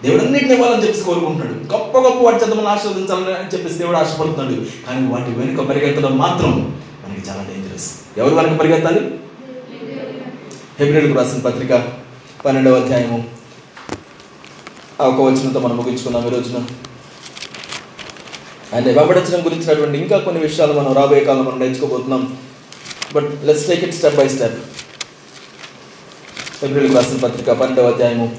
దేవుడు 0.06 0.24
అన్నింటిని 0.24 0.54
ఇవ్వాలని 0.54 0.82
చెప్పేసి 0.82 1.04
కోరుకుంటున్నాడు. 1.04 1.72
గొప్ప 1.72 1.98
గొప్ప 1.98 2.22
వాటి 2.22 2.44
చేత 2.44 2.54
మనం 2.54 2.68
ఆశీర్వదించాలని 2.68 3.38
అని 3.38 3.56
చెప్పేసి 3.56 3.78
దేవుడు 3.78 3.96
ఆశపడుతున్నాడు. 3.96 4.86
కానీ 4.86 5.06
వాటి 5.06 5.30
వెనుక 5.30 5.68
పరిగెత్తడం 5.68 6.18
మాత్రం 6.18 6.80
మనకి 7.08 7.30
చాలా 7.30 7.42
డేంజరస్ 7.42 7.90
ఎవరు 8.18 8.34
వెనక 8.34 8.58
పరిగెత్తాలి? 8.58 9.00
హెబ్రిల్కు 10.80 11.18
రాసిన 11.18 11.38
పత్రిక 11.38 11.88
పన్నెండవ 12.44 12.74
అధ్యాయము. 12.74 13.39
ఆ 15.00 15.06
ఒక 15.06 15.20
వచనంతో 15.20 15.60
మనం 15.60 15.76
ముగించుకుందాం 15.76 16.26
ఈ 16.26 16.30
రోజున. 16.30 16.58
ఆయన 18.74 18.84
వెంబడించడం 18.84 19.44
గురించినటువంటి 19.44 19.98
ఇంకా 19.98 20.18
కొన్ని 20.18 20.42
విషయాలు 20.42 20.72
మనం 20.72 20.92
రాబోయే 20.92 21.24
కాలంలో 21.24 21.50
మనం 21.50 21.58
నేర్చుకోబోతున్నాం. 21.58 22.36
But 23.14 23.30
let's 23.44 23.66
take 23.66 23.84
it 23.84 23.94
step 23.94 24.14
by 24.14 24.28
step 24.28 24.58
ఫిబ్రవరికి 26.60 26.94
రాసిన 26.94 27.16
పత్రిక 27.16 27.50
పన్నెండవ 27.50 27.90
అధ్యాయము. 27.90 28.36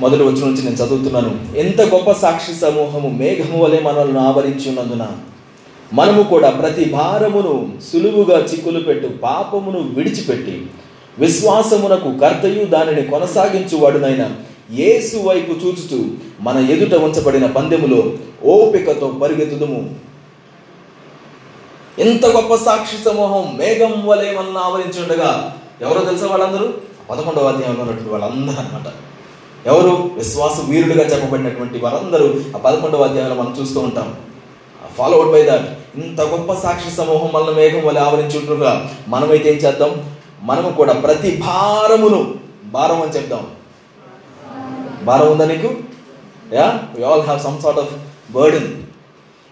మొదటి 0.00 0.22
వచ్చిన 0.22 0.46
నుంచి 0.46 0.62
నేను 0.62 0.76
చదువుతున్నాను. 0.76 1.56
ఎంత 1.56 1.80
గొప్ప 1.80 2.12
సాక్షి 2.12 2.54
సమూహము 2.54 3.08
మేఘము 3.08 3.64
వలె 3.64 3.80
మనల్ని 3.80 4.18
ఆవరించి 4.18 4.68
ఉన్నందున 4.68 5.06
మనము 5.92 6.22
కూడా 6.22 6.50
ప్రతి 6.50 6.84
భారమును 6.84 7.78
సులువుగా 7.92 8.38
చిక్కులు 8.44 8.80
పెట్టు 8.80 9.08
పాపమును 9.08 9.78
విడిచిపెట్టి 9.78 10.66
విశ్వాసమునకు 11.18 12.18
కర్తయు 12.18 12.64
దానిని 12.64 13.02
కొనసాగించువాడునైన 13.02 14.30
యేసు 14.70 15.16
వైపు 15.16 15.52
చూచుతూ 15.52 16.04
మన 16.40 16.70
ఎదుట 16.70 16.94
ఉంచబడిన 16.94 17.46
పందెములో 17.46 18.12
ఓపికతో 18.48 19.08
పరిగెత్తుదుము. 19.08 19.94
ఎంత 21.98 22.26
గొప్ప 22.26 22.54
సాక్షి 22.54 23.04
సమూహం 23.04 23.56
మేఘం 23.56 24.06
వలె 24.06 24.34
వలన 24.34 24.58
ఆవరించి 24.58 25.02
ఉండగా 25.02 25.56
ఎవరో 25.80 26.04
తెలుసా 26.04 26.26
వాళ్ళందరూ? 26.26 26.72
పదకొండవ 27.10 27.48
అధ్యాయంలో 27.48 27.82
ఉన్నటువంటి 27.82 28.10
వాళ్ళందరూ 28.10 28.56
అనమాట 28.56 28.92
ఎవరు? 29.66 30.10
విశ్వాస 30.14 30.60
వీరుడుగా 30.68 31.04
చెప్పబడినటువంటి 31.04 31.78
వారందరూ 31.78 32.34
ఆ 32.56 32.58
పదకొండవ 32.58 33.02
అధ్యాయంలో 33.02 33.34
మనం 33.34 33.56
చూస్తూ 33.60 33.80
ఉంటాం. 33.80 34.16
ఫాలోవర్డ్ 34.98 35.32
బై 35.32 35.42
దాట్ 35.42 35.98
ఇంత 35.98 36.20
గొప్ప 36.20 36.52
సాక్షి 36.52 36.96
సమూహం 36.96 37.30
వలన 37.34 37.56
మేఘం 37.56 37.86
వల్ల 37.86 37.98
ఆవరించి 37.98 38.40
మనమైతే 39.08 39.50
ఏం 39.50 39.56
చేద్దాం? 39.56 40.21
మనము 40.42 40.72
కూడా 40.72 40.92
ప్రతి 40.92 41.36
భారమును 41.36 42.34
భారం 42.64 43.02
అని 43.02 43.10
చెప్దాం 43.10 43.46
భారం 45.04 45.32
ఉందా 45.32 45.44
నీకు? 45.44 45.74
Yeah? 46.52 46.82
We 46.96 47.04
all 47.04 47.20
have 47.20 47.40
some 47.40 47.60
sort 47.60 47.80
of 47.80 47.94
burden 48.32 48.82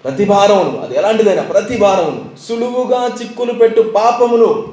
ప్రతి 0.04 0.24
భారమును 0.24 0.80
అది 0.80 0.96
ఎలాంటిదైనా 0.96 1.42
ప్రతి 1.42 1.76
భారమును 1.76 2.24
సులువుగా 2.48 3.16
చిక్కులు 3.22 3.52
పెట్టు 3.52 3.80
పాపమును 3.82 4.72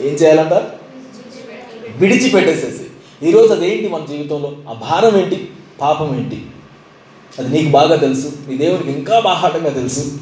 ఏం 0.00 0.14
చేయాలంట? 0.14 0.52
విడిచిపెట్టేసేసి. 1.96 2.86
ఈరోజు 3.28 3.52
అదేంటి 3.52 3.88
మన 3.88 4.04
జీవితంలో? 4.04 4.52
ఆ 4.68 4.72
భారం 4.72 5.20
ఏంటి? 5.20 5.50
పాపం 5.80 6.16
ఏంటి? 6.16 6.46
అది 7.38 7.58
నీకు 7.58 7.70
బాగా 7.70 7.96
తెలుసు. 7.96 8.32
నీ 8.48 8.56
దేవుడికి 8.56 8.92
ఇంకా 8.92 9.20
బాహాటంగా 9.20 9.70
తెలుసు. 9.70 10.18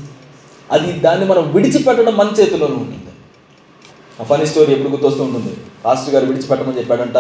అది 0.72 0.92
దాన్ని 0.92 1.26
మనం 1.26 1.52
విడిచిపెట్టడం 1.52 2.16
మన 2.16 2.32
చేతిలోనే 2.40 2.74
ఉంది. 2.74 2.98
ఆ 4.20 4.24
ఫనీ 4.24 4.46
స్టోరీ 4.46 4.72
ఎప్పుడు 4.72 4.88
గుర్తొస్తూ 4.88 5.22
ఉంటుంది. 5.22 5.56
పాస్టర్ 5.84 6.14
గారు 6.14 6.26
విడిచిపెట్టమని 6.26 6.78
చెప్పాడంట. 6.78 7.16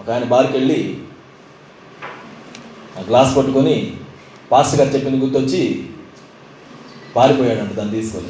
ఒక 0.00 0.10
ఆయన 0.10 0.24
బార్కి 0.24 0.52
వెళ్ళి 0.52 0.98
ఆ 2.98 3.02
గ్లాస్ 3.08 3.36
పట్టుకొని 3.36 3.96
పాస్టర్ 4.52 4.80
గారు 4.80 4.94
చెప్పింది 4.94 5.18
గుర్తొచ్చి 5.18 5.86
పారిపోయాడంట 7.16 7.72
దాన్ని 7.72 8.00
తీసుకొని. 8.00 8.26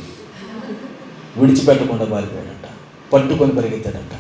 విడిచిపెట్టకుండా 1.36 2.04
పారిపోయాడంట. 2.04 2.68
పట్టుకొని 3.12 3.52
పరిగెత్తాడంట. 3.52 4.10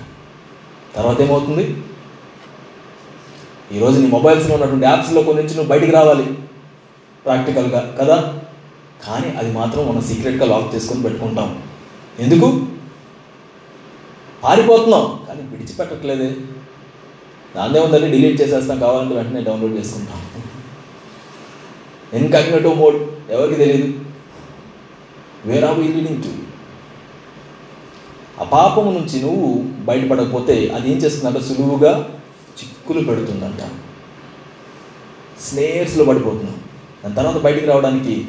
తర్వాత 0.96 1.20
ఏమవుతుంది? 1.20 1.82
ఈరోజు 3.72 4.00
నీ 4.00 4.06
మొబైల్స్లో 4.06 4.54
ఉన్నటువంటి 4.54 4.86
యాప్స్లో 4.86 5.22
కొన్ని 5.22 5.42
నుంచి 5.42 5.54
నువ్వు 5.54 5.70
బయటికి 5.70 5.92
రావాలి. 5.92 6.38
ప్రాక్టికల్గా 7.24 7.96
కదా? 8.00 8.38
కానీ 9.06 9.30
అది 9.30 9.52
మాత్రం 9.52 9.88
మనం 9.88 10.00
సీక్రెట్గా 10.00 10.46
లాక్ 10.46 10.74
చేసుకొని 10.74 11.02
పెట్టుకుంటాం. 11.02 11.62
ఎందుకు? 12.20 12.66
పారిపోతున్నాం. 14.44 15.22
కానీ 15.28 15.42
విడిచిపెట్టట్లేదే. 15.42 16.36
దాన్నే 17.56 17.80
ఉందని 17.80 18.10
డిలీట్ 18.10 18.42
చేసేస్తాం 18.42 18.78
కావాలంటే 18.78 19.14
వెంటనే 19.14 19.42
డౌన్లోడ్ 19.42 19.74
చేసుకుంటాం. 19.74 20.20
ఇన్కాగ్నేటో 22.12 22.74
మోడ్ 22.74 22.96
ఎవరికి 23.30 23.54
తెలియదు 23.54 24.04
వేర్ 25.44 25.64
ఆర్ 25.64 25.78
లీడింగ్ 25.78 26.22
టు 26.22 26.28
ఆ 28.40 28.44
పాపము 28.44 28.90
నుంచి 28.90 29.22
నువ్వు 29.22 29.62
బయటపడకపోతే 29.62 30.68
అది 30.68 30.90
ఏం 30.90 30.96
చేస్తుందంట? 30.96 31.38
సులువుగా 31.38 32.20
చిక్కులు 32.58 33.04
పెడుతుందంట. 33.04 33.60
స్నేహస్లో 35.42 36.04
పడిపోతున్నాం. 36.04 36.60
దాని 37.04 37.14
తర్వాత 37.14 37.36
బయటికి 37.36 37.66
రావడానికి 37.66 38.26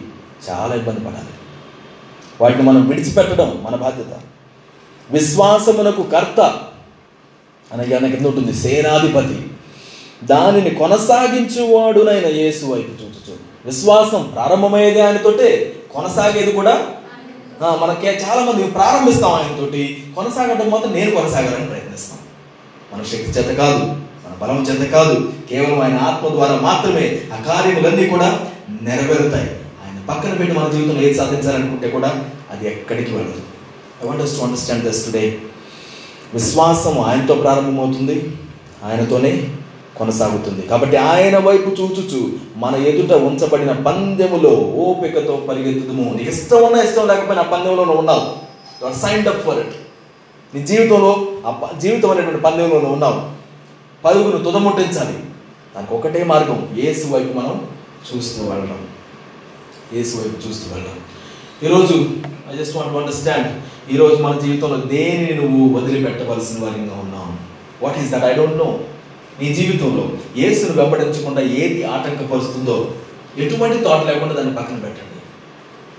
చాలా 0.50 0.76
ఇబ్బంది 0.76 1.00
పడాలి. 1.00 1.34
వాటిని 2.42 2.64
మనం 2.64 2.88
విడిచిపెట్టడం 2.88 3.64
మన 3.64 3.76
బాధ్యత. 3.76 4.20
విశ్వాసమునకు 5.12 6.04
కర్త 6.04 6.40
అనగా 7.72 7.98
కింద 7.98 8.26
ఉంటుంది? 8.26 8.54
సేనాధిపతి. 8.54 9.38
దానిని 10.24 10.72
కొనసాగించువాడునైన 10.76 12.28
యేసు 12.42 12.66
వైపు 12.66 12.92
చూచుచు 13.02 13.34
విశ్వాసం 13.66 14.24
ప్రారంభమయ్యేది 14.36 15.02
ఆయనతోటే 15.02 15.48
కొనసాగేది 15.94 16.52
కూడా 16.52 16.74
మనకే 17.82 18.12
చాలామంది 18.24 18.64
ప్రారంభిస్తాం 18.78 19.32
ఆయనతోటి 19.34 20.04
కొనసాగడం 20.16 20.70
మాత్రం 20.70 20.92
నేను 20.94 21.12
కొనసాగాలని 21.12 21.68
ప్రయత్నిస్తాం. 21.72 22.20
మన 22.94 23.02
శక్తి 23.04 23.30
చేత 23.38 23.58
కాదు 23.58 23.84
మన 24.24 24.34
బలం 24.42 24.60
చేత 24.64 24.92
కాదు 24.92 25.34
కేవలం 25.50 25.82
ఆయన 25.82 25.98
ఆత్మ 26.02 26.28
ద్వారా 26.36 26.56
మాత్రమే 26.62 27.06
ఆ 27.34 27.38
కార్యములన్నీ 27.48 28.08
కూడా 28.08 28.30
నెరవేరుతాయి. 28.82 29.50
ఆయన 29.84 29.98
పక్కన 30.10 30.34
పెట్టి 30.34 30.54
మన 30.60 30.72
జీవితంలో 30.72 31.02
ఏది 31.02 31.18
సాధించాలనుకుంటే 31.18 31.90
కూడా 31.90 32.10
అది 32.52 32.68
ఎక్కడికి 32.68 33.12
వెళ్ళదు. 33.16 33.45
I 34.04 34.08
want 34.08 34.38
to 34.38 34.44
understand 34.44 34.84
this 34.84 35.06
today 35.06 35.42
విశ్వాసం 36.34 37.00
ఆయనతో 37.00 37.36
ప్రారంభమవుతుంది 37.36 38.36
ఆయనతోనే 38.84 39.50
కొనసాగుతుంది. 39.98 40.62
కాబట్టి 40.62 40.98
ఆయన 40.98 41.38
వైపు 41.38 41.70
చూచుచు 41.70 42.34
మన 42.58 42.76
ఎదుట 42.76 43.12
ఉంచబడిన 43.12 43.72
పందెములో 43.72 44.50
ఓపికతో 44.50 45.46
పరిగెత్తుదము. 45.50 46.04
నీకు 46.04 46.30
ఇష్టం 46.30 46.64
ఉన్నా 46.64 46.82
ఇష్టం 46.82 47.08
లేకపోయినా 47.08 47.44
ఆ 47.44 47.46
పందెంలో 47.46 47.84
నువ్వు 47.84 48.00
ఉన్నావు 48.00 48.46
సైన్డ్ 48.94 49.28
అప్ 49.28 49.46
ఫర్ 49.46 49.60
ఇట్ 49.60 49.76
నీ 50.56 50.66
జీవితంలో 50.66 51.28
ఆ 51.46 51.52
ప- 51.52 51.80
జీవితం 51.80 52.10
అనేటువంటి 52.10 52.42
పందెంలో 52.42 52.80
ఉన్నావు. 52.80 53.22
పరుగును 54.06 54.44
తుదముట్టించాలి. 54.44 55.20
దానికి 55.76 55.94
ఒకటే 55.94 56.24
మార్గం. 56.24 56.70
ఏసు 56.78 57.08
వైపు 57.08 57.38
మనం 57.38 57.68
చూస్తూ 58.16 58.44
వెళ్ళడం. 58.44 58.88
ఏసు 59.94 60.18
వైపు 60.18 60.48
చూస్తూ 60.48 60.76
వెళ్ళడం. 60.76 60.96
ఈరోజు 61.64 62.10
ఐ 62.54 62.64
జస్ట్ 62.64 62.78
వాంట్ 62.78 62.96
అండర్స్టాండ్ 62.96 63.62
ఈరోజు 63.94 64.24
మన 64.24 64.40
జీవితంలో 64.40 64.78
దేనిని 64.78 65.34
నువ్వు 65.42 65.80
వదిలిపెట్టవలసిన 65.80 66.66
వారిగా 66.66 66.94
ఉన్నావు? 66.94 67.34
What 67.86 67.98
is 67.98 68.12
that 68.12 68.24
I 68.24 68.34
don't 68.34 68.58
know 68.58 68.80
నీ 69.42 69.54
జీవితంలో 69.54 70.10
ఏసును 70.38 70.82
వెంబడించకుండా 70.82 71.42
ఏది 71.42 71.84
ఆటంకపరుస్తుందో 71.84 72.92
ఎటువంటి 73.38 73.84
థాట్ 73.84 74.08
లేకుండా 74.08 74.34
దాన్ని 74.34 74.56
పక్కన 74.56 74.76
పెట్టండి. 74.76 75.22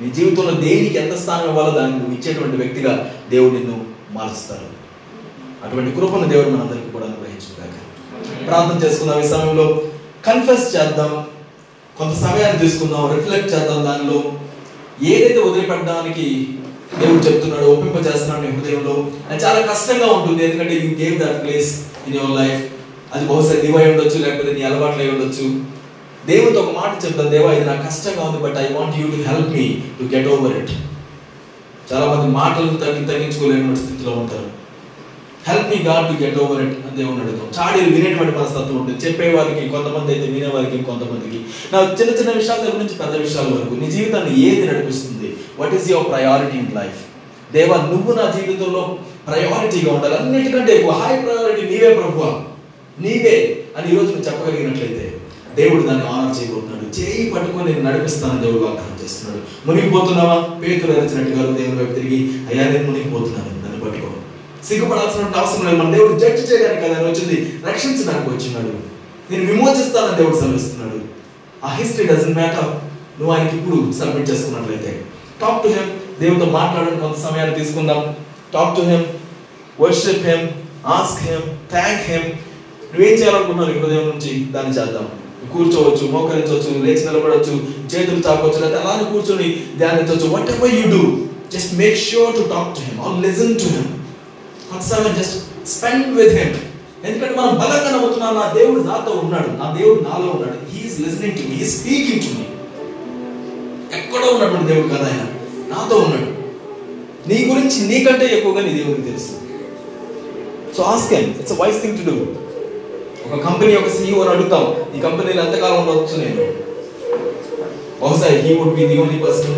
నీ 0.05 0.11
జీవితంలో 0.11 0.51
దేనికి 0.51 0.99
ఎంత 0.99 1.16
స్థానం 1.16 1.49
ఇవ్వాలో 1.49 1.70
దాన్ని 1.70 1.99
నువ్వు 1.99 2.14
ఇచ్చేటువంటి 2.14 2.57
వ్యక్తిగా 2.57 3.14
దేవుడు 3.30 3.55
నిన్ను 3.55 3.84
మారుస్తారు 4.11 4.76
అటువంటి 5.66 6.01
కృపను 6.01 6.28
దేవుడు 6.28 6.51
మనందరికీ 6.51 6.91
కూడా 6.91 7.05
అనుగ్రహించుగాక 7.05 8.47
ప్రార్థన 8.47 8.87
చేసుకుందాం 8.87 9.20
ఈ 9.20 9.28
సమయంలో. 9.28 9.82
కన్ఫెస్ 10.26 10.76
చేద్దాం. 10.76 11.24
కొంత 11.99 12.16
సమయాన్ని 12.16 12.59
తీసుకుందాం. 12.62 13.16
రిఫ్లెక్ట్ 13.16 13.55
చేద్దాం 13.55 13.84
దానిలో. 13.84 14.32
ఏదైతే 15.03 15.39
వదిలిపెట్టడానికి 15.39 16.49
దేవుడు 17.01 17.22
చెప్తున్నాడు 17.26 17.66
ఒప్పింప 17.72 17.99
చేస్తున్నాడు 18.07 18.43
నీ 18.45 18.51
హృదయంలో. 18.57 18.95
అది 19.28 19.41
చాలా 19.45 19.61
కష్టంగా 19.70 20.09
ఉంటుంది 20.16 20.43
ఎందుకంటే 20.47 20.74
you 20.82 20.91
gave 21.03 21.16
that 21.22 21.39
place 21.45 21.70
in 22.07 22.16
your 22.18 22.37
life 22.41 22.61
అది 23.14 23.24
బహుశా 23.30 23.57
నీవై 23.64 23.84
ఉండొచ్చు 23.93 24.18
లేకపోతే 24.24 24.53
నీ 24.57 24.62
అలవాట్లు 24.68 25.03
అయి 25.05 25.12
ఉండొచ్చు. 25.14 25.47
దేవుడితో 26.30 26.61
ఒక 26.64 26.72
మాట 26.80 26.93
చెప్తాను 27.05 27.32
దేవా 27.34 27.51
ఇది 27.57 27.66
నాకు 27.70 27.82
కష్టంగా 27.89 28.22
ఉంది 28.28 28.39
but 28.45 28.57
I 28.62 28.66
want 28.76 28.97
you 29.01 29.07
to 29.14 29.18
help 29.28 29.51
me 29.57 29.66
to 29.99 30.05
get 30.14 30.28
over 30.34 30.57
it 30.61 30.72
చాలా 31.91 32.07
మంది 32.12 32.28
మాటలు 32.41 32.78
తగ్గి 32.84 33.03
తగ్గించుకోలేని 33.11 33.76
స్థితిలో 33.82 34.12
ఉంటారు. 34.22 34.45
Help 35.49 35.68
me 35.70 35.76
God 35.82 36.07
to 36.09 36.22
get 36.22 36.38
over 36.38 36.62
it 36.62 36.78
అని 36.86 36.97
దేవుని 36.97 37.20
అడుగుతాం 37.20 37.49
చాడీలు 37.59 37.97
వినేటువంటి 37.97 38.38
మనస్తత్వం 38.38 38.76
ఉంటుంది. 38.80 39.07
చెప్పేవారికి 39.07 39.68
కొంతమంది 39.68 40.12
అయితే 40.12 40.32
వినేవారికి 40.32 40.84
కొంతమందికి. 40.84 41.38
నా 41.72 41.78
చిన్న 42.01 42.14
చిన్న 42.20 42.30
విషయాల 42.32 42.59
దగ్గర 42.59 42.76
నుంచి 42.76 42.94
పెద్ద 42.94 43.16
విషయాల 43.16 43.44
వరకు 43.44 43.74
నీ 43.74 43.90
జీవితాన్ని 43.90 44.40
ఏది 44.40 44.68
నడిపిస్తుంది? 44.68 45.36
What 45.59 45.74
is 45.74 45.90
your 45.90 46.09
priority 46.09 46.59
in 46.59 46.74
life 46.74 47.01
దేవా 47.53 47.76
నువ్వు 47.76 48.12
నా 48.12 48.24
జీవితంలో 48.36 48.99
ప్రయారిటీగా 49.26 49.94
ఉండాలి. 49.94 50.14
అన్నిటికంటే 50.14 50.72
ఎక్కువ 50.76 50.92
హై 50.92 51.16
ప్రయారిటీ 51.16 51.62
నీవే 51.68 51.94
ప్రభు 51.94 52.22
నీవే 53.03 53.64
అని 53.76 53.92
ఈరోజు 53.92 54.07
నువ్వు 54.07 54.26
చెప్పగలిగినట్లయితే 54.26 55.16
దేవుడు 55.57 55.82
దాన్ని 55.82 56.07
ఆనర్ 56.09 56.36
చేయబోతున్నాడు. 56.38 57.01
చేయి 57.01 57.30
పట్టుకొని 57.30 57.72
నేను 57.72 57.90
నడిపిస్తానని 57.90 58.40
దేవుడు 58.40 58.64
వాగ్దానం 58.64 58.99
చేస్తున్నాడు. 59.05 59.68
మునిగిపోతున్నావా? 59.68 60.36
పేతులు 60.62 60.92
ఎరచినట్టుగా 60.92 61.42
దేవుని 61.57 61.78
వైపు 61.78 61.92
తిరిగి 61.92 62.20
అయ్యా 62.49 62.64
నేను 62.64 62.90
మునిగిపోతున్నాను. 62.90 63.51
నన్ను 63.64 63.80
పట్టుకో. 63.84 64.11
సిగ్గుపడాల్సిన 64.68 65.40
అవసరం 65.40 65.64
లేదు. 65.66 65.76
మన 65.76 65.94
దేవుడు 65.96 66.18
జడ్జి 66.18 66.42
చేయడానికి 66.42 66.82
కదా 66.84 67.08
వచ్చింది 67.08 67.36
రక్షించడానికి 67.66 68.30
వచ్చినాడు. 68.30 68.72
నేను 69.30 69.52
విమోచిస్తానని 69.52 70.16
దేవుడు 70.16 70.36
సెలవిస్తున్నాడు. 70.36 70.98
ఆ 71.66 71.74
హిస్టరీ 71.74 72.06
డజన్ 72.06 72.34
మ్యాటర్ 72.34 72.70
నువ్వు 73.18 73.34
ఆయనకి 73.34 73.56
ఇప్పుడు 73.56 73.92
సబ్మిట్ 73.92 74.30
చేసుకున్నట్లయితే. 74.30 75.04
టాక్ 75.40 75.62
టు 75.62 75.68
హెమ్ 75.68 76.20
దేవుడితో 76.20 76.46
మాట్లాడడం 76.46 76.98
కొంత 76.98 77.16
సమయాన్ని 77.16 77.54
తీసుకుందాం. 77.58 78.16
Talk 78.54 78.76
to 78.76 78.82
him 78.82 79.04
worship 79.80 80.26
him 80.26 80.48
ask 80.86 81.22
him 81.22 81.46
thank 81.70 82.10
him 82.10 82.28
నువ్వేం 82.92 83.14
చేయాలనుకున్నావు 83.14 83.70
ఈ 83.70 83.78
హృదయం 83.78 84.04
నుంచి 84.08 84.44
దాన్ని 84.52 84.72
చేద్దాం. 84.72 85.08
కూర్చోవచ్చు 85.52 86.04
మోకరించవచ్చు 86.10 86.84
లేచి 86.84 87.06
నిలబడవచ్చు 87.06 87.54
చేతులు 87.94 88.20
చాపవచ్చు 88.28 88.60
లేదా 88.60 88.80
అలానే 88.80 89.10
కూర్చొని 89.10 89.48
ధ్యానించవచ్చు. 89.78 90.28
Whatever 90.50 90.74
you 90.74 90.84
do 90.96 91.02
just 91.52 91.74
make 91.74 91.98
sure 91.98 92.32
to 92.36 92.42
talk 92.54 92.74
to 92.76 92.80
him 92.80 93.00
or 93.00 93.22
listen 93.26 93.54
to 93.54 93.64
him 93.74 94.05
కొంత 94.68 94.82
సమయం 94.82 95.14
జస్ట్ 95.18 95.36
స్పెండ్ 95.74 96.08
విత్ 96.18 96.34
హిమ్ 96.38 96.54
ఎందుకంటే 97.06 97.34
మనం 97.40 97.54
బలంగా 97.62 97.90
నమ్ముతున్నాం 97.94 98.34
నా 98.34 98.44
దేవుడు 98.58 98.80
నాతో 98.82 99.10
ఉన్నాడు 99.22 99.50
నా 99.60 99.66
దేవుడు 99.78 100.00
నాలో 100.08 100.26
ఉన్నాడు. 100.26 100.58
He is 100.70 100.96
listening 101.00 101.36
to 101.38 101.42
me 101.50 101.56
he 101.62 101.66
speaking 101.76 102.22
to 102.24 102.30
me 102.38 102.44
ఎక్కడో 103.98 104.26
ఉన్నటువంటి 104.34 104.68
దేవుడు 104.72 104.88
కదా 104.94 105.06
ఆయన 105.10 105.24
నాతో 105.72 105.96
ఉన్నాడు. 105.96 106.30
నీ 107.28 107.36
గురించి 107.50 107.78
నీకంటే 107.90 108.26
ఎక్కువగా 108.36 108.60
నీ 108.66 108.72
దేవుడికి 108.78 109.06
తెలుసు. 109.10 109.32
So 110.76 110.82
ask 110.92 111.12
him 111.14 111.30
it's 111.40 111.56
wise 111.60 111.80
thing 111.82 111.98
to 111.98 112.04
do 112.10 112.16
ఒక 113.26 113.38
కంపెనీ 113.46 113.72
ఒక 113.76 113.88
సీఈఓని 113.96 114.30
అడుగుతాం 114.30 114.64
ఈ 114.96 115.00
కంపెనీలో 115.06 115.40
ఎంతకాలం 115.44 115.78
ఉండవచ్చు 115.80 116.16
నేను? 116.24 116.44
బహుశా 118.00 118.28
he 118.44 118.50
would 118.58 118.74
be 118.78 118.86
the 118.86 118.98
only 119.02 119.18
person 119.24 119.56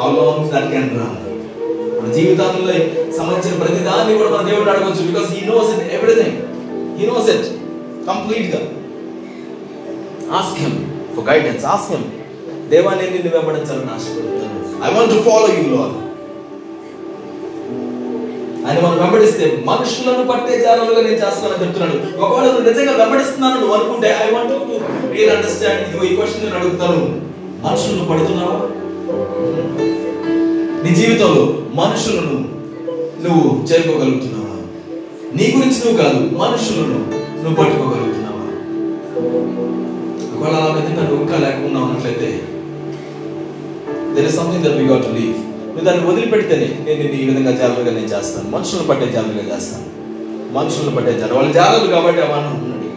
how 0.00 0.08
long 0.18 0.50
that 0.52 0.68
can 0.72 0.90
run 1.00 1.16
మన 2.02 2.12
జీవితాల్లో 2.12 2.74
సంబంధించిన 3.16 3.54
ప్రతి 3.62 3.80
దాన్ని 3.88 4.12
కూడా 4.18 4.30
మన 4.30 4.42
దేవుడు 4.50 4.70
అడగవచ్చు 4.70 5.02
because 5.08 5.28
he 5.34 5.42
knows 5.50 5.68
it 5.74 5.92
everything 5.96 6.38
he 6.98 7.04
knows 7.10 7.28
it 7.34 7.46
కంప్లీట్గా 8.08 8.60
ask 10.38 10.58
him 10.62 10.76
for 11.16 11.26
guidance 11.30 11.64
ask 11.74 11.92
him 11.94 12.06
దేవా 12.72 12.92
నేను 12.94 13.12
నిన్ను 13.16 13.30
వెంబడించాలని 13.36 13.92
ఆశపడుతున్నాను. 13.96 14.60
I 14.84 14.94
want 14.94 15.12
to 15.14 15.20
follow 15.28 15.48
you 15.58 15.64
lord 15.74 15.98
ఆయన 18.66 18.78
మనం 18.84 18.98
వెంబడిస్తే 19.02 19.44
మనుషులను 19.70 20.24
పట్టే 20.32 20.58
జాలలుగా 20.64 21.00
నేను 21.06 21.20
చేస్తానని 21.22 21.62
చెప్తున్నాడు. 21.62 21.96
ఒకవేళ 22.24 22.44
నువ్వు 22.52 22.66
నిజంగా 22.68 22.92
వెంబడిస్తున్నాను 23.00 23.60
నువ్వు 23.60 23.74
అనుకుంటే 23.78 24.10
I 24.24 24.28
want 24.34 24.52
to 24.52 24.58
real 25.14 25.34
understand 25.36 26.04
ఈ 26.04 26.16
క్వశ్చన్ 26.16 26.44
నేను 26.44 26.58
అడుగుతాను. 26.60 27.00
మనుషులను 27.64 28.06
పడుతున్నావా? 28.10 28.58
నీ 30.84 30.94
జీవితంలో 30.94 31.42
మనుషులను 31.74 32.36
నువ్వు 33.24 33.64
చేరుకోగలుగుతున్నావా 33.66 34.56
నీ 35.34 35.44
గురించి 35.56 35.78
నువ్వు 35.84 35.96
కాదు 36.02 36.18
మనుషులను 36.36 36.98
నువ్వు 37.42 37.54
పట్టుకోగలుగుతున్నావా? 37.54 38.46
ఒకవేళ 40.34 40.54
అలా 40.56 40.74
విధంగా 40.74 41.08
నువ్వు 41.08 41.22
ఇంకా 41.24 41.38
లేకుండా 41.38 41.80
ఉన్నట్లయితే 41.80 42.28
there 44.14 44.26
is 44.26 44.36
something 44.36 44.64
that 44.64 44.74
we 44.74 44.84
got 44.84 45.04
to 45.04 45.10
leave 45.10 45.36
నువ్వు 45.66 45.84
దాన్ని 45.84 46.06
వదిలిపెడితేనే 46.06 46.68
నేను 46.86 47.14
ఈ 47.14 47.24
విధంగా 47.24 47.50
జాగ్రత్తగా 47.50 47.90
నేను 47.90 48.06
చేస్తాను. 48.06 48.50
మనుషులను 48.50 48.86
పట్టే 48.86 49.12
జాగ్రత్తగా 49.12 49.56
చేస్తాను. 49.56 49.86
మనుషులను 50.52 50.96
పట్టే 50.96 51.12
జాగ్రత్త. 51.12 51.32
వాళ్ళు 51.32 51.52
జాగ్రత్తలు 51.52 51.90
కాబట్టి 51.90 52.22
అవాను 52.22 52.48
ఉన్నాడు 52.64 52.88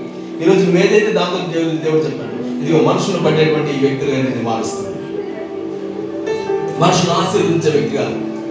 ఈరోజు 0.44 0.60
నువ్వు 0.60 0.78
ఏదైతే 0.78 1.12
దాంతో 1.12 1.54
దేవుడు 1.54 1.78
దేవుడు 1.78 2.04
చెప్పాడు. 2.06 2.64
ఇదిగో 2.64 2.80
మనుషులను 2.92 3.24
పట్టేటువంటి 3.24 3.72
ఈ 3.72 3.80
వ్యక్తులుగా 3.80 4.18
నేను 4.18 4.44
మారుస్తాను. 4.44 4.95
మనుషులు 6.82 7.12
ఆశీర్వదించే 7.12 7.70
వ్యక్తిగా 7.70 8.06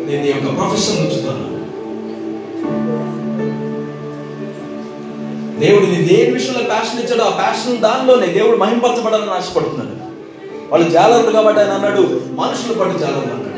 నేను 0.06 0.22
నీ 0.22 0.28
యొక్క 0.28 0.48
ప్రొఫెషన్ 0.58 1.00
ఉంచుతాను 1.00 1.46
దేవుడు 5.60 5.86
నీ 5.86 5.98
దేని 6.02 6.30
విషయంలో 6.32 6.62
ప్యాషన్ 6.64 7.00
ఇచ్చాడో 7.00 7.24
ఆ 7.24 7.34
ప్యాషన్ 7.40 7.76
దానిలోనే 7.78 8.26
దేవుడు 8.26 8.56
మహింపరచబడాలని 8.56 9.30
ఆశపడుతున్నాడు. 9.30 9.94
వాళ్ళు 10.70 10.86
జాలర్లు 10.90 11.32
కాబట్టి 11.32 11.60
ఆయన 11.60 11.72
అన్నాడు 11.72 12.02
మనుషులు 12.34 12.74
పట్టు 12.74 12.98
జాలర్లు 12.98 13.32
అన్నాడు 13.34 13.50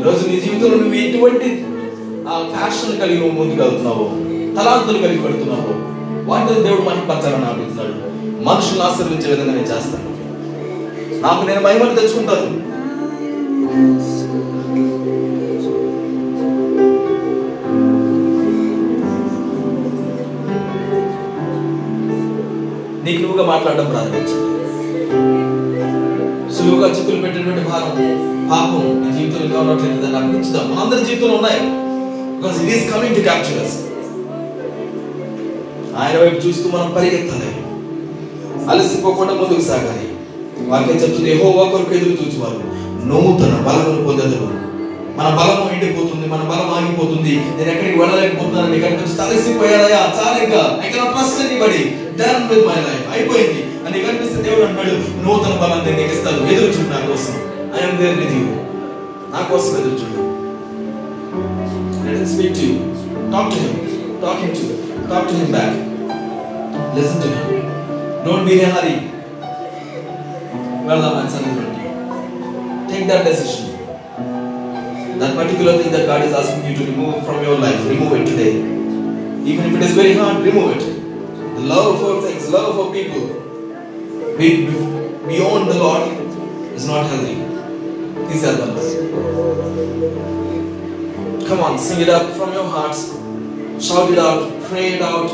ఈరోజు 0.00 0.22
నీ 0.28 0.36
జీవితంలో 0.40 0.76
నువ్వు 0.76 0.94
ఎటువంటి 0.94 1.48
ఆ 2.28 2.36
ప్యాషన్ 2.54 3.00
కలిగి 3.00 3.30
ముందుకు 3.30 3.62
వెళ్తున్నావు 3.62 4.04
తలాంతులు 4.56 4.98
కలిగి 4.98 5.22
పెడుతున్నావు 5.22 5.72
వాటిని 6.30 6.62
దేవుడు 6.62 6.82
మహింపరచాలని 6.82 7.44
ఆలోచిస్తాడు 7.44 7.94
మనుషులను 8.48 8.84
ఆశీర్వించే 8.88 9.30
విధంగా 9.30 9.52
నేను 9.52 9.70
చేస్తాను 9.72 10.10
నాకు 11.20 11.42
నేను 11.46 11.60
మహిమను 11.60 11.94
తెచ్చుకుంటాను. 11.94 12.46
నీకు 13.72 13.88
నువ్వుగా 23.22 23.44
మాట్లాడడం 23.46 23.86
ప్రారంభించింది 23.90 24.48
సులువుగా 26.54 26.88
చిక్కులు 26.88 27.20
పెట్టినటువంటి 27.22 27.64
భారం 27.70 27.94
పాపం 28.50 28.84
నీ 29.00 29.08
జీవితంలో 29.18 29.60
ఉన్నట్లేదు 29.60 29.60
ఉన్నట్లయితే 29.60 30.02
దాన్ని 30.02 30.18
అర్పించుదాం 30.18 30.66
మనందరి 30.70 31.04
జీవితంలో 31.04 31.34
ఉన్నాయి. 31.34 31.60
Because 32.36 32.58
it 32.62 32.74
is 32.76 32.94
coming 32.94 33.16
to 33.16 33.20
capture 33.20 33.58
ఆయన 36.00 36.16
వైపు 36.20 36.46
చూస్తూ 36.46 36.66
మనం 36.76 36.92
పరిగెత్తాలి. 36.96 37.50
అలసిపోకుండా 38.70 39.34
ముందుకు 39.34 39.60
సాగాలి. 39.60 40.06
వాక్యం 40.68 40.96
చెప్తుంది 40.96 41.30
ఏహో 41.30 41.50
ఒకరికి 41.50 41.94
ఎదురు 41.96 42.16
చూచువారు. 42.22 42.60
నూతన 43.04 43.64
బలమును 43.66 44.04
పొందదురు. 44.04 44.48
మన 45.18 45.28
బలం 45.28 45.72
ఎండిపోతుంది 45.72 46.28
మన 46.28 46.38
బలం 46.38 46.60
ఆగిపోతుంది. 46.74 47.30
నేను 47.30 47.70
ఎక్కడికి 47.70 47.98
వెళ్ళలేకపోతున్నాను 47.98 48.74
ఇక్కడ 48.74 48.90
వచ్చి 48.90 49.16
తలసిపోయారయ్యా 49.16 49.88
చాలా 49.88 50.44
ఇంకా 50.44 50.80
I 50.86 50.90
cannot 50.90 51.10
trust 51.10 51.46
anybody 51.46 51.96
done 52.18 52.66
my 52.66 52.74
life 52.74 53.12
అయిపోయింది. 53.12 53.64
అని 53.86 54.02
కనిపిస్తే 54.02 54.42
దేవుడు 54.42 54.66
అన్నాడు 54.66 55.24
నూతన 55.24 55.62
బలాన్ని 55.62 55.96
నీకు 55.96 56.14
ఇస్తాను 56.14 56.52
ఎదురు 56.52 56.66
చూడు 56.66 56.88
నా 56.88 57.06
కోసం. 57.06 57.34
ఐఎమ్ 57.80 57.98
దేర్ 57.98 58.18
విత్ 58.18 58.32
యూ 58.32 58.44
నా 59.34 59.46
కోసం 59.50 59.78
ఎదురు 59.78 59.94
చూడు. 59.94 60.22
Let 62.04 62.16
him 62.16 62.26
speak 62.26 62.54
to 62.54 62.60
you. 62.66 62.74
Talk 63.30 63.30
talk 63.30 63.54
him. 63.54 63.72
Talk 64.20 64.38
him 64.38 64.50
to 64.56 64.62
talk 65.08 65.24
to 65.28 65.34
him 65.34 65.52
back. 65.52 65.72
Listen 66.96 67.20
to 67.20 67.26
him. 67.28 67.38
Don't 68.24 68.44
be 68.46 68.52
in 68.52 68.60
a 71.66 71.71
Take 72.92 73.06
that 73.08 73.24
decision. 73.24 73.72
That 75.18 75.34
particular 75.34 75.78
thing 75.78 75.92
that 75.92 76.04
God 76.04 76.24
is 76.26 76.34
asking 76.34 76.70
you 76.70 76.76
to 76.76 76.84
remove 76.90 77.24
from 77.24 77.42
your 77.42 77.58
life, 77.58 77.88
remove 77.88 78.12
it 78.20 78.26
today. 78.26 78.56
Even 79.50 79.64
if 79.66 79.74
it 79.76 79.82
is 79.82 79.94
very 79.94 80.12
hard, 80.12 80.44
remove 80.44 80.76
it. 80.76 80.82
The 81.54 81.60
love 81.62 81.98
for 82.00 82.20
things, 82.20 82.50
love 82.50 82.74
for 82.74 82.92
people, 82.92 83.28
be, 84.36 84.66
beyond 85.26 85.70
the 85.70 85.78
Lord 85.78 86.06
is 86.74 86.86
not 86.86 87.06
healthy. 87.06 87.36
Please 88.26 88.42
help 88.42 88.60
us. 88.76 88.94
Come 91.48 91.60
on, 91.60 91.78
sing 91.78 92.02
it 92.02 92.10
up 92.10 92.30
from 92.36 92.52
your 92.52 92.68
hearts. 92.68 93.12
Shout 93.80 94.10
it 94.12 94.18
out, 94.18 94.62
pray 94.64 94.92
it 94.94 95.00
out. 95.00 95.30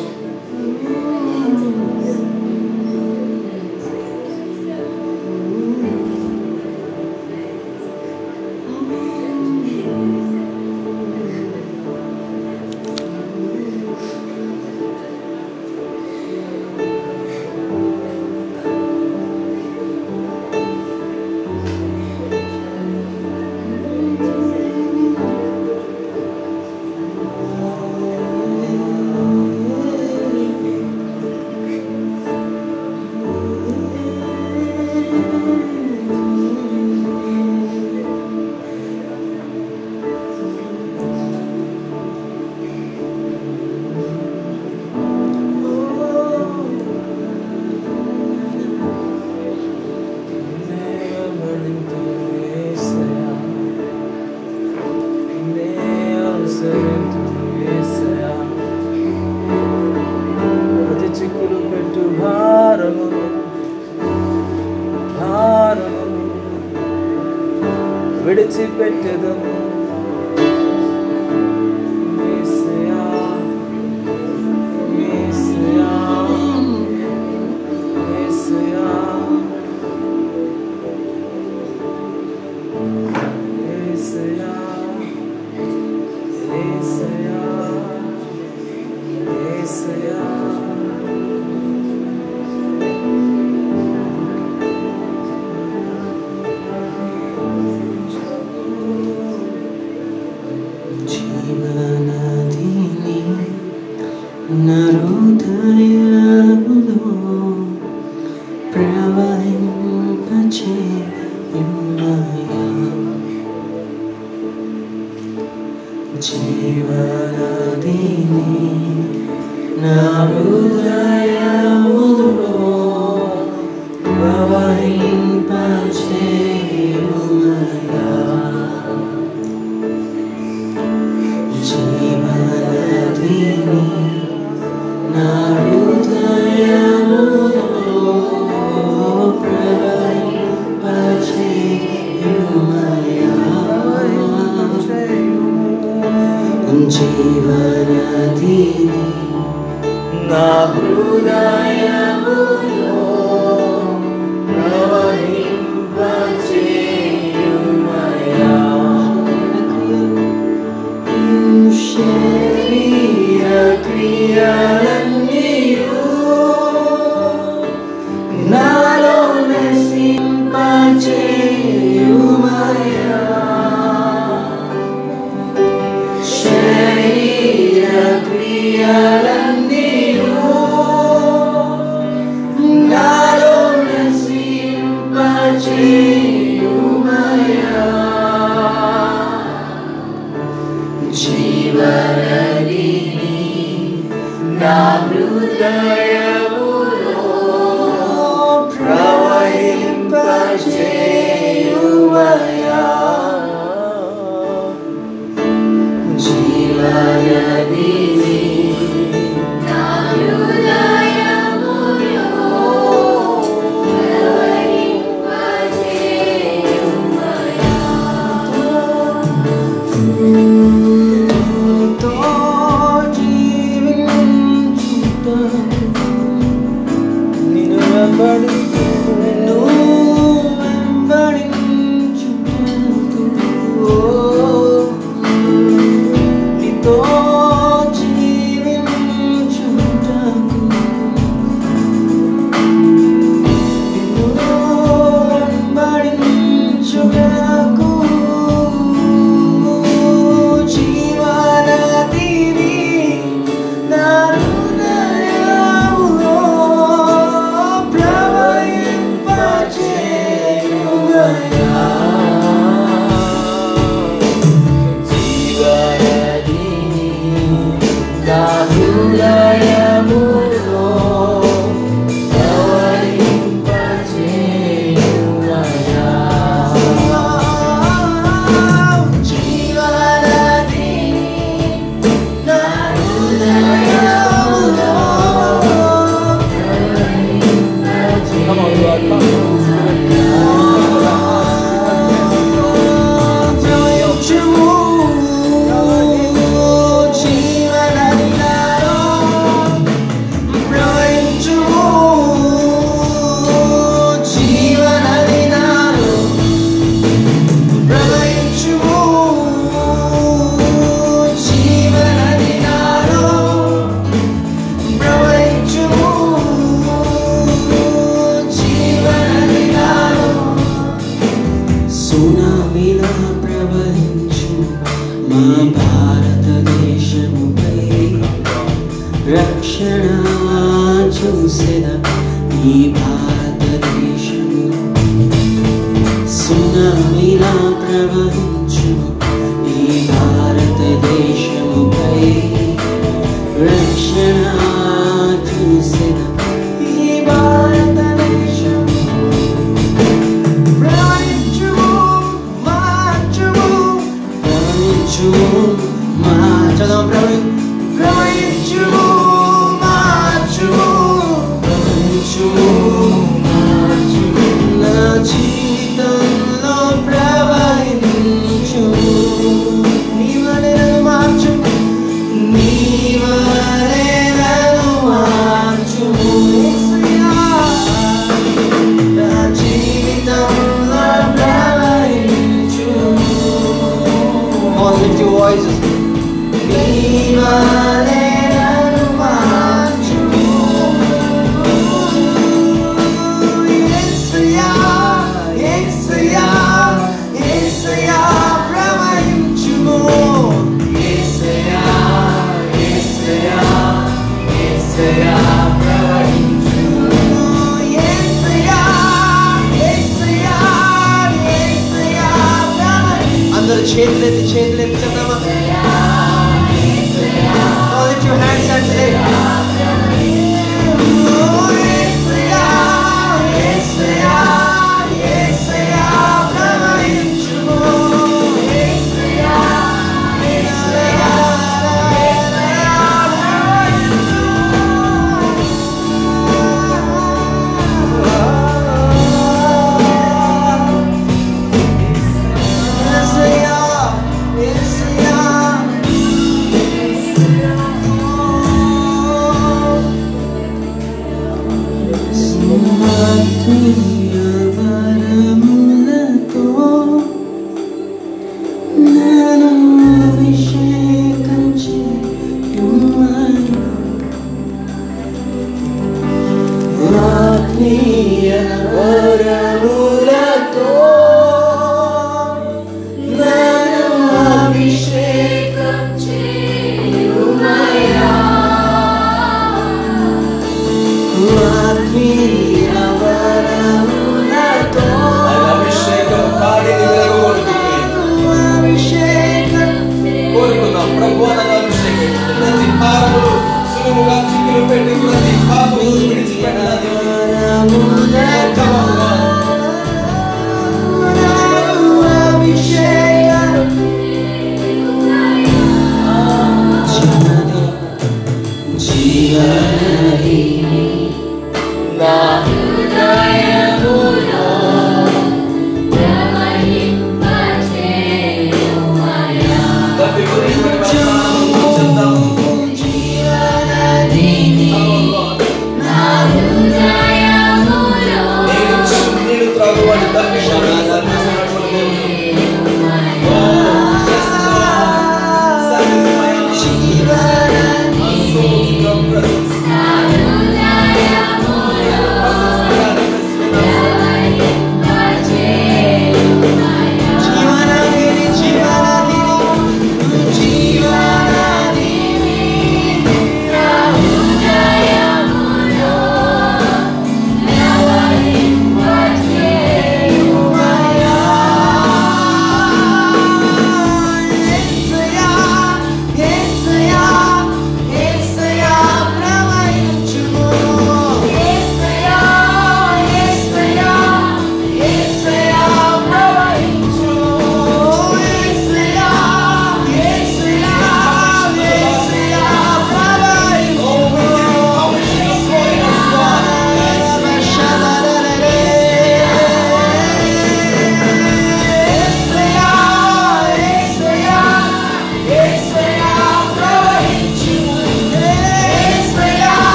التي 68.49 68.67
بددا 68.81 69.78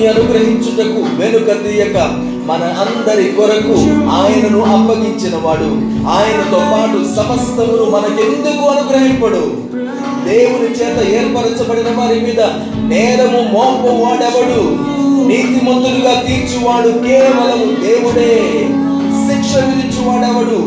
వాటిని 0.00 0.12
అనుగ్రహించుటకు 0.12 1.00
వెనుక 1.20 1.48
తీయక 1.64 1.96
మన 2.46 2.62
అందరి 2.82 3.24
కొరకు 3.32 3.74
ఆయనను 4.10 4.60
అప్పగించిన 4.60 5.36
వాడు 5.42 5.68
ఆయనతో 6.08 6.60
పాటు 6.72 6.98
సమస్తమును 7.16 7.84
మనకెందుకు 7.90 8.64
అనుగ్రహింపడు? 8.68 9.42
దేవుని 10.28 10.70
చేత 10.70 10.98
ఏర్పరచబడిన 11.14 11.90
వారి 11.98 12.20
మీద 12.20 12.40
నేరము 12.88 13.42
మోపు 13.52 13.90
వాడెవడు? 14.02 14.62
నీతిమంతులుగా 15.28 16.14
తీర్చువాడు 16.20 16.90
కేవలము 17.08 17.68
దేవుడే. 17.86 18.34
శిక్ష 19.26 19.56
విధించువాడెవడు? 19.56 20.60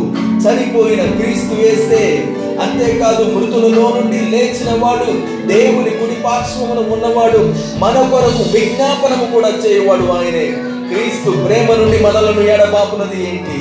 చనిపోయిన 0.43 1.03
క్రీస్తు 1.19 1.55
వేస్తే 1.55 2.29
అంతేకాదు 2.61 3.23
మృతులలో 3.23 3.85
నుండి 3.95 4.19
లేచిన 4.31 4.83
వాడు 4.83 5.11
దేవుని 5.47 5.92
పార్శ్వమున 6.25 6.93
ఉన్నవాడు 6.93 7.53
మన 7.77 8.09
కొరకు 8.11 8.43
విజ్ఞాపనము 8.51 9.31
కూడా 9.33 9.49
చేయవాడు 9.65 10.01
ఆయనే. 10.01 10.45
క్రీస్తు 10.89 11.29
ప్రేమ 11.31 11.75
నుండి 11.75 11.99
మనలను 11.99 12.41
ఎడబాపునది 12.41 13.19
ఏంటి? 13.29 13.57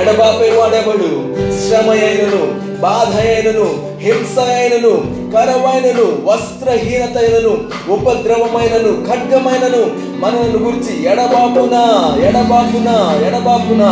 ఎడబాపే 0.00 0.50
వాడెవడు? 0.50 1.10
శ్రమ 1.60 1.90
అయినను 1.90 2.74
బాధ 2.80 3.26
అయినను 3.26 3.94
హింస 3.98 4.38
అయినను 4.38 5.24
కరమైనను 5.32 6.06
వస్త్రహీనత 6.24 7.16
అయినను 7.18 7.52
ఉపద్రవమైనను 7.92 8.92
ఖడ్గమైనను 9.06 9.82
మనల్ని 10.20 10.58
గురించి 10.58 11.04
ఎడబాపునా 11.06 11.82
ఎడబాపునా 12.28 13.26
ఎడబాపునా. 13.26 13.90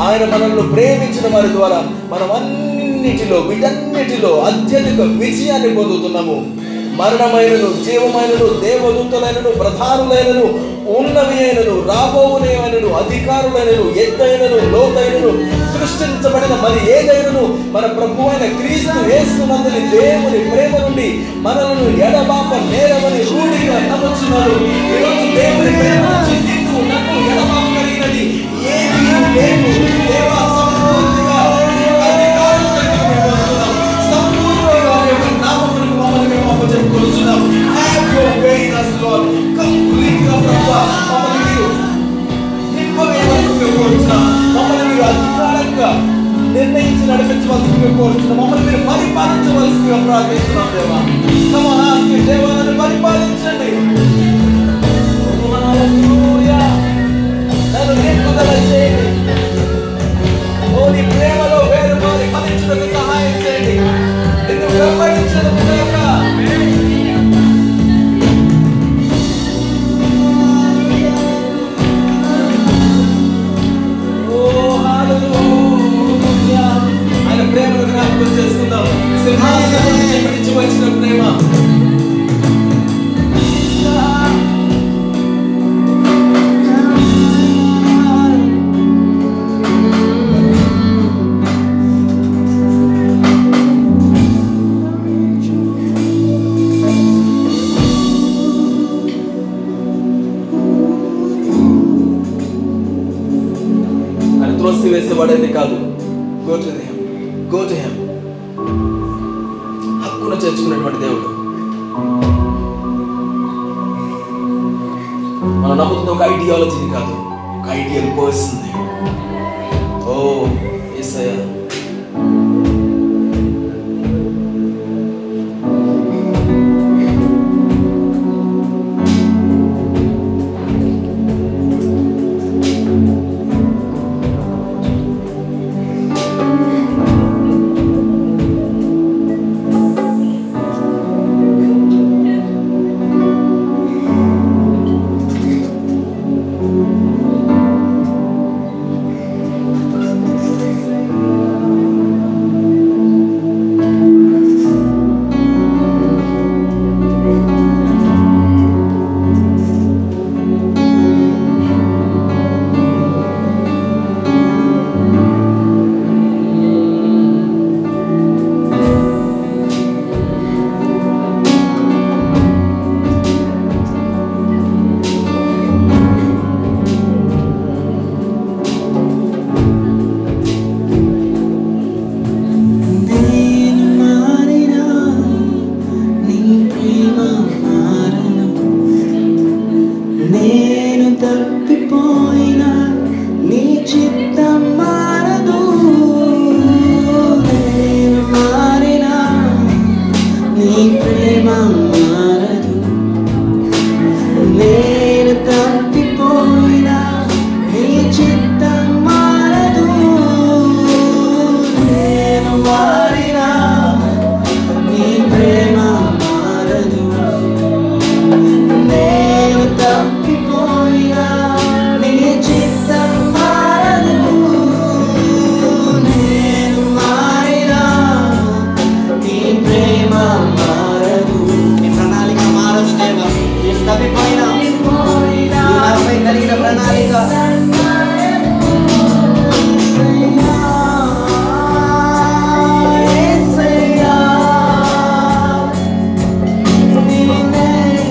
ఆయన 0.00 0.24
మనల్ని 0.24 0.62
ప్రేమించిన 0.72 1.34
వారి 1.34 1.48
ద్వారా 1.48 1.82
మనం 2.10 2.32
అన్నిటిలో 2.32 3.36
వీటన్నిటిలో 3.36 4.40
అత్యధిక 4.40 5.00
విజయాన్ని 5.00 5.74
పొందుతున్నాము. 5.74 6.57
మరణమైనను 6.98 7.68
జీవమైనను 7.84 8.48
దేవదూతలైనను 8.62 9.50
ప్రధానులైనను 9.58 10.46
ఉన్నవి 10.94 11.36
అయినను 11.38 11.74
రాబోవునేమైనను 11.88 12.90
అధికారులైనను 12.94 13.84
ఎత్తైనను 14.02 14.58
లోతైనను 14.72 15.32
సృష్టించబడిన 15.72 16.54
మరి 16.62 16.80
ఏదైనను 16.92 17.42
మన 17.70 17.86
ప్రభు 17.92 18.28
అయిన 18.28 18.46
క్రీస్తు 18.56 18.98
వేస్తున్నందుని 19.08 19.82
దేవుని 19.92 20.40
ప్రేమ 20.50 20.72
నుండి 20.78 21.08
మనలను 21.38 21.86
ఎడబాప 22.06 22.50
నేరమని 22.66 23.22
రూఢిగా 23.30 23.77